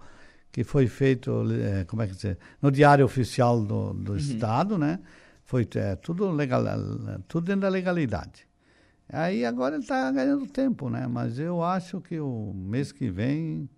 que 0.51 0.65
foi 0.65 0.87
feito, 0.87 1.45
é, 1.53 1.85
como 1.85 2.03
é 2.03 2.07
que 2.07 2.15
dizer, 2.15 2.39
no 2.61 2.71
diário 2.71 3.05
oficial 3.05 3.61
do, 3.61 3.93
do 3.93 4.13
uhum. 4.13 4.19
estado, 4.19 4.79
né? 4.79 4.99
Foi 5.45 5.67
é, 5.77 5.97
tudo 5.97 6.31
legal, 6.31 6.63
tudo 7.27 7.47
dentro 7.47 7.63
da 7.63 7.69
legalidade. 7.69 8.47
Aí 9.11 9.45
agora 9.45 9.77
ele 9.77 9.83
está 9.83 10.11
ganhando 10.13 10.47
tempo, 10.47 10.91
né? 10.91 11.07
Mas 11.07 11.39
eu 11.39 11.63
acho 11.63 12.01
que 12.01 12.21
o 12.21 12.53
mês 12.55 12.93
que 12.93 13.11
vem, 13.11 13.69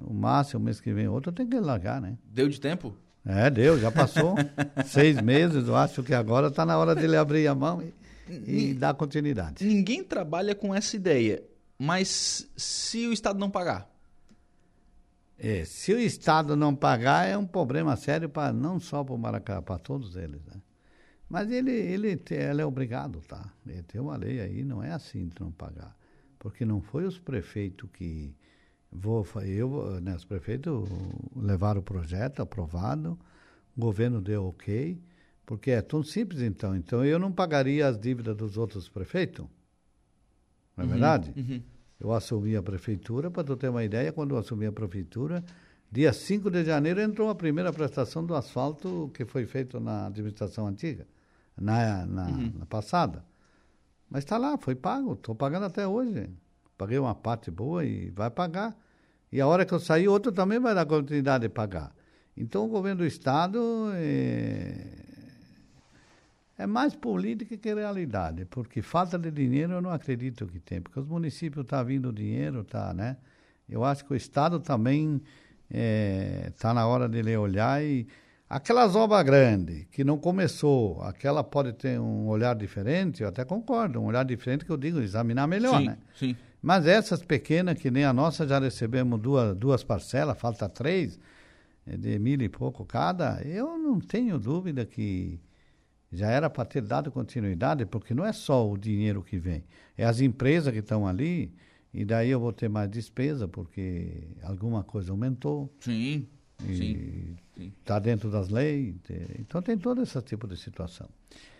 o 0.00 0.14
máximo, 0.14 0.60
o 0.60 0.64
mês 0.64 0.80
que 0.80 0.92
vem, 0.92 1.08
outro 1.08 1.32
tem 1.32 1.46
que 1.48 1.58
largar, 1.58 2.00
né? 2.00 2.16
Deu 2.24 2.48
de 2.48 2.60
tempo? 2.60 2.96
É, 3.26 3.50
deu, 3.50 3.78
já 3.80 3.90
passou 3.90 4.36
seis 4.86 5.20
meses, 5.20 5.66
eu 5.66 5.74
acho 5.74 6.02
que 6.02 6.14
agora 6.14 6.48
está 6.48 6.64
na 6.64 6.76
hora 6.76 6.94
dele 6.94 7.16
abrir 7.16 7.46
a 7.48 7.54
mão 7.54 7.82
e, 8.28 8.70
e 8.70 8.74
dar 8.74 8.94
continuidade. 8.94 9.64
Ninguém 9.64 10.04
trabalha 10.04 10.54
com 10.54 10.74
essa 10.74 10.94
ideia, 10.94 11.42
mas 11.78 12.48
se 12.56 13.06
o 13.08 13.12
Estado 13.12 13.38
não 13.38 13.50
pagar? 13.50 13.93
É, 15.38 15.64
se 15.64 15.92
o 15.92 15.98
Estado 15.98 16.54
não 16.56 16.74
pagar, 16.74 17.26
é 17.26 17.36
um 17.36 17.46
problema 17.46 17.96
sério 17.96 18.28
para 18.28 18.52
não 18.52 18.78
só 18.78 19.02
para 19.02 19.14
o 19.14 19.18
Maracá, 19.18 19.60
para 19.60 19.78
todos 19.78 20.16
eles, 20.16 20.44
né? 20.44 20.60
Mas 21.28 21.50
ele, 21.50 21.72
ele, 21.72 22.20
ele 22.30 22.62
é 22.62 22.66
obrigado, 22.66 23.20
tá? 23.20 23.52
Ele 23.66 23.82
tem 23.82 24.00
uma 24.00 24.16
lei 24.16 24.40
aí, 24.40 24.62
não 24.62 24.82
é 24.82 24.92
assim 24.92 25.26
de 25.26 25.40
não 25.40 25.50
pagar. 25.50 25.96
Porque 26.38 26.64
não 26.64 26.80
foi 26.80 27.04
os 27.04 27.18
prefeitos 27.18 27.88
que 27.92 28.34
Vou, 28.96 29.26
eu, 29.44 30.00
né, 30.00 30.14
os 30.14 30.24
prefeitos 30.24 30.88
levaram 31.34 31.80
o 31.80 31.82
projeto 31.82 32.40
aprovado, 32.40 33.18
o 33.76 33.80
governo 33.80 34.20
deu 34.20 34.46
ok, 34.46 34.96
porque 35.44 35.72
é 35.72 35.82
tão 35.82 36.00
simples 36.04 36.40
então. 36.40 36.76
Então 36.76 37.04
eu 37.04 37.18
não 37.18 37.32
pagaria 37.32 37.88
as 37.88 37.98
dívidas 37.98 38.36
dos 38.36 38.56
outros 38.56 38.88
prefeitos, 38.88 39.44
não 40.76 40.84
é 40.84 40.86
uhum, 40.86 40.92
verdade? 40.92 41.34
Uhum. 41.36 41.62
Eu 41.98 42.12
assumi 42.12 42.56
a 42.56 42.62
prefeitura, 42.62 43.30
para 43.30 43.44
tu 43.44 43.56
ter 43.56 43.68
uma 43.68 43.84
ideia, 43.84 44.12
quando 44.12 44.34
eu 44.34 44.38
assumi 44.38 44.66
a 44.66 44.72
prefeitura, 44.72 45.44
dia 45.90 46.12
5 46.12 46.50
de 46.50 46.64
janeiro 46.64 47.00
entrou 47.00 47.28
a 47.30 47.34
primeira 47.34 47.72
prestação 47.72 48.24
do 48.24 48.34
asfalto 48.34 49.10
que 49.14 49.24
foi 49.24 49.46
feito 49.46 49.78
na 49.78 50.06
administração 50.06 50.66
antiga, 50.66 51.06
na, 51.56 52.04
na, 52.04 52.26
uhum. 52.26 52.52
na 52.58 52.66
passada. 52.66 53.24
Mas 54.10 54.24
está 54.24 54.36
lá, 54.36 54.58
foi 54.58 54.74
pago, 54.74 55.14
estou 55.14 55.34
pagando 55.34 55.66
até 55.66 55.86
hoje. 55.86 56.28
Paguei 56.76 56.98
uma 56.98 57.14
parte 57.14 57.50
boa 57.50 57.84
e 57.84 58.10
vai 58.10 58.30
pagar. 58.30 58.76
E 59.30 59.40
a 59.40 59.46
hora 59.46 59.64
que 59.64 59.72
eu 59.72 59.80
sair, 59.80 60.08
outro 60.08 60.30
também 60.32 60.60
vai 60.60 60.74
dar 60.74 60.86
continuidade 60.86 61.42
de 61.42 61.48
pagar. 61.48 61.94
Então, 62.36 62.64
o 62.64 62.68
governo 62.68 62.98
do 62.98 63.06
Estado 63.06 63.58
é, 63.94 65.03
é 66.56 66.66
mais 66.66 66.94
política 66.94 67.56
que 67.56 67.74
realidade, 67.74 68.44
porque 68.46 68.80
falta 68.80 69.18
de 69.18 69.30
dinheiro 69.30 69.72
eu 69.72 69.82
não 69.82 69.90
acredito 69.90 70.46
que 70.46 70.60
tem, 70.60 70.80
porque 70.80 71.00
os 71.00 71.06
municípios 71.06 71.64
estão 71.64 71.78
tá 71.78 71.82
vindo 71.82 72.12
dinheiro, 72.12 72.64
tá, 72.64 72.94
né? 72.94 73.16
Eu 73.68 73.84
acho 73.84 74.04
que 74.04 74.12
o 74.12 74.16
Estado 74.16 74.60
também 74.60 75.20
está 75.68 75.78
é, 75.78 76.52
tá 76.58 76.74
na 76.74 76.86
hora 76.86 77.08
dele 77.08 77.36
olhar 77.36 77.82
e 77.82 78.06
Aquelas 78.48 78.94
obras 78.94 79.24
grandes, 79.24 79.86
que 79.90 80.04
não 80.04 80.18
começou, 80.18 81.02
aquela 81.02 81.42
pode 81.42 81.72
ter 81.72 81.98
um 81.98 82.28
olhar 82.28 82.54
diferente, 82.54 83.22
eu 83.22 83.28
até 83.28 83.42
concordo, 83.44 83.98
um 83.98 84.04
olhar 84.04 84.24
diferente 84.24 84.66
que 84.66 84.70
eu 84.70 84.76
digo, 84.76 85.00
examinar 85.00 85.46
melhor, 85.46 85.80
sim, 85.80 85.86
né? 85.86 85.98
Sim. 86.14 86.36
Mas 86.62 86.86
essas 86.86 87.22
pequenas, 87.22 87.78
que 87.78 87.90
nem 87.90 88.04
a 88.04 88.12
nossa, 88.12 88.46
já 88.46 88.58
recebemos 88.58 89.18
duas, 89.18 89.56
duas 89.56 89.82
parcelas, 89.82 90.38
falta 90.38 90.68
três, 90.68 91.18
é 91.86 91.96
de 91.96 92.18
mil 92.18 92.40
e 92.42 92.48
pouco 92.48 92.84
cada, 92.84 93.42
eu 93.42 93.78
não 93.78 93.98
tenho 93.98 94.38
dúvida 94.38 94.84
que 94.84 95.40
já 96.14 96.30
era 96.30 96.48
para 96.48 96.64
ter 96.64 96.80
dado 96.80 97.10
continuidade, 97.10 97.84
porque 97.84 98.14
não 98.14 98.24
é 98.24 98.32
só 98.32 98.70
o 98.70 98.78
dinheiro 98.78 99.22
que 99.22 99.38
vem, 99.38 99.64
é 99.96 100.04
as 100.04 100.20
empresas 100.20 100.72
que 100.72 100.78
estão 100.78 101.06
ali, 101.06 101.52
e 101.92 102.04
daí 102.04 102.30
eu 102.30 102.40
vou 102.40 102.52
ter 102.52 102.68
mais 102.68 102.88
despesa, 102.88 103.46
porque 103.46 104.28
alguma 104.42 104.82
coisa 104.82 105.12
aumentou. 105.12 105.72
Sim. 105.80 106.26
Está 107.80 107.98
dentro 107.98 108.30
das 108.30 108.48
leis, 108.48 108.94
então 109.38 109.60
tem 109.60 109.76
todo 109.76 110.02
esse 110.02 110.20
tipo 110.22 110.46
de 110.46 110.56
situação. 110.56 111.08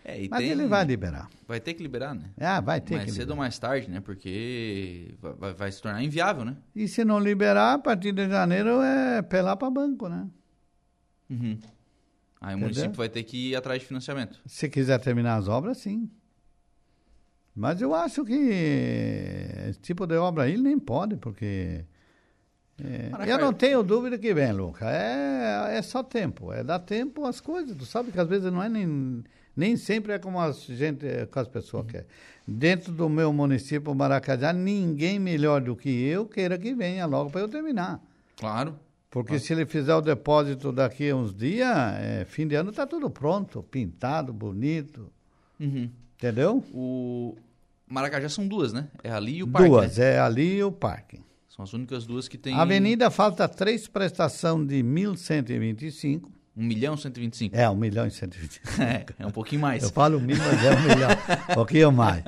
É, 0.03 0.27
Mas 0.29 0.39
tem, 0.39 0.49
ele 0.49 0.67
vai 0.67 0.85
liberar. 0.85 1.29
Vai 1.47 1.59
ter 1.59 1.73
que 1.73 1.83
liberar, 1.83 2.13
né? 2.13 2.29
Ah, 2.39 2.61
vai 2.61 2.79
ter 2.79 2.95
mais 2.95 3.09
que 3.09 3.11
cedo 3.11 3.31
ou 3.31 3.35
mais 3.35 3.57
tarde, 3.57 3.89
né? 3.89 3.99
Porque 3.99 5.15
vai, 5.21 5.53
vai, 5.53 5.71
se 5.71 5.81
tornar 5.81 6.03
inviável, 6.03 6.45
né? 6.45 6.55
E 6.75 6.87
se 6.87 7.03
não 7.03 7.19
liberar, 7.19 7.73
a 7.73 7.79
partir 7.79 8.11
de 8.11 8.27
janeiro 8.27 8.81
é 8.81 9.21
pelar 9.21 9.57
para 9.57 9.69
banco, 9.69 10.07
né? 10.07 10.27
Uhum. 11.29 11.57
Aí 12.45 12.53
o 12.53 12.59
município 12.59 12.93
vai 12.93 13.09
ter 13.09 13.23
que 13.23 13.49
ir 13.49 13.55
atrás 13.55 13.81
de 13.81 13.87
financiamento. 13.87 14.39
Se 14.45 14.69
quiser 14.69 14.99
terminar 14.99 15.35
as 15.37 15.47
obras, 15.47 15.79
sim. 15.79 16.07
Mas 17.55 17.81
eu 17.81 17.95
acho 17.95 18.23
que 18.23 18.35
esse 19.67 19.79
tipo 19.79 20.05
de 20.05 20.15
obra 20.15 20.43
aí 20.43 20.55
nem 20.55 20.77
pode, 20.77 21.17
porque. 21.17 21.83
É, 22.79 23.09
eu 23.31 23.39
não 23.39 23.51
tenho 23.51 23.81
dúvida 23.81 24.15
que 24.15 24.31
vem, 24.31 24.51
Luca. 24.51 24.85
É, 24.87 25.75
é 25.75 25.81
só 25.81 26.03
tempo. 26.03 26.53
É 26.53 26.63
dar 26.63 26.77
tempo 26.77 27.25
às 27.25 27.41
coisas. 27.41 27.75
Tu 27.75 27.85
sabe 27.85 28.11
que 28.11 28.19
às 28.19 28.27
vezes 28.27 28.51
não 28.51 28.61
é 28.61 28.69
nem, 28.69 29.23
nem 29.55 29.75
sempre 29.75 30.13
é 30.13 30.19
como 30.19 30.39
a 30.39 30.51
gente, 30.51 31.07
como 31.31 31.41
as 31.41 31.47
pessoas 31.47 31.83
uhum. 31.83 31.89
querem. 31.89 32.07
Dentro 32.47 32.91
do 32.91 33.09
meu 33.09 33.33
município, 33.33 33.95
Maracajá, 33.95 34.53
ninguém 34.53 35.17
melhor 35.17 35.61
do 35.61 35.75
que 35.75 35.89
eu 35.89 36.27
queira 36.27 36.59
que 36.59 36.75
venha 36.75 37.07
logo 37.07 37.31
para 37.31 37.41
eu 37.41 37.47
terminar. 37.47 37.99
Claro. 38.37 38.77
Porque 39.09 39.29
claro. 39.29 39.43
se 39.43 39.53
ele 39.53 39.65
fizer 39.65 39.95
o 39.95 40.01
depósito 40.01 40.71
daqui 40.71 41.09
a 41.09 41.15
uns 41.15 41.33
dias, 41.33 41.69
é, 41.99 42.25
fim 42.25 42.47
de 42.47 42.55
ano 42.55 42.71
está 42.71 42.85
tudo 42.85 43.09
pronto, 43.09 43.63
pintado, 43.63 44.33
bonito. 44.33 45.09
Uhum. 45.59 45.89
Entendeu? 46.17 46.63
O 46.73 47.35
Maracajá 47.87 48.29
são 48.29 48.47
duas, 48.47 48.73
né? 48.73 48.87
É 49.03 49.11
ali 49.11 49.37
e 49.37 49.43
o 49.43 49.47
parque. 49.47 49.69
Duas, 49.69 49.97
né? 49.97 50.13
é 50.15 50.19
ali 50.19 50.57
e 50.57 50.63
o 50.63 50.71
parque. 50.71 51.21
São 51.47 51.63
as 51.63 51.71
únicas 51.71 52.05
duas 52.05 52.27
que 52.27 52.37
tem. 52.37 52.53
A 52.53 52.63
avenida 52.63 53.09
falta 53.09 53.47
três 53.47 53.87
prestação 53.87 54.65
de 54.65 54.83
1.125. 54.83 56.23
1 56.57 56.63
milhão 56.63 56.97
125? 56.97 57.55
É, 57.55 57.69
1 57.69 57.75
milhão 57.75 58.07
e 58.07 58.11
125. 58.11 58.67
É, 58.81 59.05
é 59.19 59.27
um 59.27 59.31
pouquinho 59.31 59.61
mais. 59.61 59.83
Eu 59.83 59.89
falo 59.89 60.19
mil, 60.19 60.37
mas 60.37 60.63
é 60.63 60.75
um 60.75 60.81
milhão. 60.81 61.09
um 61.51 61.53
pouquinho 61.55 61.91
mais. 61.91 62.23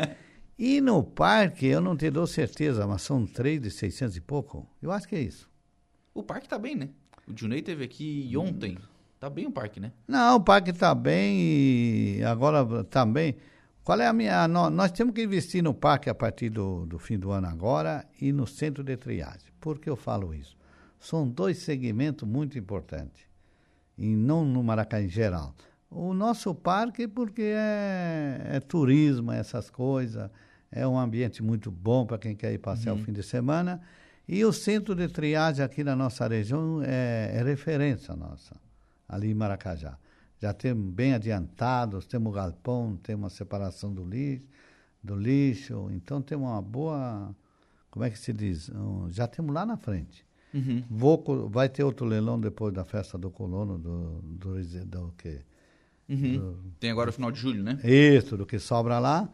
E 0.60 0.82
no 0.82 1.04
parque, 1.04 1.66
eu 1.68 1.80
não 1.80 1.96
te 1.96 2.10
dou 2.10 2.26
certeza, 2.28 2.86
mas 2.88 3.02
são 3.02 3.26
três 3.26 3.62
de 3.62 3.70
600 3.70 4.18
e 4.18 4.22
pouco. 4.22 4.68
Eu 4.82 4.92
acho 4.92 5.08
que 5.08 5.16
é 5.16 5.22
isso. 5.22 5.47
O 6.18 6.24
parque 6.24 6.50
tá 6.50 6.58
bem, 6.58 6.76
né? 6.76 6.90
O 7.28 7.38
Junei 7.38 7.62
teve 7.62 7.84
aqui 7.84 8.34
ontem. 8.36 8.76
Tá 9.20 9.30
bem 9.30 9.46
o 9.46 9.52
parque, 9.52 9.80
né? 9.80 9.92
Não, 10.08 10.38
o 10.38 10.42
parque 10.42 10.74
tá 10.74 10.96
bem 10.96 11.40
e 11.40 12.24
agora 12.24 12.84
também. 12.86 13.34
Tá 13.34 13.40
Qual 13.84 14.02
é 14.02 14.08
a 14.08 14.12
minha. 14.14 14.48
Nós, 14.48 14.74
nós, 14.74 14.92
temos 14.92 15.14
que 15.14 15.22
investir 15.22 15.62
no 15.62 15.76
parque 15.76 16.10
a 16.10 16.16
partir 16.16 16.50
do, 16.50 16.88
do 16.88 16.98
fim 16.98 17.20
do 17.20 17.30
ano 17.30 17.46
agora 17.46 18.04
e 18.20 18.34
no 18.34 18.48
centro 18.48 18.84
de 18.84 18.98
triagem. 18.98 19.52
Por 19.62 19.78
que 19.78 19.88
eu 19.88 19.96
falo 19.96 20.34
isso? 20.34 20.58
São 21.00 21.30
dois 21.30 21.60
segmentos 21.60 22.28
muito 22.28 22.58
importantes. 22.58 23.28
E 23.96 24.16
não 24.16 24.44
no 24.44 24.64
Maracanã 24.64 25.04
em 25.04 25.10
geral. 25.10 25.54
O 25.88 26.16
nosso 26.16 26.56
parque, 26.56 27.08
porque 27.08 27.44
é, 27.44 28.42
é 28.54 28.60
turismo, 28.60 29.32
essas 29.32 29.70
coisas, 29.70 30.32
é 30.72 30.88
um 30.88 30.98
ambiente 30.98 31.44
muito 31.44 31.70
bom 31.70 32.08
para 32.08 32.18
quem 32.18 32.36
quer 32.36 32.52
ir 32.54 32.58
passear 32.58 32.96
uhum. 32.96 33.02
o 33.02 33.04
fim 33.04 33.14
de 33.14 33.22
semana. 33.22 33.80
E 34.28 34.44
o 34.44 34.52
centro 34.52 34.94
de 34.94 35.08
triagem 35.08 35.64
aqui 35.64 35.84
na 35.84 35.96
nossa 35.96 36.28
região 36.28 36.82
é, 36.84 37.32
é 37.34 37.44
referência 37.44 38.16
nossa, 38.16 38.56
ali 39.08 39.32
em 39.32 39.34
Maracajá 39.34 39.98
já 40.40 40.54
temos 40.54 40.94
bem 40.94 41.14
adiantados, 41.14 42.06
temos 42.06 42.34
galpão, 42.34 42.98
temos 43.02 43.24
uma 43.24 43.30
separação 43.30 43.94
do 43.94 44.06
lixo, 44.06 44.46
do 45.04 45.16
lixo, 45.16 45.90
então 45.92 46.22
temos 46.22 46.48
uma 46.48 46.62
boa, 46.62 47.36
como 47.90 48.06
é 48.06 48.10
que 48.10 48.20
se 48.20 48.32
diz? 48.32 48.70
Um, 48.70 49.10
já 49.10 49.28
temos 49.28 49.54
lá 49.54 49.66
na 49.66 49.78
frente. 49.78 50.26
Uhum. 50.54 50.84
Vou, 50.90 51.50
vai 51.50 51.68
ter 51.68 51.84
outro 51.84 52.06
leilão 52.06 52.40
depois 52.40 52.74
da 52.74 52.86
festa 52.86 53.18
do 53.18 53.30
colono, 53.30 53.78
do, 53.78 54.22
do, 54.22 54.64
do, 54.64 54.86
do 54.86 55.14
que? 55.18 55.42
Uhum. 56.08 56.34
Do, 56.34 56.60
Tem 56.80 56.92
agora 56.92 57.10
o 57.10 57.14
final 57.14 57.32
de 57.32 57.40
julho, 57.40 57.64
né? 57.64 57.80
Isso, 57.84 58.38
do 58.38 58.46
que 58.46 58.60
sobra 58.60 59.00
lá. 59.00 59.30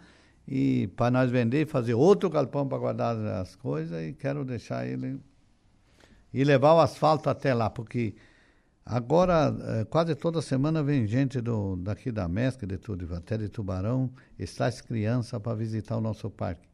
E 0.47 0.87
para 0.95 1.09
nós 1.09 1.31
vender 1.31 1.61
e 1.61 1.65
fazer 1.65 1.93
outro 1.93 2.29
galpão 2.29 2.67
para 2.67 2.77
guardar 2.77 3.15
as 3.15 3.55
coisas 3.55 4.01
e 4.03 4.13
quero 4.13 4.43
deixar 4.43 4.85
ele 4.85 5.19
e 6.33 6.43
levar 6.43 6.73
o 6.73 6.79
asfalto 6.79 7.29
até 7.29 7.53
lá, 7.53 7.69
porque 7.69 8.15
Agora, 8.85 9.55
eh, 9.61 9.85
quase 9.85 10.13
toda 10.13 10.41
semana 10.41 10.83
vem 10.83 11.07
gente 11.07 11.39
do, 11.39 11.77
daqui 11.77 12.11
da 12.11 12.27
Mesca, 12.27 12.67
de 12.67 12.77
tudo, 12.77 13.15
até 13.15 13.37
de 13.37 13.47
Tubarão, 13.47 14.09
estas 14.37 14.81
crianças 14.81 15.41
para 15.41 15.55
visitar 15.55 15.95
o 15.95 16.01
nosso 16.01 16.29
parque. 16.29 16.67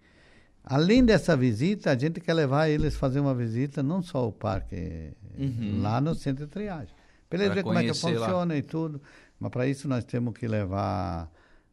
Além 0.64 1.06
dessa 1.06 1.38
visita, 1.38 1.92
a 1.92 1.98
gente 1.98 2.20
quer 2.20 2.34
levar 2.34 2.68
eles 2.68 2.96
a 2.96 3.00
fazer 3.00 3.20
uma 3.20 3.36
visita, 3.36 3.84
não 3.84 4.02
só 4.02 4.28
o 4.28 4.32
parque, 4.32 5.14
uhum. 5.38 5.82
lá 5.82 6.02
no 6.02 6.16
centro 6.16 6.46
de 6.46 6.52
triagem. 6.52 6.94
Para 7.30 7.40
eles 7.40 7.50
verem 7.50 7.64
como 7.64 7.78
é 7.78 7.84
que 7.84 7.94
funciona 7.94 8.54
lá. 8.54 8.58
e 8.58 8.62
tudo. 8.64 9.00
Mas 9.40 9.52
para 9.52 9.68
isso 9.68 9.88
nós 9.88 10.04
temos 10.04 10.34
que 10.34 10.48
levar 10.48 11.32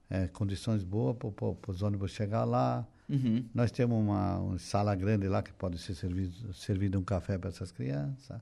é, 0.08 0.28
condições 0.28 0.84
boas 0.84 1.16
para 1.16 1.70
os 1.70 1.82
ônibus 1.82 2.12
chegar 2.12 2.44
lá. 2.44 2.86
Uhum. 3.08 3.44
Nós 3.54 3.70
temos 3.70 3.96
uma, 3.98 4.38
uma, 4.38 4.58
sala 4.58 4.94
grande 4.94 5.28
lá 5.28 5.42
que 5.42 5.52
pode 5.52 5.78
ser 5.78 5.94
servido, 5.94 6.52
servido 6.52 6.98
um 6.98 7.04
café 7.04 7.38
para 7.38 7.50
essas 7.50 7.70
crianças 7.70 8.40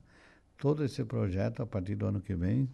todo 0.57 0.83
esse 0.83 1.03
projeto 1.03 1.61
a 1.61 1.65
partir 1.65 1.95
do 1.95 2.05
ano 2.05 2.21
que 2.21 2.33
vem 2.35 2.69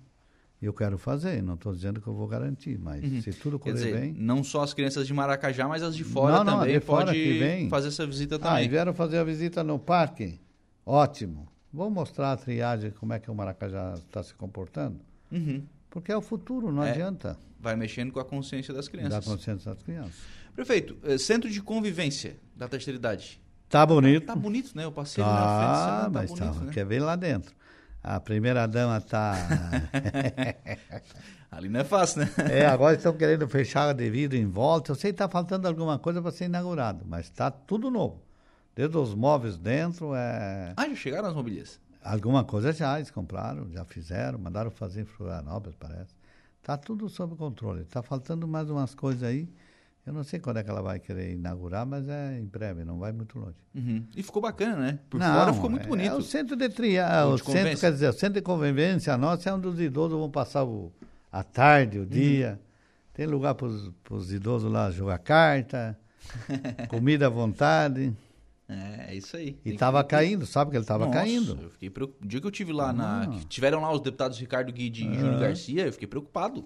eu 0.61 0.73
quero 0.73 0.95
fazer. 0.97 1.41
Não 1.41 1.55
estou 1.55 1.73
dizendo 1.73 1.99
que 1.99 2.07
eu 2.07 2.13
vou 2.13 2.27
garantir, 2.27 2.77
mas 2.77 3.03
uhum. 3.03 3.19
se 3.21 3.33
tudo 3.33 3.57
correr 3.57 3.73
dizer, 3.73 3.99
bem. 3.99 4.13
Não 4.13 4.43
só 4.43 4.61
as 4.61 4.73
crianças 4.75 5.07
de 5.07 5.13
Maracajá, 5.13 5.67
mas 5.67 5.81
as 5.81 5.95
de 5.95 6.03
fora 6.03 6.37
não, 6.37 6.43
não, 6.43 6.59
também 6.59 6.79
de 6.79 6.85
fora 6.85 7.05
pode 7.07 7.17
que 7.17 7.39
vem. 7.39 7.67
fazer 7.69 7.87
essa 7.87 8.05
visita 8.05 8.35
Ah, 8.35 8.39
também. 8.39 8.65
e 8.65 8.67
vieram 8.67 8.93
fazer 8.93 9.17
a 9.17 9.23
visita 9.23 9.63
no 9.63 9.79
parque? 9.79 10.39
Ótimo. 10.85 11.47
Vou 11.73 11.89
mostrar 11.89 12.33
a 12.33 12.37
triagem, 12.37 12.91
como 12.91 13.11
é 13.11 13.19
que 13.19 13.31
o 13.31 13.33
Maracajá 13.33 13.95
está 13.95 14.21
se 14.21 14.35
comportando. 14.35 14.99
Uhum. 15.31 15.63
Porque 15.91 16.11
é 16.11 16.17
o 16.17 16.21
futuro, 16.21 16.71
não 16.71 16.83
é, 16.83 16.91
adianta. 16.91 17.37
Vai 17.59 17.75
mexendo 17.75 18.13
com 18.13 18.19
a 18.19 18.25
consciência 18.25 18.73
das 18.73 18.87
crianças. 18.87 19.25
Da 19.25 19.31
consciência 19.31 19.71
das 19.71 19.83
crianças. 19.83 20.15
Prefeito, 20.55 20.97
eh, 21.03 21.17
centro 21.17 21.49
de 21.49 21.61
convivência 21.61 22.37
da 22.55 22.67
terceira 22.67 22.97
idade. 22.97 23.41
Tá 23.69 23.85
bonito. 23.85 24.25
Tá, 24.25 24.33
tá 24.33 24.39
bonito, 24.39 24.75
né? 24.75 24.85
Eu 24.85 24.91
passei 24.91 25.23
tá, 25.23 25.29
na 25.29 25.37
frente, 25.37 26.03
tá 26.03 26.09
mas 26.13 26.31
bonito, 26.31 26.59
tá, 26.59 26.65
né? 26.65 26.73
quer 26.73 26.85
ver 26.85 27.01
lá 27.01 27.15
dentro. 27.15 27.53
A 28.01 28.19
primeira 28.19 28.65
dama 28.67 28.97
está. 28.97 29.35
Ali 31.51 31.67
não 31.67 31.81
é 31.81 31.83
fácil, 31.83 32.21
né? 32.21 32.31
é, 32.49 32.65
agora 32.65 32.95
estão 32.95 33.13
querendo 33.13 33.45
fechar 33.47 33.93
de 33.93 34.09
vidro 34.09 34.37
em 34.37 34.45
volta. 34.45 34.91
Eu 34.91 34.95
sei 34.95 35.11
que 35.11 35.15
está 35.15 35.27
faltando 35.27 35.67
alguma 35.67 35.99
coisa 35.99 36.21
para 36.21 36.31
ser 36.31 36.45
inaugurado, 36.45 37.05
mas 37.05 37.25
está 37.25 37.51
tudo 37.51 37.91
novo. 37.91 38.23
Desde 38.73 38.97
os 38.97 39.13
móveis 39.13 39.57
dentro. 39.57 40.15
É... 40.15 40.73
Ah, 40.77 40.87
já 40.87 40.95
chegaram 40.95 41.27
as 41.27 41.35
mobílias? 41.35 41.77
Alguma 42.03 42.43
coisa 42.43 42.73
já, 42.73 42.97
eles 42.97 43.11
compraram, 43.11 43.69
já 43.71 43.85
fizeram, 43.85 44.39
mandaram 44.39 44.71
fazer 44.71 45.01
em 45.01 45.05
Florianópolis, 45.05 45.75
parece. 45.79 46.15
Está 46.59 46.77
tudo 46.77 47.09
sob 47.09 47.35
controle. 47.35 47.81
Está 47.81 48.01
faltando 48.01 48.47
mais 48.47 48.69
umas 48.69 48.95
coisas 48.95 49.23
aí. 49.23 49.47
Eu 50.05 50.13
não 50.13 50.23
sei 50.23 50.39
quando 50.39 50.57
é 50.57 50.63
que 50.63 50.69
ela 50.69 50.81
vai 50.81 50.99
querer 50.99 51.33
inaugurar, 51.33 51.85
mas 51.85 52.09
é 52.09 52.39
em 52.39 52.45
breve, 52.45 52.83
não 52.83 52.97
vai 52.97 53.11
muito 53.11 53.37
longe. 53.37 53.57
Uhum. 53.75 54.03
E 54.15 54.23
ficou 54.23 54.41
bacana, 54.41 54.75
né? 54.75 54.99
Por 55.07 55.19
não, 55.19 55.33
fora 55.33 55.53
ficou 55.53 55.69
muito 55.69 55.85
é, 55.85 55.87
bonito. 55.87 56.11
É 56.11 56.15
o 56.15 56.21
centro 56.23 56.55
de 56.55 56.69
triar, 56.69 57.27
o, 57.27 57.35
de 57.35 57.43
centro, 57.43 57.79
quer 57.79 57.91
dizer, 57.91 58.09
o 58.09 58.13
centro 58.13 58.33
de 58.33 58.41
convivência 58.41 59.15
nosso 59.15 59.47
é 59.47 59.53
onde 59.53 59.67
os 59.67 59.79
idosos 59.79 60.17
vão 60.17 60.29
passar 60.29 60.63
o, 60.63 60.91
a 61.31 61.43
tarde, 61.43 61.99
o 61.99 62.05
dia. 62.05 62.59
Uhum. 62.59 62.71
Tem 63.13 63.25
lugar 63.27 63.53
para 63.53 63.67
os 63.67 64.31
idosos 64.31 64.71
lá 64.71 64.89
jogar 64.89 65.19
carta, 65.19 65.97
comida 66.89 67.27
à 67.27 67.29
vontade. 67.29 68.11
É, 68.71 69.11
é 69.11 69.15
isso 69.15 69.35
aí. 69.35 69.59
E 69.65 69.71
estava 69.71 70.01
que... 70.03 70.09
caindo, 70.09 70.45
sabe 70.45 70.71
que 70.71 70.77
ele 70.77 70.83
estava 70.83 71.09
caindo. 71.09 71.59
Eu 71.61 71.69
fiquei 71.69 71.89
preocupado. 71.89 72.25
O 72.25 72.27
dia 72.27 72.39
que 72.39 72.47
eu 72.47 72.51
tive 72.51 72.71
lá, 72.71 72.89
ah. 72.89 72.93
na, 72.93 73.27
que 73.27 73.45
tiveram 73.45 73.81
lá 73.81 73.91
os 73.91 73.99
deputados 73.99 74.39
Ricardo 74.39 74.71
Guide 74.71 75.03
e 75.03 75.09
ah. 75.09 75.13
Júnior 75.13 75.39
Garcia, 75.39 75.85
eu 75.85 75.91
fiquei 75.91 76.07
preocupado. 76.07 76.65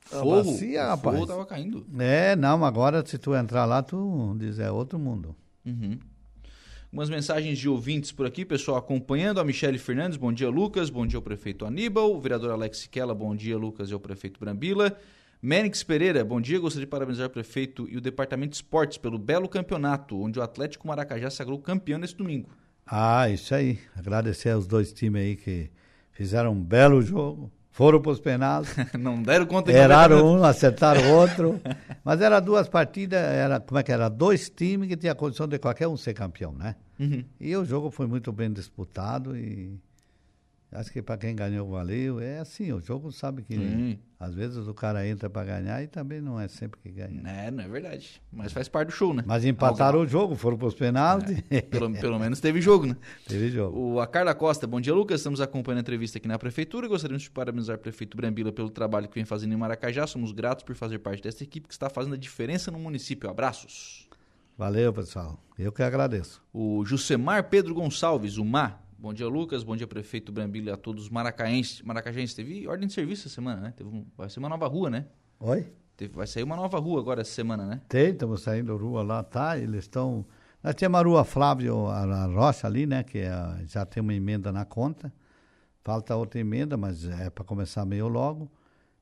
Forro, 0.00 0.44
bacia, 0.44 0.84
o 0.84 0.88
rapaz. 0.88 1.16
forro 1.16 1.26
tava 1.26 1.46
caindo. 1.46 1.86
É, 1.98 2.34
não, 2.36 2.64
agora 2.64 3.04
se 3.04 3.18
tu 3.18 3.34
entrar 3.34 3.64
lá, 3.64 3.82
tu 3.82 4.36
diz, 4.38 4.58
é 4.58 4.70
outro 4.70 4.98
mundo. 4.98 5.34
Uhum. 5.64 5.98
Umas 6.92 7.08
mensagens 7.08 7.58
de 7.58 7.68
ouvintes 7.68 8.12
por 8.12 8.26
aqui, 8.26 8.44
pessoal 8.44 8.76
acompanhando. 8.76 9.40
A 9.40 9.44
Michele 9.44 9.78
Fernandes, 9.78 10.18
bom 10.18 10.32
dia, 10.32 10.50
Lucas. 10.50 10.90
Bom 10.90 11.06
dia 11.06 11.16
ao 11.16 11.22
prefeito 11.22 11.64
Aníbal. 11.64 12.14
O 12.14 12.20
vereador 12.20 12.50
Alex 12.50 12.78
Siquela, 12.78 13.14
bom 13.14 13.34
dia, 13.34 13.56
Lucas, 13.56 13.90
e 13.90 13.94
ao 13.94 14.00
prefeito 14.00 14.38
Brambila. 14.38 14.96
Menix 15.44 15.82
Pereira, 15.82 16.24
bom 16.24 16.40
dia. 16.40 16.60
Gostaria 16.60 16.86
de 16.86 16.90
parabenizar 16.90 17.26
o 17.26 17.30
prefeito 17.30 17.88
e 17.90 17.96
o 17.96 18.00
departamento 18.00 18.50
de 18.50 18.56
esportes 18.58 18.96
pelo 18.96 19.18
belo 19.18 19.48
campeonato, 19.48 20.16
onde 20.22 20.38
o 20.38 20.42
Atlético 20.42 20.86
Maracajá 20.86 21.28
sagrou 21.30 21.58
campeão 21.58 21.98
neste 21.98 22.16
domingo. 22.16 22.48
Ah, 22.86 23.28
isso 23.28 23.52
aí. 23.52 23.80
Agradecer 23.96 24.50
aos 24.50 24.68
dois 24.68 24.92
times 24.92 25.20
aí 25.20 25.34
que 25.34 25.68
fizeram 26.12 26.52
um 26.52 26.62
belo 26.62 27.02
jogo. 27.02 27.50
Foram 27.72 28.00
para 28.00 28.12
os 28.12 28.20
penais. 28.20 28.72
não 28.96 29.20
deram 29.20 29.44
conta 29.44 29.72
de 29.72 29.78
Erraram 29.78 30.24
um, 30.24 30.44
acertaram 30.44 31.02
o 31.10 31.14
outro. 31.16 31.60
Mas 32.04 32.20
era 32.20 32.38
duas 32.38 32.68
partidas, 32.68 33.18
era, 33.20 33.58
como 33.58 33.80
é 33.80 33.82
que 33.82 33.90
era? 33.90 34.08
Dois 34.08 34.48
times 34.48 34.86
que 34.86 34.96
tinham 34.96 35.12
a 35.12 35.16
condição 35.16 35.48
de 35.48 35.58
qualquer 35.58 35.88
um 35.88 35.96
ser 35.96 36.14
campeão, 36.14 36.52
né? 36.52 36.76
Uhum. 37.00 37.24
E 37.40 37.56
o 37.56 37.64
jogo 37.64 37.90
foi 37.90 38.06
muito 38.06 38.30
bem 38.30 38.52
disputado 38.52 39.36
e 39.36 39.76
Acho 40.72 40.90
que 40.90 41.02
para 41.02 41.18
quem 41.18 41.36
ganhou 41.36 41.68
valeu. 41.68 42.18
É 42.18 42.38
assim, 42.38 42.72
o 42.72 42.80
jogo 42.80 43.12
sabe 43.12 43.42
que 43.42 43.98
às 44.18 44.34
vezes 44.34 44.66
o 44.66 44.72
cara 44.72 45.06
entra 45.06 45.28
para 45.28 45.44
ganhar 45.44 45.82
e 45.82 45.86
também 45.86 46.20
não 46.20 46.40
é 46.40 46.48
sempre 46.48 46.80
que 46.80 46.90
ganha. 46.90 47.20
É, 47.26 47.50
não 47.50 47.62
é 47.62 47.68
verdade. 47.68 48.22
Mas 48.32 48.52
faz 48.52 48.68
parte 48.68 48.88
do 48.88 48.92
show, 48.92 49.12
né? 49.12 49.22
Mas 49.26 49.44
empataram 49.44 50.00
o 50.00 50.06
jogo, 50.06 50.34
foram 50.34 50.56
para 50.56 50.68
os 50.68 50.74
penaltis. 50.74 51.42
É. 51.50 51.60
Pelo, 51.60 51.92
pelo 51.92 52.18
menos 52.18 52.40
teve 52.40 52.60
jogo, 52.60 52.86
né? 52.86 52.96
Teve 53.28 53.50
jogo. 53.50 53.78
O, 53.78 54.00
a 54.00 54.06
Carla 54.06 54.34
Costa, 54.34 54.66
bom 54.66 54.80
dia, 54.80 54.94
Lucas. 54.94 55.20
Estamos 55.20 55.40
acompanhando 55.40 55.78
a 55.78 55.80
entrevista 55.82 56.16
aqui 56.16 56.26
na 56.26 56.38
Prefeitura. 56.38 56.88
Gostaríamos 56.88 57.24
de 57.24 57.30
parabenizar 57.30 57.76
o 57.76 57.78
prefeito 57.78 58.16
Brambila 58.16 58.50
pelo 58.50 58.70
trabalho 58.70 59.08
que 59.08 59.14
vem 59.14 59.26
fazendo 59.26 59.52
em 59.52 59.56
Maracajá. 59.56 60.06
Somos 60.06 60.32
gratos 60.32 60.64
por 60.64 60.74
fazer 60.74 61.00
parte 61.00 61.22
dessa 61.22 61.42
equipe 61.42 61.68
que 61.68 61.74
está 61.74 61.90
fazendo 61.90 62.14
a 62.14 62.18
diferença 62.18 62.70
no 62.70 62.78
município. 62.78 63.28
Abraços. 63.28 64.08
Valeu, 64.56 64.92
pessoal. 64.92 65.38
Eu 65.58 65.72
que 65.72 65.82
agradeço. 65.82 66.42
O 66.52 66.84
Jusemar 66.84 67.48
Pedro 67.48 67.74
Gonçalves, 67.74 68.38
o 68.38 68.44
MA, 68.44 68.78
Bom 69.02 69.12
dia, 69.12 69.26
Lucas. 69.26 69.64
Bom 69.64 69.74
dia, 69.74 69.84
prefeito 69.84 70.30
Brambila 70.30 70.70
e 70.70 70.72
a 70.72 70.76
todos 70.76 71.02
os 71.02 71.10
maracaenses. 71.10 71.82
Maracajenses. 71.82 72.36
Teve 72.36 72.68
ordem 72.68 72.86
de 72.86 72.94
serviço 72.94 73.26
essa 73.26 73.34
semana, 73.34 73.60
né? 73.60 73.74
Teve 73.76 73.90
um, 73.90 74.06
vai 74.16 74.30
ser 74.30 74.38
uma 74.38 74.48
nova 74.48 74.68
rua, 74.68 74.88
né? 74.88 75.06
Oi? 75.40 75.72
Teve, 75.96 76.14
vai 76.14 76.24
sair 76.24 76.44
uma 76.44 76.54
nova 76.54 76.78
rua 76.78 77.00
agora 77.00 77.20
essa 77.20 77.32
semana, 77.32 77.66
né? 77.66 77.80
Tem, 77.88 78.10
estamos 78.10 78.42
saindo 78.42 78.76
rua 78.76 79.02
lá, 79.02 79.24
tá? 79.24 79.58
Eles 79.58 79.86
estão... 79.86 80.24
Nós 80.62 80.76
temos 80.76 81.00
a 81.00 81.02
rua 81.02 81.24
Flávio 81.24 81.86
Rocha 82.32 82.68
ali, 82.68 82.86
né? 82.86 83.02
Que 83.02 83.18
é, 83.18 83.32
já 83.66 83.84
tem 83.84 84.00
uma 84.00 84.14
emenda 84.14 84.52
na 84.52 84.64
conta. 84.64 85.12
Falta 85.82 86.14
outra 86.14 86.38
emenda, 86.38 86.76
mas 86.76 87.04
é 87.04 87.28
para 87.28 87.42
começar 87.42 87.84
meio 87.84 88.06
logo. 88.06 88.52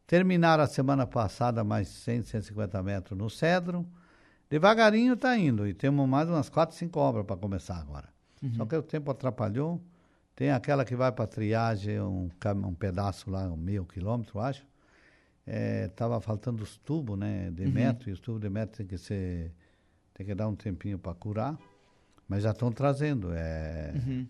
Terminaram 0.07 0.65
a 0.65 0.67
semana 0.67 1.07
passada 1.07 1.63
mais 1.63 1.89
100, 1.89 2.23
150 2.23 2.83
metros 2.83 3.19
no 3.19 3.29
Cedro. 3.29 3.87
Devagarinho 4.49 5.13
está 5.13 5.37
indo. 5.37 5.69
E 5.69 5.75
temos 5.75 6.09
mais 6.09 6.27
umas 6.27 6.49
4, 6.49 6.75
5 6.75 6.99
obras 6.99 7.27
para 7.27 7.37
começar 7.37 7.77
agora. 7.77 8.09
Uhum. 8.43 8.55
Só 8.55 8.65
que 8.65 8.75
o 8.75 8.83
tempo 8.83 9.11
atrapalhou. 9.11 9.79
Tem 10.41 10.51
aquela 10.51 10.87
que 10.87 10.97
vai 10.97 11.13
para 11.13 11.27
triagem, 11.27 12.01
um, 12.01 12.31
um 12.65 12.73
pedaço 12.73 13.31
lá, 13.31 13.47
um 13.53 13.59
meio 13.59 13.85
quilômetro, 13.85 14.41
acho. 14.41 14.67
Estava 15.47 16.17
é, 16.17 16.21
faltando 16.23 16.63
os 16.63 16.79
tubos, 16.79 17.19
né, 17.19 17.51
de 17.51 17.67
uhum. 17.67 17.71
metro, 17.71 18.09
e 18.09 18.13
os 18.15 18.21
tubos 18.21 18.41
de 18.41 18.49
metro 18.49 18.79
tem 18.79 18.87
que 18.87 18.97
ser, 18.97 19.53
tem 20.15 20.25
que 20.25 20.35
dar 20.35 20.49
um 20.49 20.57
tempinho 20.57 20.99
para 20.99 21.13
curar, 21.13 21.59
mas 22.27 22.43
já 22.45 22.53
estão 22.53 22.73
trazendo. 22.73 23.35
É, 23.35 23.93
uhum. 23.95 24.27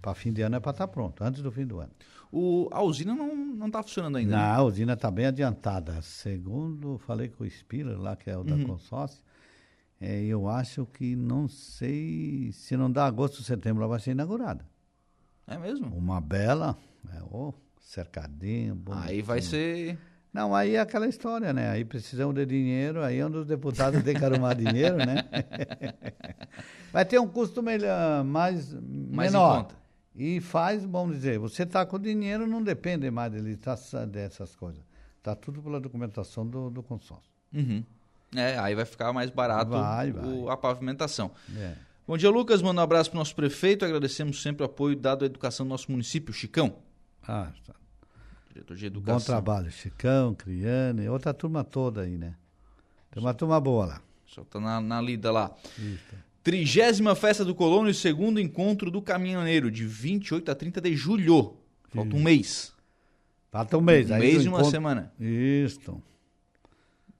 Para 0.00 0.14
fim 0.14 0.32
de 0.32 0.40
ano 0.40 0.56
é 0.56 0.60
para 0.60 0.70
estar 0.70 0.86
tá 0.86 0.90
pronto, 0.90 1.22
antes 1.22 1.42
do 1.42 1.52
fim 1.52 1.66
do 1.66 1.80
ano. 1.80 1.92
O, 2.32 2.70
a 2.72 2.82
usina 2.82 3.14
não 3.14 3.66
está 3.66 3.82
funcionando 3.82 4.16
ainda? 4.16 4.34
Não, 4.34 4.42
né? 4.42 4.54
a 4.54 4.62
usina 4.62 4.94
está 4.94 5.10
bem 5.10 5.26
adiantada. 5.26 6.00
Segundo, 6.00 6.96
falei 6.96 7.28
com 7.28 7.44
o 7.44 7.50
Spiller 7.50 8.00
lá, 8.00 8.16
que 8.16 8.30
é 8.30 8.36
o 8.38 8.40
uhum. 8.40 8.46
da 8.46 8.64
consórcio, 8.64 9.22
é, 10.00 10.18
eu 10.24 10.48
acho 10.48 10.86
que 10.86 11.14
não 11.14 11.46
sei 11.46 12.52
se 12.52 12.74
não 12.74 12.90
dá 12.90 13.04
agosto, 13.04 13.42
setembro, 13.42 13.82
ela 13.82 13.90
vai 13.90 14.00
ser 14.00 14.12
inaugurada. 14.12 14.71
É 15.46 15.58
mesmo? 15.58 15.94
Uma 15.96 16.20
bela, 16.20 16.76
é, 17.14 17.22
oh, 17.30 17.52
cercadinho. 17.80 18.74
Bonitinho. 18.74 19.10
Aí 19.10 19.22
vai 19.22 19.42
ser. 19.42 19.98
Não, 20.32 20.54
aí 20.54 20.76
é 20.76 20.80
aquela 20.80 21.06
história, 21.06 21.52
né? 21.52 21.68
Aí 21.68 21.84
precisamos 21.84 22.34
de 22.34 22.46
dinheiro, 22.46 23.02
aí 23.02 23.18
é 23.18 23.26
onde 23.26 23.36
os 23.36 23.46
deputados 23.46 24.02
têm 24.02 24.14
que 24.14 24.24
arrumar 24.24 24.54
dinheiro, 24.54 24.96
né? 24.96 25.24
vai 26.90 27.04
ter 27.04 27.18
um 27.18 27.28
custo 27.28 27.62
melhor, 27.62 28.24
mais, 28.24 28.72
mais 28.72 29.32
menor. 29.32 29.68
E 30.14 30.40
faz, 30.40 30.84
vamos 30.84 31.16
dizer, 31.16 31.38
você 31.38 31.64
está 31.64 31.84
com 31.84 31.98
dinheiro, 31.98 32.46
não 32.46 32.62
depende 32.62 33.10
mais 33.10 33.32
de 33.32 33.38
licitação 33.40 34.08
dessas 34.08 34.54
coisas. 34.54 34.82
Está 35.18 35.34
tudo 35.34 35.62
pela 35.62 35.78
documentação 35.78 36.46
do, 36.46 36.70
do 36.70 36.82
consórcio. 36.82 37.30
Uhum. 37.52 37.84
É, 38.34 38.58
aí 38.58 38.74
vai 38.74 38.84
ficar 38.84 39.12
mais 39.12 39.30
barato 39.30 39.70
vai, 39.70 40.10
o, 40.10 40.50
a 40.50 40.56
pavimentação. 40.56 41.30
É. 41.56 41.74
Bom 42.06 42.16
dia, 42.16 42.30
Lucas. 42.30 42.60
Manda 42.60 42.80
um 42.80 42.84
abraço 42.84 43.10
para 43.10 43.16
o 43.16 43.20
nosso 43.20 43.34
prefeito. 43.34 43.84
Agradecemos 43.84 44.42
sempre 44.42 44.62
o 44.62 44.66
apoio 44.66 44.96
dado 44.96 45.22
à 45.22 45.26
educação 45.26 45.64
do 45.64 45.68
nosso 45.68 45.90
município. 45.90 46.34
Chicão. 46.34 46.76
Ah, 47.22 47.52
tá. 47.64 47.74
Diretor 48.52 48.76
de 48.76 48.86
Educação. 48.86 49.18
Bom 49.18 49.24
trabalho. 49.24 49.70
Chicão, 49.70 50.34
Criane, 50.34 51.08
outra 51.08 51.32
turma 51.32 51.62
toda 51.62 52.02
aí, 52.02 52.18
né? 52.18 52.34
Tem 53.10 53.22
uma 53.22 53.32
turma 53.32 53.60
boa 53.60 53.86
lá. 53.86 54.02
Só 54.26 54.42
tá 54.42 54.58
na, 54.58 54.80
na 54.80 55.00
lida 55.00 55.30
lá. 55.30 55.52
Isso. 55.78 56.16
Trigésima 56.42 57.14
Festa 57.14 57.44
do 57.44 57.54
Colono 57.54 57.88
e 57.88 57.94
segundo 57.94 58.40
encontro 58.40 58.90
do 58.90 59.00
Caminhoneiro, 59.00 59.70
de 59.70 59.86
28 59.86 60.50
a 60.50 60.54
30 60.56 60.80
de 60.80 60.96
julho. 60.96 61.56
Falta 61.88 62.08
Isso. 62.08 62.16
um 62.16 62.22
mês. 62.22 62.72
Falta 63.50 63.78
um 63.78 63.80
mês. 63.80 64.10
Um 64.10 64.18
mês 64.18 64.44
e 64.44 64.48
uma 64.48 64.56
encontro... 64.56 64.70
semana. 64.70 65.12
Isso. 65.20 66.02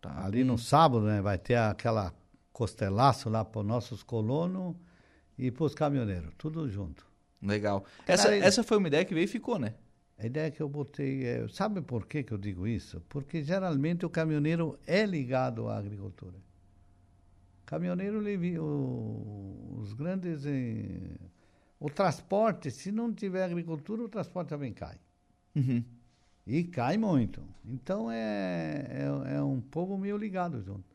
Tá. 0.00 0.24
Ali 0.24 0.42
no 0.42 0.58
sábado, 0.58 1.06
né? 1.06 1.22
Vai 1.22 1.38
ter 1.38 1.54
aquela 1.54 2.12
costelaço 2.52 3.28
lá 3.28 3.44
para 3.44 3.60
os 3.60 3.66
nossos 3.66 4.02
colonos 4.02 4.76
e 5.38 5.50
para 5.50 5.64
os 5.64 5.74
caminhoneiros, 5.74 6.32
tudo 6.36 6.68
junto. 6.68 7.06
Legal. 7.42 7.84
Essa, 8.06 8.24
Cara, 8.24 8.36
essa 8.36 8.62
foi 8.62 8.78
uma 8.78 8.88
ideia 8.88 9.04
que 9.04 9.14
veio 9.14 9.24
e 9.24 9.28
ficou, 9.28 9.58
né? 9.58 9.74
A 10.16 10.26
ideia 10.26 10.50
que 10.50 10.62
eu 10.62 10.68
botei 10.68 11.24
é, 11.24 11.48
sabe 11.48 11.80
por 11.80 12.06
que, 12.06 12.22
que 12.22 12.32
eu 12.32 12.38
digo 12.38 12.66
isso? 12.66 13.02
Porque 13.08 13.42
geralmente 13.42 14.06
o 14.06 14.10
caminhoneiro 14.10 14.78
é 14.86 15.04
ligado 15.04 15.68
à 15.68 15.76
agricultura. 15.76 16.36
Caminhoneiro, 17.66 18.22
o, 18.62 19.78
os 19.80 19.92
grandes. 19.94 20.44
Eh, 20.46 21.18
o 21.80 21.90
transporte, 21.90 22.70
se 22.70 22.92
não 22.92 23.12
tiver 23.12 23.42
agricultura, 23.42 24.02
o 24.02 24.08
transporte 24.08 24.50
também 24.50 24.72
cai. 24.72 24.96
Uhum. 25.56 25.82
E 26.46 26.64
cai 26.64 26.96
muito. 26.96 27.42
Então 27.64 28.10
é, 28.10 28.86
é, 28.90 29.34
é 29.36 29.42
um 29.42 29.60
povo 29.60 29.96
meio 29.96 30.16
ligado 30.16 30.62
junto. 30.62 30.91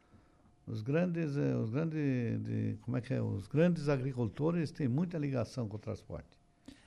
Os 0.67 0.81
grandes, 0.81 1.37
eh, 1.37 1.55
os 1.55 1.69
grandes, 1.69 2.43
de, 2.43 2.77
como 2.81 2.97
é 2.97 3.01
que 3.01 3.13
é? 3.13 3.21
Os 3.21 3.47
grandes 3.47 3.87
agricultores 3.87 4.69
têm 4.69 4.87
muita 4.87 5.17
ligação 5.17 5.65
com 5.67 5.77
o 5.77 5.79
transporte. 5.79 6.37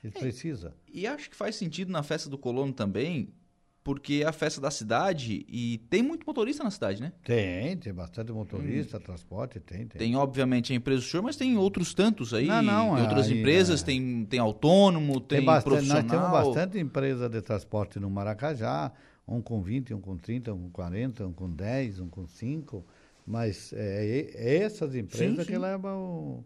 Eles 0.03 0.15
é, 0.15 0.19
precisam. 0.19 0.71
E 0.93 1.07
acho 1.07 1.29
que 1.29 1.35
faz 1.35 1.55
sentido 1.55 1.91
na 1.91 2.03
festa 2.03 2.29
do 2.29 2.37
colono 2.37 2.71
também, 2.71 3.33
porque 3.83 4.21
é 4.23 4.27
a 4.27 4.31
festa 4.31 4.61
da 4.61 4.69
cidade 4.69 5.43
e 5.49 5.79
tem 5.89 6.03
muito 6.03 6.25
motorista 6.27 6.63
na 6.63 6.69
cidade, 6.69 7.01
né? 7.01 7.11
Tem, 7.23 7.75
tem 7.77 7.91
bastante 7.91 8.31
motorista, 8.31 8.97
hum. 8.97 9.01
transporte, 9.01 9.59
tem, 9.59 9.87
tem. 9.87 9.99
Tem, 9.99 10.15
obviamente, 10.15 10.71
a 10.73 10.75
empresa 10.75 11.01
do 11.01 11.07
senhor, 11.07 11.23
mas 11.23 11.35
tem 11.35 11.57
outros 11.57 11.93
tantos 11.93 12.35
aí. 12.35 12.45
Não, 12.45 12.61
não. 12.61 12.93
Tem 12.93 13.03
outras 13.03 13.27
aí, 13.27 13.39
empresas, 13.39 13.81
é... 13.81 13.85
tem, 13.85 14.25
tem 14.25 14.39
autônomo, 14.39 15.19
tem, 15.19 15.39
tem 15.39 15.45
bastante, 15.45 15.71
profissional. 15.71 16.03
Nós 16.03 16.11
temos 16.11 16.31
bastante 16.31 16.77
empresa 16.77 17.27
de 17.27 17.41
transporte 17.41 17.99
no 17.99 18.11
Maracajá, 18.11 18.91
um 19.27 19.41
com 19.41 19.59
20, 19.61 19.93
um 19.95 20.01
com 20.01 20.15
30, 20.17 20.53
um 20.53 20.63
com 20.63 20.69
40, 20.69 21.25
um 21.25 21.33
com 21.33 21.49
10, 21.49 21.99
um 21.99 22.07
com 22.07 22.27
5. 22.27 22.85
Mas 23.25 23.71
é, 23.73 24.31
é 24.33 24.57
essas 24.57 24.95
empresas 24.95 25.35
sim, 25.37 25.43
sim. 25.43 25.51
que 25.51 25.57
levam 25.57 25.99
o, 25.99 26.45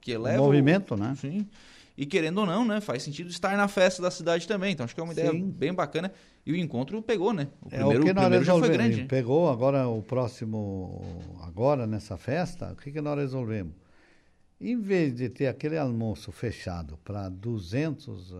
que 0.00 0.16
leva 0.16 0.42
o 0.42 0.44
movimento, 0.44 0.94
o, 0.94 0.96
né? 0.96 1.14
Sim. 1.16 1.48
E 1.96 2.06
querendo 2.06 2.38
ou 2.38 2.46
não, 2.46 2.64
né? 2.64 2.80
Faz 2.80 3.02
sentido 3.02 3.30
estar 3.30 3.56
na 3.56 3.68
festa 3.68 4.02
da 4.02 4.10
cidade 4.10 4.48
também. 4.48 4.72
Então 4.72 4.84
acho 4.84 4.94
que 4.94 5.00
é 5.00 5.04
uma 5.04 5.12
ideia 5.12 5.30
sim. 5.30 5.50
bem 5.50 5.72
bacana. 5.72 6.12
E 6.44 6.52
o 6.52 6.56
encontro 6.56 7.00
pegou, 7.02 7.32
né? 7.32 7.48
O 7.60 7.68
primeiro, 7.68 7.92
é 7.92 7.98
o 7.98 8.04
que 8.04 8.12
nós 8.12 8.24
primeiro 8.24 8.44
já 8.44 8.58
foi 8.58 8.68
grande. 8.68 9.04
Pegou 9.04 9.48
agora 9.48 9.86
o 9.88 10.02
próximo, 10.02 11.00
agora 11.42 11.86
nessa 11.86 12.16
festa, 12.16 12.72
o 12.72 12.76
que, 12.76 12.90
que 12.90 13.00
nós 13.00 13.16
resolvemos? 13.18 13.74
Em 14.60 14.80
vez 14.80 15.14
de 15.14 15.28
ter 15.28 15.46
aquele 15.46 15.76
almoço 15.76 16.32
fechado 16.32 16.98
para 17.04 17.28
200 17.28 18.32
uh, 18.32 18.36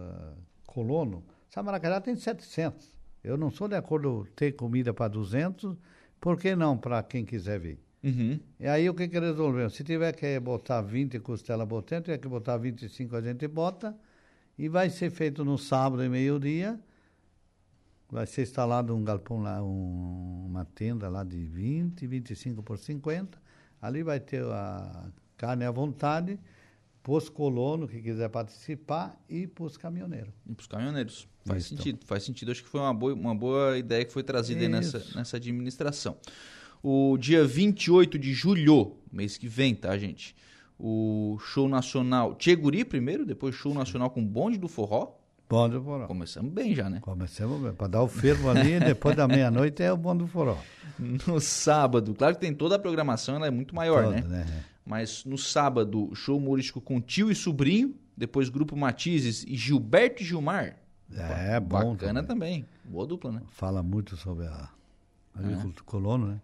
colonos, 0.66 1.22
Samaracajá 1.48 2.00
tem 2.00 2.16
700. 2.16 2.90
Eu 3.22 3.36
não 3.36 3.50
sou 3.50 3.68
de 3.68 3.76
acordo 3.76 4.26
ter 4.34 4.52
comida 4.52 4.92
para 4.92 5.08
200 5.08 5.76
por 6.22 6.38
que 6.38 6.54
não 6.54 6.78
para 6.78 7.02
quem 7.02 7.24
quiser 7.24 7.58
vir? 7.58 7.80
Uhum. 8.00 8.38
E 8.60 8.68
aí 8.68 8.88
o 8.88 8.94
que 8.94 9.08
que 9.08 9.18
resolveu? 9.18 9.68
Se 9.68 9.82
tiver 9.82 10.12
que 10.12 10.38
botar 10.38 10.80
20 10.80 11.18
costela 11.18 11.66
botando, 11.66 12.04
tiver 12.04 12.18
que 12.18 12.28
botar 12.28 12.56
25 12.58 13.16
a 13.16 13.20
gente 13.20 13.48
bota. 13.48 13.92
E 14.56 14.68
vai 14.68 14.88
ser 14.88 15.10
feito 15.10 15.44
no 15.44 15.58
sábado 15.58 16.04
e 16.04 16.08
meio-dia. 16.08 16.78
Vai 18.08 18.24
ser 18.26 18.42
instalado 18.42 18.94
um 18.94 19.02
galpão 19.02 19.42
lá, 19.42 19.60
um, 19.64 20.46
uma 20.46 20.64
tenda 20.64 21.08
lá 21.08 21.24
de 21.24 21.44
20, 21.44 22.06
25 22.06 22.62
por 22.62 22.78
50. 22.78 23.36
Ali 23.80 24.04
vai 24.04 24.20
ter 24.20 24.44
a 24.44 25.10
carne 25.36 25.64
à 25.64 25.72
vontade 25.72 26.38
para 27.02 27.12
os 27.12 27.28
colonos 27.28 27.90
que 27.90 28.00
quiser 28.00 28.28
participar 28.28 29.20
e 29.28 29.46
para 29.46 29.64
os 29.64 29.76
caminhoneiros. 29.76 30.32
E 30.46 30.54
para 30.54 30.60
os 30.60 30.66
caminhoneiros. 30.66 31.28
Faz 31.44 31.64
Isso. 31.64 31.76
sentido, 31.76 31.98
faz 32.04 32.22
sentido. 32.22 32.52
Acho 32.52 32.62
que 32.62 32.68
foi 32.68 32.80
uma 32.80 32.94
boa, 32.94 33.12
uma 33.12 33.34
boa 33.34 33.76
ideia 33.76 34.04
que 34.04 34.12
foi 34.12 34.22
trazida 34.22 34.68
nessa, 34.68 35.02
nessa 35.16 35.36
administração. 35.36 36.16
O 36.82 37.16
dia 37.18 37.44
28 37.44 38.18
de 38.18 38.32
julho, 38.32 38.96
mês 39.10 39.36
que 39.36 39.48
vem, 39.48 39.74
tá, 39.74 39.96
gente? 39.98 40.34
O 40.78 41.38
show 41.40 41.68
nacional. 41.68 42.34
Tcheguri 42.36 42.84
primeiro, 42.84 43.26
depois 43.26 43.54
show 43.54 43.74
nacional 43.74 44.10
com 44.10 44.24
bonde 44.24 44.58
do 44.58 44.68
forró. 44.68 45.16
Bonde 45.48 45.74
do 45.74 45.82
forró. 45.82 46.06
Começamos 46.06 46.52
bem 46.52 46.74
já, 46.74 46.88
né? 46.88 47.00
Começamos 47.00 47.60
bem. 47.60 47.72
Para 47.72 47.88
dar 47.88 48.02
o 48.02 48.08
fervo 48.08 48.48
ali, 48.48 48.78
depois 48.80 49.16
da 49.16 49.26
meia-noite 49.26 49.82
é 49.82 49.92
o 49.92 49.96
bonde 49.96 50.24
do 50.24 50.28
forró. 50.28 50.56
No 51.26 51.40
sábado, 51.40 52.14
claro 52.14 52.34
que 52.34 52.40
tem 52.40 52.54
toda 52.54 52.76
a 52.76 52.78
programação, 52.78 53.36
ela 53.36 53.46
é 53.46 53.50
muito 53.50 53.74
maior, 53.74 54.04
Toda, 54.04 54.20
né? 54.20 54.44
né? 54.44 54.64
Mas 54.84 55.24
no 55.24 55.38
sábado, 55.38 56.10
show 56.14 56.36
humorístico 56.36 56.80
com 56.80 57.00
tio 57.00 57.30
e 57.30 57.34
sobrinho, 57.34 57.94
depois 58.16 58.48
grupo 58.48 58.76
Matizes 58.76 59.44
e 59.44 59.56
Gilberto 59.56 60.22
e 60.22 60.26
Gilmar. 60.26 60.78
É, 61.14 61.60
bom. 61.60 61.94
Bacana 61.94 62.22
também. 62.22 62.62
também. 62.62 62.66
Boa 62.84 63.06
dupla, 63.06 63.32
né? 63.32 63.42
Fala 63.48 63.82
muito 63.82 64.16
sobre 64.16 64.46
a 64.46 64.68
agricultura 65.34 65.74
é. 65.78 65.84
colono, 65.84 66.26
né? 66.28 66.40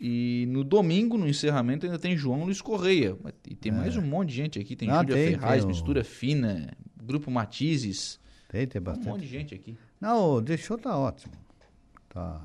E 0.00 0.46
no 0.48 0.62
domingo, 0.62 1.18
no 1.18 1.28
encerramento, 1.28 1.84
ainda 1.84 1.98
tem 1.98 2.16
João 2.16 2.44
Luiz 2.44 2.62
Correia. 2.62 3.16
E 3.46 3.54
tem 3.54 3.72
é. 3.72 3.74
mais 3.74 3.96
um 3.96 4.02
monte 4.02 4.28
de 4.28 4.36
gente 4.36 4.58
aqui. 4.58 4.76
Tem 4.76 4.90
ah, 4.90 5.00
Júlia 5.00 5.14
tem, 5.14 5.30
Ferraz, 5.30 5.60
tem 5.60 5.68
Mistura 5.68 6.04
Fina, 6.04 6.72
Grupo 7.02 7.30
Matizes. 7.30 8.20
Tem, 8.48 8.66
tem 8.66 8.80
bastante. 8.80 9.08
Um 9.08 9.12
monte 9.12 9.22
de 9.22 9.28
gente 9.28 9.54
aqui. 9.54 9.76
Não, 10.00 10.40
deixou 10.40 10.78
tá 10.78 10.96
ótimo. 10.96 11.34
Tá, 12.08 12.40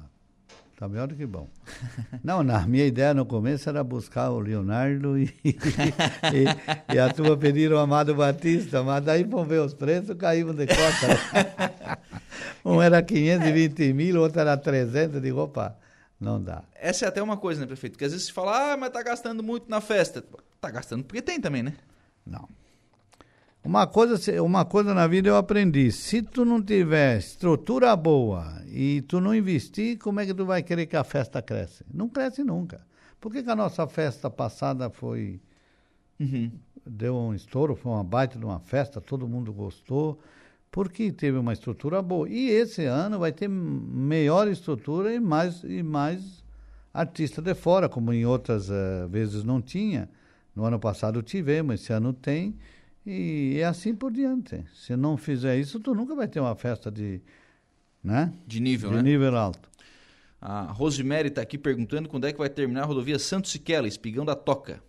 tá 0.78 0.88
melhor 0.88 1.08
do 1.08 1.16
que 1.16 1.26
bom. 1.26 1.50
Não, 2.24 2.44
na 2.44 2.66
minha 2.68 2.86
ideia 2.86 3.14
no 3.14 3.26
começo 3.26 3.70
era 3.70 3.84
buscar 3.84 4.30
o 4.30 4.40
Leonardo 4.40 5.18
e, 5.18 5.34
e, 5.44 6.94
e 6.94 7.00
a 7.00 7.12
turma 7.14 7.38
pediram 7.38 7.78
o 7.78 7.80
Amado 7.80 8.16
Batista, 8.16 8.84
mas 8.84 9.04
daí 9.04 9.24
vão 9.24 9.46
ver 9.46 9.62
os 9.62 9.74
preços, 9.74 10.16
caímos 10.18 10.56
de 10.56 10.68
costa. 10.68 11.08
Né? 11.08 11.98
um 12.66 12.82
era 12.82 13.02
520 13.02 13.94
mil, 13.94 14.22
outro 14.22 14.40
era 14.40 14.58
300, 14.58 15.22
digo, 15.22 15.40
opa 15.40 15.78
não 16.24 16.42
dá. 16.42 16.64
Essa 16.74 17.06
é 17.06 17.08
até 17.10 17.22
uma 17.22 17.36
coisa, 17.36 17.60
né, 17.60 17.68
prefeito? 17.68 17.94
Porque 17.94 18.06
às 18.06 18.12
vezes 18.12 18.28
se 18.28 18.34
fala, 18.34 18.74
ah, 18.74 18.78
mas 18.78 18.92
tá 18.92 19.04
gastando 19.04 19.44
muito 19.44 19.70
na 19.70 19.82
festa. 19.82 20.24
Tá 20.62 20.72
gastando 20.72 21.04
porque 21.04 21.22
tem 21.22 21.40
também, 21.40 21.62
né? 21.62 21.74
Não. 22.26 22.48
Uma 23.64 23.88
coisa, 23.88 24.44
uma 24.44 24.66
coisa 24.66 24.94
na 24.94 25.08
vida 25.08 25.30
eu 25.30 25.38
aprendi. 25.38 25.90
Se 25.92 26.22
tu 26.22 26.44
não 26.44 26.62
tiver 26.62 27.18
estrutura 27.18 27.96
boa 27.96 28.62
e 28.68 29.02
tu 29.04 29.22
não 29.22 29.34
investir, 29.34 29.98
como 29.98 30.20
é 30.20 30.26
que 30.26 30.34
tu 30.34 30.46
vai 30.46 30.62
querer 30.62 30.86
que 30.86 30.98
a 30.98 31.04
festa 31.04 31.42
cresça? 31.42 31.86
Não 31.94 32.10
cresce 32.10 32.44
nunca. 32.44 32.82
Por 33.22 33.32
que, 33.32 33.42
que 33.42 33.50
a 33.50 33.56
nossa 33.56 33.88
festa 33.88 34.30
passada 34.30 34.90
foi. 34.90 35.40
Uhum. 36.20 36.52
Deu 36.86 37.16
um 37.16 37.34
estouro, 37.34 37.76
foi 37.76 37.94
uma 37.94 38.04
baita 38.04 38.38
de 38.38 38.44
uma 38.44 38.60
festa, 38.60 39.00
todo 39.00 39.28
mundo 39.28 39.54
gostou 39.54 40.20
porque 40.70 41.12
teve 41.12 41.38
uma 41.38 41.54
estrutura 41.54 42.02
boa. 42.02 42.28
E 42.28 42.50
esse 42.50 42.84
ano 42.84 43.20
vai 43.20 43.32
ter 43.32 43.48
melhor 43.48 44.48
estrutura 44.48 45.14
e 45.14 45.20
mais, 45.20 45.64
e 45.64 45.84
mais 45.84 46.44
artista 46.92 47.42
de 47.42 47.54
fora, 47.54 47.88
como 47.88 48.12
em 48.12 48.26
outras 48.26 48.70
uh, 48.70 49.08
vezes 49.08 49.44
não 49.44 49.62
tinha. 49.62 50.10
No 50.56 50.66
ano 50.66 50.80
passado 50.80 51.22
tivemos, 51.22 51.76
esse 51.76 51.94
ano 51.94 52.12
tem, 52.12 52.58
e 53.06 53.58
é 53.60 53.66
assim 53.66 53.94
por 53.94 54.12
diante. 54.12 54.66
Se 54.74 54.96
não 54.96 55.18
fizer 55.18 55.58
isso, 55.58 55.80
tu 55.80 55.94
nunca 55.94 56.16
vai 56.16 56.28
ter 56.28 56.40
uma 56.40 56.56
festa 56.56 56.92
de, 56.92 57.22
né? 58.04 58.34
de 58.48 58.60
nível, 58.60 58.90
de 58.92 58.98
né? 58.98 59.02
nível 59.02 59.36
alto. 59.38 59.70
A 60.42 60.72
Rosemary 60.72 61.30
está 61.30 61.42
aqui 61.42 61.58
perguntando 61.58 62.10
quando 62.10 62.28
é 62.28 62.34
que 62.34 62.40
vai 62.40 62.50
terminar 62.50 62.84
a 62.84 62.86
rodovia 62.86 63.18
Santos 63.18 63.52
Siquela, 63.52 63.88
Espigão 63.88 64.26
da 64.26 64.36
Toca. 64.36 64.84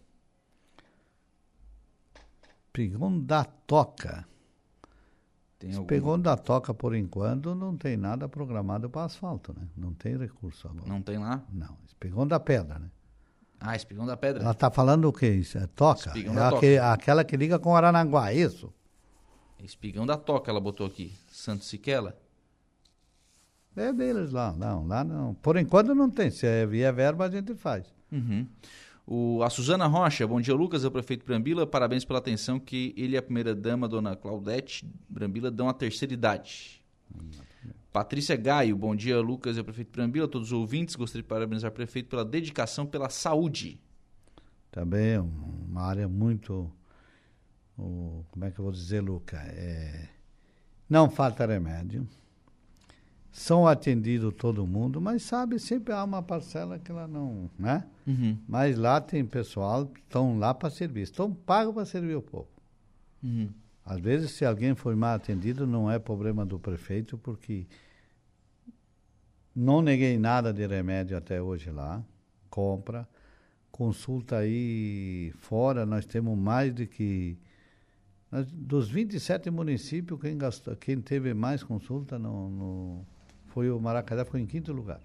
Espigão 2.67 3.21
da 3.21 3.45
Toca. 3.45 4.27
Tem 5.59 5.75
algum... 5.75 6.21
Da 6.21 6.37
toca 6.37 6.75
por 6.75 6.95
enquanto, 6.95 7.55
não 7.55 7.77
tem 7.77 7.97
nada 7.97 8.29
programado 8.29 8.91
para 8.91 9.05
asfalto, 9.05 9.55
né? 9.55 9.67
Não 9.77 9.95
tem 9.95 10.17
recurso 10.17 10.69
agora. 10.69 10.87
Não 10.87 11.01
tem 11.01 11.19
lá? 11.19 11.43
Não, 11.51 11.79
espigão 11.87 12.27
da 12.27 12.39
pedra, 12.39 12.79
né? 12.79 12.91
Ah, 13.67 13.75
espigão 13.75 14.05
da 14.05 14.15
pedra. 14.15 14.43
Ela 14.43 14.53
está 14.53 14.71
falando 14.71 15.07
o 15.07 15.13
que 15.13 15.27
isso? 15.27 15.57
É 15.57 15.67
toca? 15.69 16.09
Espigão 16.09 16.35
é 16.35 16.37
da 16.37 16.49
aquele, 16.49 16.77
toca. 16.77 16.93
aquela 16.93 17.25
que 17.25 17.35
liga 17.35 17.59
com 17.59 17.75
Aranaguá, 17.75 18.31
é 18.31 18.35
isso? 18.35 18.71
Espigão 19.59 20.05
da 20.05 20.19
toca, 20.19 20.51
ela 20.51 20.61
botou 20.61 20.87
aqui. 20.87 21.15
Santo 21.29 21.65
Siquela? 21.65 22.15
É 23.75 23.91
deles 23.91 24.33
lá, 24.33 24.53
não, 24.53 24.87
lá 24.87 25.03
não. 25.03 25.33
Por 25.33 25.57
enquanto 25.57 25.95
não 25.95 26.11
tem. 26.11 26.31
Se 26.31 26.67
vier 26.67 26.93
verba, 26.93 27.25
a 27.25 27.31
gente 27.31 27.55
faz. 27.55 27.87
Uhum. 28.13 28.47
O, 29.07 29.43
a 29.43 29.49
Suzana 29.49 29.87
Rocha, 29.87 30.27
bom 30.27 30.43
dia, 30.43 30.55
Lucas, 30.55 30.85
é 30.85 30.89
o 30.89 30.91
prefeito 30.91 31.25
Brambila. 31.25 31.67
Parabéns 31.67 32.05
pela 32.05 32.19
atenção 32.19 32.61
que 32.61 32.93
ele 32.99 33.15
e 33.15 33.17
a 33.17 33.23
primeira-dama, 33.23 33.89
dona 33.89 34.15
Claudete 34.15 34.87
Brambila, 35.09 35.51
dão 35.51 35.71
à 35.71 35.73
terceira 35.73 36.13
idade. 36.13 36.83
Patrícia 37.95 38.35
Gaio, 38.35 38.77
bom 38.77 38.93
dia, 38.93 39.21
Lucas, 39.21 39.57
é 39.57 39.61
o 39.61 39.65
prefeito 39.65 39.93
Brambila. 39.93 40.27
Todos 40.27 40.49
os 40.49 40.53
ouvintes, 40.53 40.97
gostaria 40.97 41.23
de 41.23 41.29
parabenizar 41.29 41.71
o 41.71 41.75
prefeito 41.75 42.09
pela 42.09 42.25
dedicação 42.25 42.85
pela 42.85 43.09
saúde. 43.09 43.81
Também 44.69 45.13
é 45.13 45.21
uma 45.21 45.81
área 45.81 46.09
muito. 46.09 46.69
O, 47.79 48.25
como 48.33 48.45
é 48.47 48.51
que 48.51 48.59
eu 48.59 48.65
vou 48.65 48.73
dizer, 48.73 49.01
Lucas? 49.01 49.39
É, 49.39 50.09
não 50.91 51.09
falta 51.09 51.47
remédio 51.47 52.05
são 53.31 53.65
atendidos 53.67 54.33
todo 54.37 54.67
mundo, 54.67 55.01
mas 55.01 55.23
sabe, 55.23 55.59
sempre 55.61 55.93
há 55.93 56.03
uma 56.03 56.23
parcela 56.23 56.79
que 56.79 56.91
ela 56.91 57.09
não, 57.09 57.51
né? 57.59 57.85
Uhum. 58.07 58.39
Mas 58.49 58.79
lá 58.79 59.01
tem 59.01 59.25
pessoal, 59.25 59.91
estão 60.05 60.39
lá 60.39 60.55
para 60.55 60.71
servir, 60.71 61.03
estão 61.03 61.33
pagos 61.33 61.75
para 61.75 61.85
servir 61.85 62.15
o 62.15 62.23
povo. 62.23 62.49
Uhum. 63.23 63.51
Às 63.85 64.01
vezes, 64.01 64.31
se 64.31 64.45
alguém 64.45 64.75
foi 64.75 64.95
mal 64.95 65.17
atendido, 65.17 65.67
não 65.67 65.91
é 65.91 65.99
problema 65.99 66.47
do 66.47 66.59
prefeito, 66.59 67.19
porque 67.19 67.67
não 69.55 69.81
neguei 69.81 70.19
nada 70.19 70.53
de 70.53 70.67
remédio 70.67 71.17
até 71.17 71.41
hoje 71.41 71.71
lá, 71.71 72.05
compra, 72.51 73.09
consulta 73.71 74.39
aí 74.39 75.33
fora, 75.39 75.85
nós 75.85 76.07
temos 76.07 76.37
mais 76.39 76.75
de 76.75 76.87
que 76.87 77.39
dos 78.53 78.89
27 78.89 79.51
municípios, 79.51 80.21
quem, 80.21 80.37
gastou, 80.37 80.75
quem 80.77 81.01
teve 81.01 81.33
mais 81.35 81.63
consulta 81.63 82.19
no, 82.19 82.51
no 82.51 83.07
foi 83.47 83.71
o 83.71 83.79
Maracajá 83.79 84.25
ficou 84.25 84.41
em 84.41 84.47
quinto 84.47 84.73
lugar. 84.73 85.01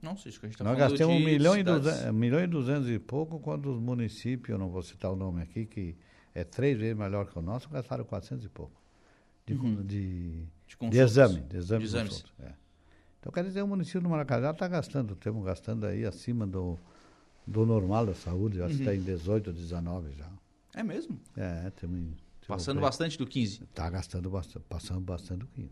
Nossa, 0.00 0.28
isso 0.28 0.40
que 0.40 0.46
a 0.46 0.48
gente 0.48 0.54
está 0.54 0.64
Nós 0.64 0.76
gastamos 0.76 1.14
um 1.14 1.20
milhão, 1.20 1.56
e 1.56 1.62
duzentos, 1.62 2.04
um 2.06 2.12
milhão 2.12 2.40
e 2.42 2.46
duzentos 2.46 2.88
e 2.88 2.98
pouco, 2.98 3.38
quando 3.38 3.72
os 3.72 3.78
municípios, 3.78 4.48
eu 4.48 4.58
não 4.58 4.68
vou 4.68 4.82
citar 4.82 5.12
o 5.12 5.16
nome 5.16 5.42
aqui, 5.42 5.66
que 5.66 5.94
é 6.34 6.42
três 6.42 6.78
vezes 6.78 6.96
melhor 6.96 7.26
que 7.26 7.38
o 7.38 7.42
nosso, 7.42 7.68
gastaram 7.68 8.04
quatrocentos 8.04 8.44
e 8.44 8.48
pouco. 8.48 8.82
De, 9.46 9.54
uhum. 9.54 9.76
de, 9.82 10.46
de, 10.66 10.88
de, 10.90 10.98
exame. 10.98 11.40
De 11.42 11.56
exame 11.56 11.80
de 11.80 11.86
exames. 11.86 12.24
É. 12.40 12.52
Então, 13.22 13.32
quer 13.32 13.44
dizer, 13.44 13.62
o 13.62 13.68
município 13.68 14.00
do 14.00 14.08
Maracajá 14.08 14.50
está 14.50 14.66
gastando, 14.66 15.12
estamos 15.12 15.44
gastando 15.44 15.86
aí 15.86 16.04
acima 16.04 16.44
do, 16.44 16.76
do 17.46 17.64
normal 17.64 18.04
da 18.04 18.14
saúde, 18.14 18.60
acho 18.60 18.74
que 18.74 18.80
está 18.80 18.90
uhum. 18.90 18.96
em 18.96 19.00
18, 19.00 19.52
19 19.52 20.10
já. 20.18 20.28
É 20.74 20.82
mesmo? 20.82 21.20
É, 21.36 21.70
temos. 21.70 22.16
Passando 22.48 22.80
bastante 22.80 23.16
do 23.16 23.24
15. 23.24 23.62
Está 23.62 23.88
gastando 23.88 24.28
bastante, 24.28 24.64
passando 24.68 25.00
bastante 25.02 25.38
do 25.38 25.46
15. 25.46 25.68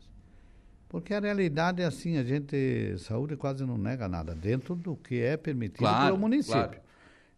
Porque 0.88 1.12
a 1.12 1.18
realidade 1.18 1.82
é 1.82 1.86
assim, 1.86 2.18
a 2.18 2.22
gente, 2.22 2.96
saúde 2.98 3.36
quase 3.36 3.66
não 3.66 3.76
nega 3.76 4.08
nada, 4.08 4.32
dentro 4.32 4.76
do 4.76 4.94
que 4.94 5.20
é 5.20 5.36
permitido 5.36 5.78
claro, 5.78 6.06
pelo 6.06 6.18
município. 6.18 6.52
Claro. 6.52 6.80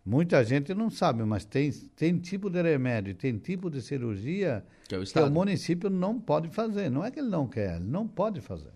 Muita 0.04 0.44
gente 0.44 0.74
não 0.74 0.90
sabe, 0.90 1.22
mas 1.24 1.46
tem, 1.46 1.70
tem 1.96 2.18
tipo 2.18 2.50
de 2.50 2.60
remédio, 2.60 3.14
tem 3.14 3.38
tipo 3.38 3.70
de 3.70 3.80
cirurgia 3.80 4.62
que, 4.86 4.94
é 4.94 4.98
o, 4.98 5.04
que 5.04 5.18
o, 5.18 5.30
município 5.30 5.88
não 5.88 6.20
pode 6.20 6.50
fazer. 6.50 6.90
Não 6.90 7.02
é 7.02 7.10
que 7.10 7.18
ele 7.18 7.30
não 7.30 7.48
quer, 7.48 7.76
ele 7.76 7.86
não 7.86 8.06
pode 8.06 8.42
fazer. 8.42 8.72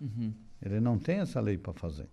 Uhum. 0.00 0.32
Ele 0.62 0.80
não 0.80 0.98
tem 0.98 1.20
essa 1.20 1.40
lei 1.40 1.56
para 1.56 1.72
fazer. 1.72 2.08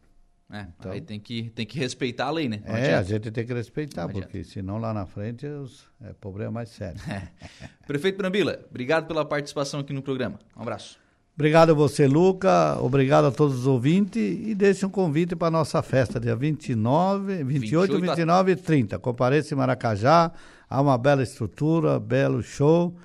É, 0.51 0.67
então, 0.77 0.91
aí 0.91 1.01
tem 1.01 1.19
que, 1.19 1.49
tem 1.49 1.65
que 1.65 1.79
respeitar 1.79 2.27
a 2.27 2.31
lei, 2.31 2.47
né? 2.47 2.61
Não 2.63 2.75
é, 2.75 2.93
adianta. 2.93 2.99
a 2.99 3.03
gente 3.03 3.31
tem 3.31 3.45
que 3.45 3.53
respeitar, 3.53 4.07
porque 4.07 4.43
senão 4.43 4.77
lá 4.77 4.93
na 4.93 5.07
frente 5.07 5.47
os, 5.47 5.87
é 6.03 6.13
problema 6.13 6.51
mais 6.51 6.69
sério. 6.69 7.01
Prefeito 7.87 8.17
Brambila, 8.17 8.59
obrigado 8.69 9.07
pela 9.07 9.25
participação 9.25 9.79
aqui 9.79 9.91
no 9.91 10.03
programa. 10.03 10.39
Um 10.55 10.61
abraço. 10.61 10.99
Obrigado 11.33 11.71
a 11.71 11.73
você, 11.73 12.07
Luca. 12.07 12.77
Obrigado 12.79 13.25
a 13.25 13.31
todos 13.31 13.59
os 13.59 13.67
ouvintes. 13.67 14.21
E 14.21 14.55
deixe 14.55 14.85
um 14.85 14.89
convite 14.89 15.35
para 15.35 15.49
a 15.49 15.51
nossa 15.51 15.81
festa, 15.81 16.17
dia 16.17 16.33
29, 16.35 17.43
28, 17.43 17.97
28 17.97 18.01
29 18.01 18.51
e 18.51 18.55
30. 18.55 18.99
Compareça 18.99 19.53
em 19.53 19.57
Maracajá. 19.57 20.31
Há 20.69 20.81
uma 20.81 20.97
bela 20.97 21.21
estrutura, 21.21 21.99
belo 21.99 22.41
show. 22.41 22.95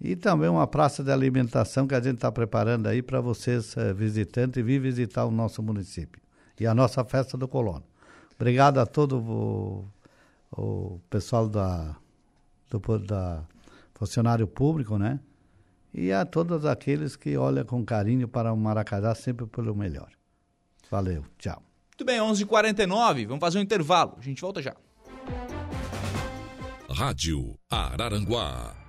E 0.00 0.14
também 0.14 0.48
uma 0.48 0.66
praça 0.66 1.02
de 1.02 1.10
alimentação 1.10 1.86
que 1.86 1.94
a 1.94 2.00
gente 2.00 2.16
está 2.16 2.30
preparando 2.30 2.86
aí 2.86 3.02
para 3.02 3.20
vocês, 3.20 3.76
eh, 3.76 3.92
visitantes, 3.92 4.62
vir 4.64 4.78
visitar 4.78 5.24
o 5.24 5.30
nosso 5.30 5.62
município. 5.62 6.20
E 6.60 6.66
a 6.66 6.74
nossa 6.74 7.04
festa 7.04 7.36
do 7.36 7.48
colono. 7.48 7.84
Obrigado 8.34 8.78
a 8.78 8.86
todo 8.86 9.18
o, 9.18 9.88
o 10.52 11.00
pessoal 11.08 11.48
da, 11.48 11.96
do 12.70 12.98
da 12.98 13.44
funcionário 13.94 14.46
público, 14.46 14.98
né? 14.98 15.18
e 15.96 16.12
a 16.12 16.26
todos 16.26 16.66
aqueles 16.66 17.16
que 17.16 17.38
olham 17.38 17.64
com 17.64 17.82
carinho 17.82 18.28
para 18.28 18.52
o 18.52 18.56
Maracajá 18.56 19.14
sempre 19.14 19.46
pelo 19.46 19.74
melhor. 19.74 20.10
Valeu, 20.90 21.24
tchau. 21.38 21.62
Muito 21.88 22.04
bem, 22.04 22.20
11:49. 22.20 22.42
h 22.42 22.46
49 22.46 23.26
vamos 23.26 23.40
fazer 23.40 23.58
um 23.58 23.62
intervalo. 23.62 24.14
A 24.18 24.20
gente 24.20 24.42
volta 24.42 24.60
já. 24.60 24.76
Rádio 26.90 27.58
Araranguá. 27.70 28.85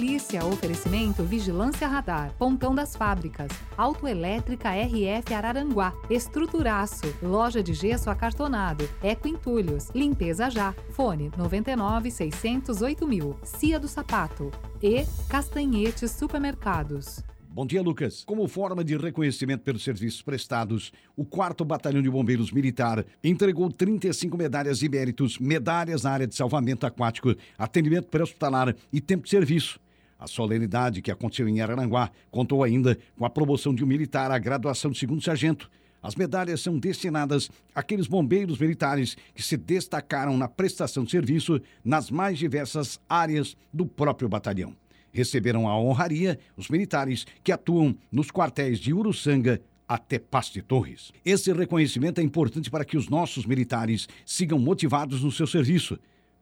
Polícia, 0.00 0.42
oferecimento 0.46 1.22
Vigilância 1.22 1.86
Radar, 1.86 2.34
Pontão 2.38 2.74
das 2.74 2.96
Fábricas, 2.96 3.50
Autoelétrica 3.76 4.70
RF 4.70 5.34
Araranguá, 5.34 5.92
Estruturaço, 6.08 7.14
Loja 7.22 7.62
de 7.62 7.74
Gesso 7.74 8.08
Acartonado, 8.08 8.88
Eco 9.02 9.28
Entulhos, 9.28 9.90
Limpeza 9.94 10.48
Já, 10.48 10.72
Fone 10.92 11.30
99 11.36 12.10
608 12.10 13.06
mil, 13.06 13.36
Cia 13.42 13.78
do 13.78 13.86
Sapato 13.86 14.50
e 14.82 15.04
Castanhetes 15.28 16.12
Supermercados. 16.12 17.22
Bom 17.50 17.66
dia, 17.66 17.82
Lucas. 17.82 18.24
Como 18.24 18.48
forma 18.48 18.82
de 18.82 18.96
reconhecimento 18.96 19.64
pelos 19.64 19.84
serviços 19.84 20.22
prestados, 20.22 20.92
o 21.14 21.26
4 21.26 21.62
Batalhão 21.62 22.00
de 22.00 22.08
Bombeiros 22.08 22.50
Militar 22.50 23.04
entregou 23.22 23.70
35 23.70 24.34
medalhas 24.38 24.78
de 24.78 24.88
méritos, 24.88 25.38
medalhas 25.38 26.04
na 26.04 26.12
área 26.12 26.26
de 26.26 26.34
salvamento 26.34 26.86
aquático, 26.86 27.34
atendimento 27.58 28.08
pré-hospitalar 28.08 28.74
e 28.90 28.98
tempo 28.98 29.24
de 29.24 29.30
serviço 29.30 29.78
A 30.20 30.26
solenidade 30.26 31.00
que 31.00 31.10
aconteceu 31.10 31.48
em 31.48 31.62
Araranguá 31.62 32.10
contou 32.30 32.62
ainda 32.62 32.98
com 33.16 33.24
a 33.24 33.30
promoção 33.30 33.74
de 33.74 33.82
um 33.82 33.86
militar 33.86 34.30
à 34.30 34.38
graduação 34.38 34.90
de 34.90 34.98
segundo 34.98 35.22
sargento. 35.22 35.70
As 36.02 36.14
medalhas 36.14 36.60
são 36.60 36.78
destinadas 36.78 37.50
àqueles 37.74 38.06
bombeiros 38.06 38.58
militares 38.58 39.16
que 39.34 39.42
se 39.42 39.56
destacaram 39.56 40.36
na 40.36 40.46
prestação 40.46 41.04
de 41.04 41.10
serviço 41.10 41.58
nas 41.82 42.10
mais 42.10 42.38
diversas 42.38 43.00
áreas 43.08 43.56
do 43.72 43.86
próprio 43.86 44.28
batalhão. 44.28 44.76
Receberam 45.10 45.66
a 45.66 45.80
honraria 45.80 46.38
os 46.54 46.68
militares 46.68 47.26
que 47.42 47.50
atuam 47.50 47.96
nos 48.12 48.30
quartéis 48.30 48.78
de 48.78 48.92
Uruçanga 48.92 49.58
até 49.88 50.18
Paste 50.18 50.60
Torres. 50.60 51.12
Esse 51.24 51.50
reconhecimento 51.50 52.20
é 52.20 52.22
importante 52.22 52.70
para 52.70 52.84
que 52.84 52.98
os 52.98 53.08
nossos 53.08 53.46
militares 53.46 54.06
sigam 54.26 54.58
motivados 54.58 55.22
no 55.22 55.32
seu 55.32 55.46
serviço 55.46 55.98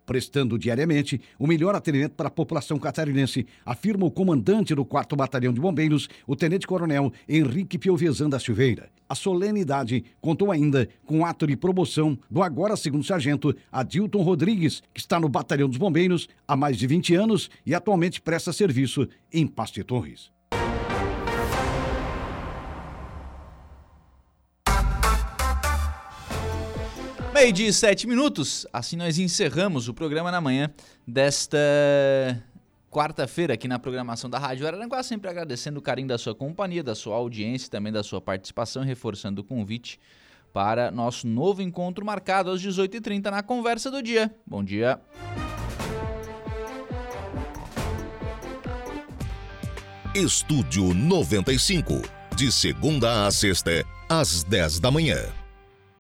prestando 0.09 0.59
diariamente 0.59 1.21
o 1.39 1.47
melhor 1.47 1.75
atendimento 1.75 2.13
para 2.13 2.29
a 2.29 2.31
população 2.31 2.79
catarinense, 2.79 3.47
afirma 3.63 4.07
o 4.07 4.11
comandante 4.11 4.75
do 4.75 4.83
4 4.83 5.15
Batalhão 5.15 5.53
de 5.53 5.61
Bombeiros, 5.61 6.09
o 6.27 6.35
tenente-coronel 6.35 7.13
Henrique 7.29 7.77
Piovesan 7.77 8.31
da 8.31 8.41
Silveira. 8.41 8.89
A 9.07 9.15
solenidade 9.15 10.03
contou 10.19 10.51
ainda 10.51 10.89
com 11.05 11.21
o 11.21 11.25
ato 11.27 11.47
de 11.47 11.57
promoção 11.57 12.19
do 12.31 12.43
agora 12.43 12.75
segundo 12.75 13.05
sargento 13.05 13.55
Adilton 13.71 14.23
Rodrigues, 14.23 14.83
que 14.95 15.01
está 15.01 15.21
no 15.21 15.29
Batalhão 15.29 15.69
dos 15.69 15.77
Bombeiros 15.77 16.27
há 16.47 16.57
mais 16.57 16.79
de 16.79 16.87
20 16.87 17.15
anos 17.15 17.51
e 17.67 17.75
atualmente 17.75 18.19
presta 18.19 18.51
serviço 18.51 19.07
em 19.31 19.47
Paste 19.47 19.85
Torres. 19.85 20.38
Meio 27.39 27.53
de 27.53 27.73
sete 27.73 28.05
minutos, 28.09 28.67
assim 28.73 28.97
nós 28.97 29.17
encerramos 29.17 29.87
o 29.87 29.95
programa 29.95 30.29
na 30.33 30.41
manhã 30.41 30.69
desta 31.07 31.57
quarta-feira 32.91 33.55
aqui 33.55 33.69
na 33.69 33.79
programação 33.79 34.29
da 34.29 34.41
Rádio 34.41 34.67
Araranguá, 34.67 35.05
sempre 35.05 35.31
agradecendo 35.31 35.79
o 35.79 35.81
carinho 35.83 36.09
da 36.09 36.19
sua 36.19 36.35
companhia, 36.35 36.83
da 36.83 36.97
sua 36.97 37.15
audiência, 37.15 37.71
também 37.71 37.93
da 37.93 38.03
sua 38.03 38.21
participação, 38.21 38.83
reforçando 38.83 39.43
o 39.43 39.45
convite 39.45 40.01
para 40.53 40.91
nosso 40.91 41.29
novo 41.29 41.63
encontro 41.63 42.05
marcado 42.05 42.51
às 42.51 42.61
18h30 42.61 43.31
na 43.31 43.41
Conversa 43.41 43.89
do 43.89 44.03
Dia. 44.03 44.35
Bom 44.45 44.65
dia. 44.65 45.01
Estúdio 50.13 50.93
95, 50.93 52.03
de 52.35 52.51
segunda 52.51 53.29
a 53.29 53.31
sexta, 53.31 53.87
às 54.09 54.43
10 54.43 54.81
da 54.81 54.91
manhã. 54.91 55.38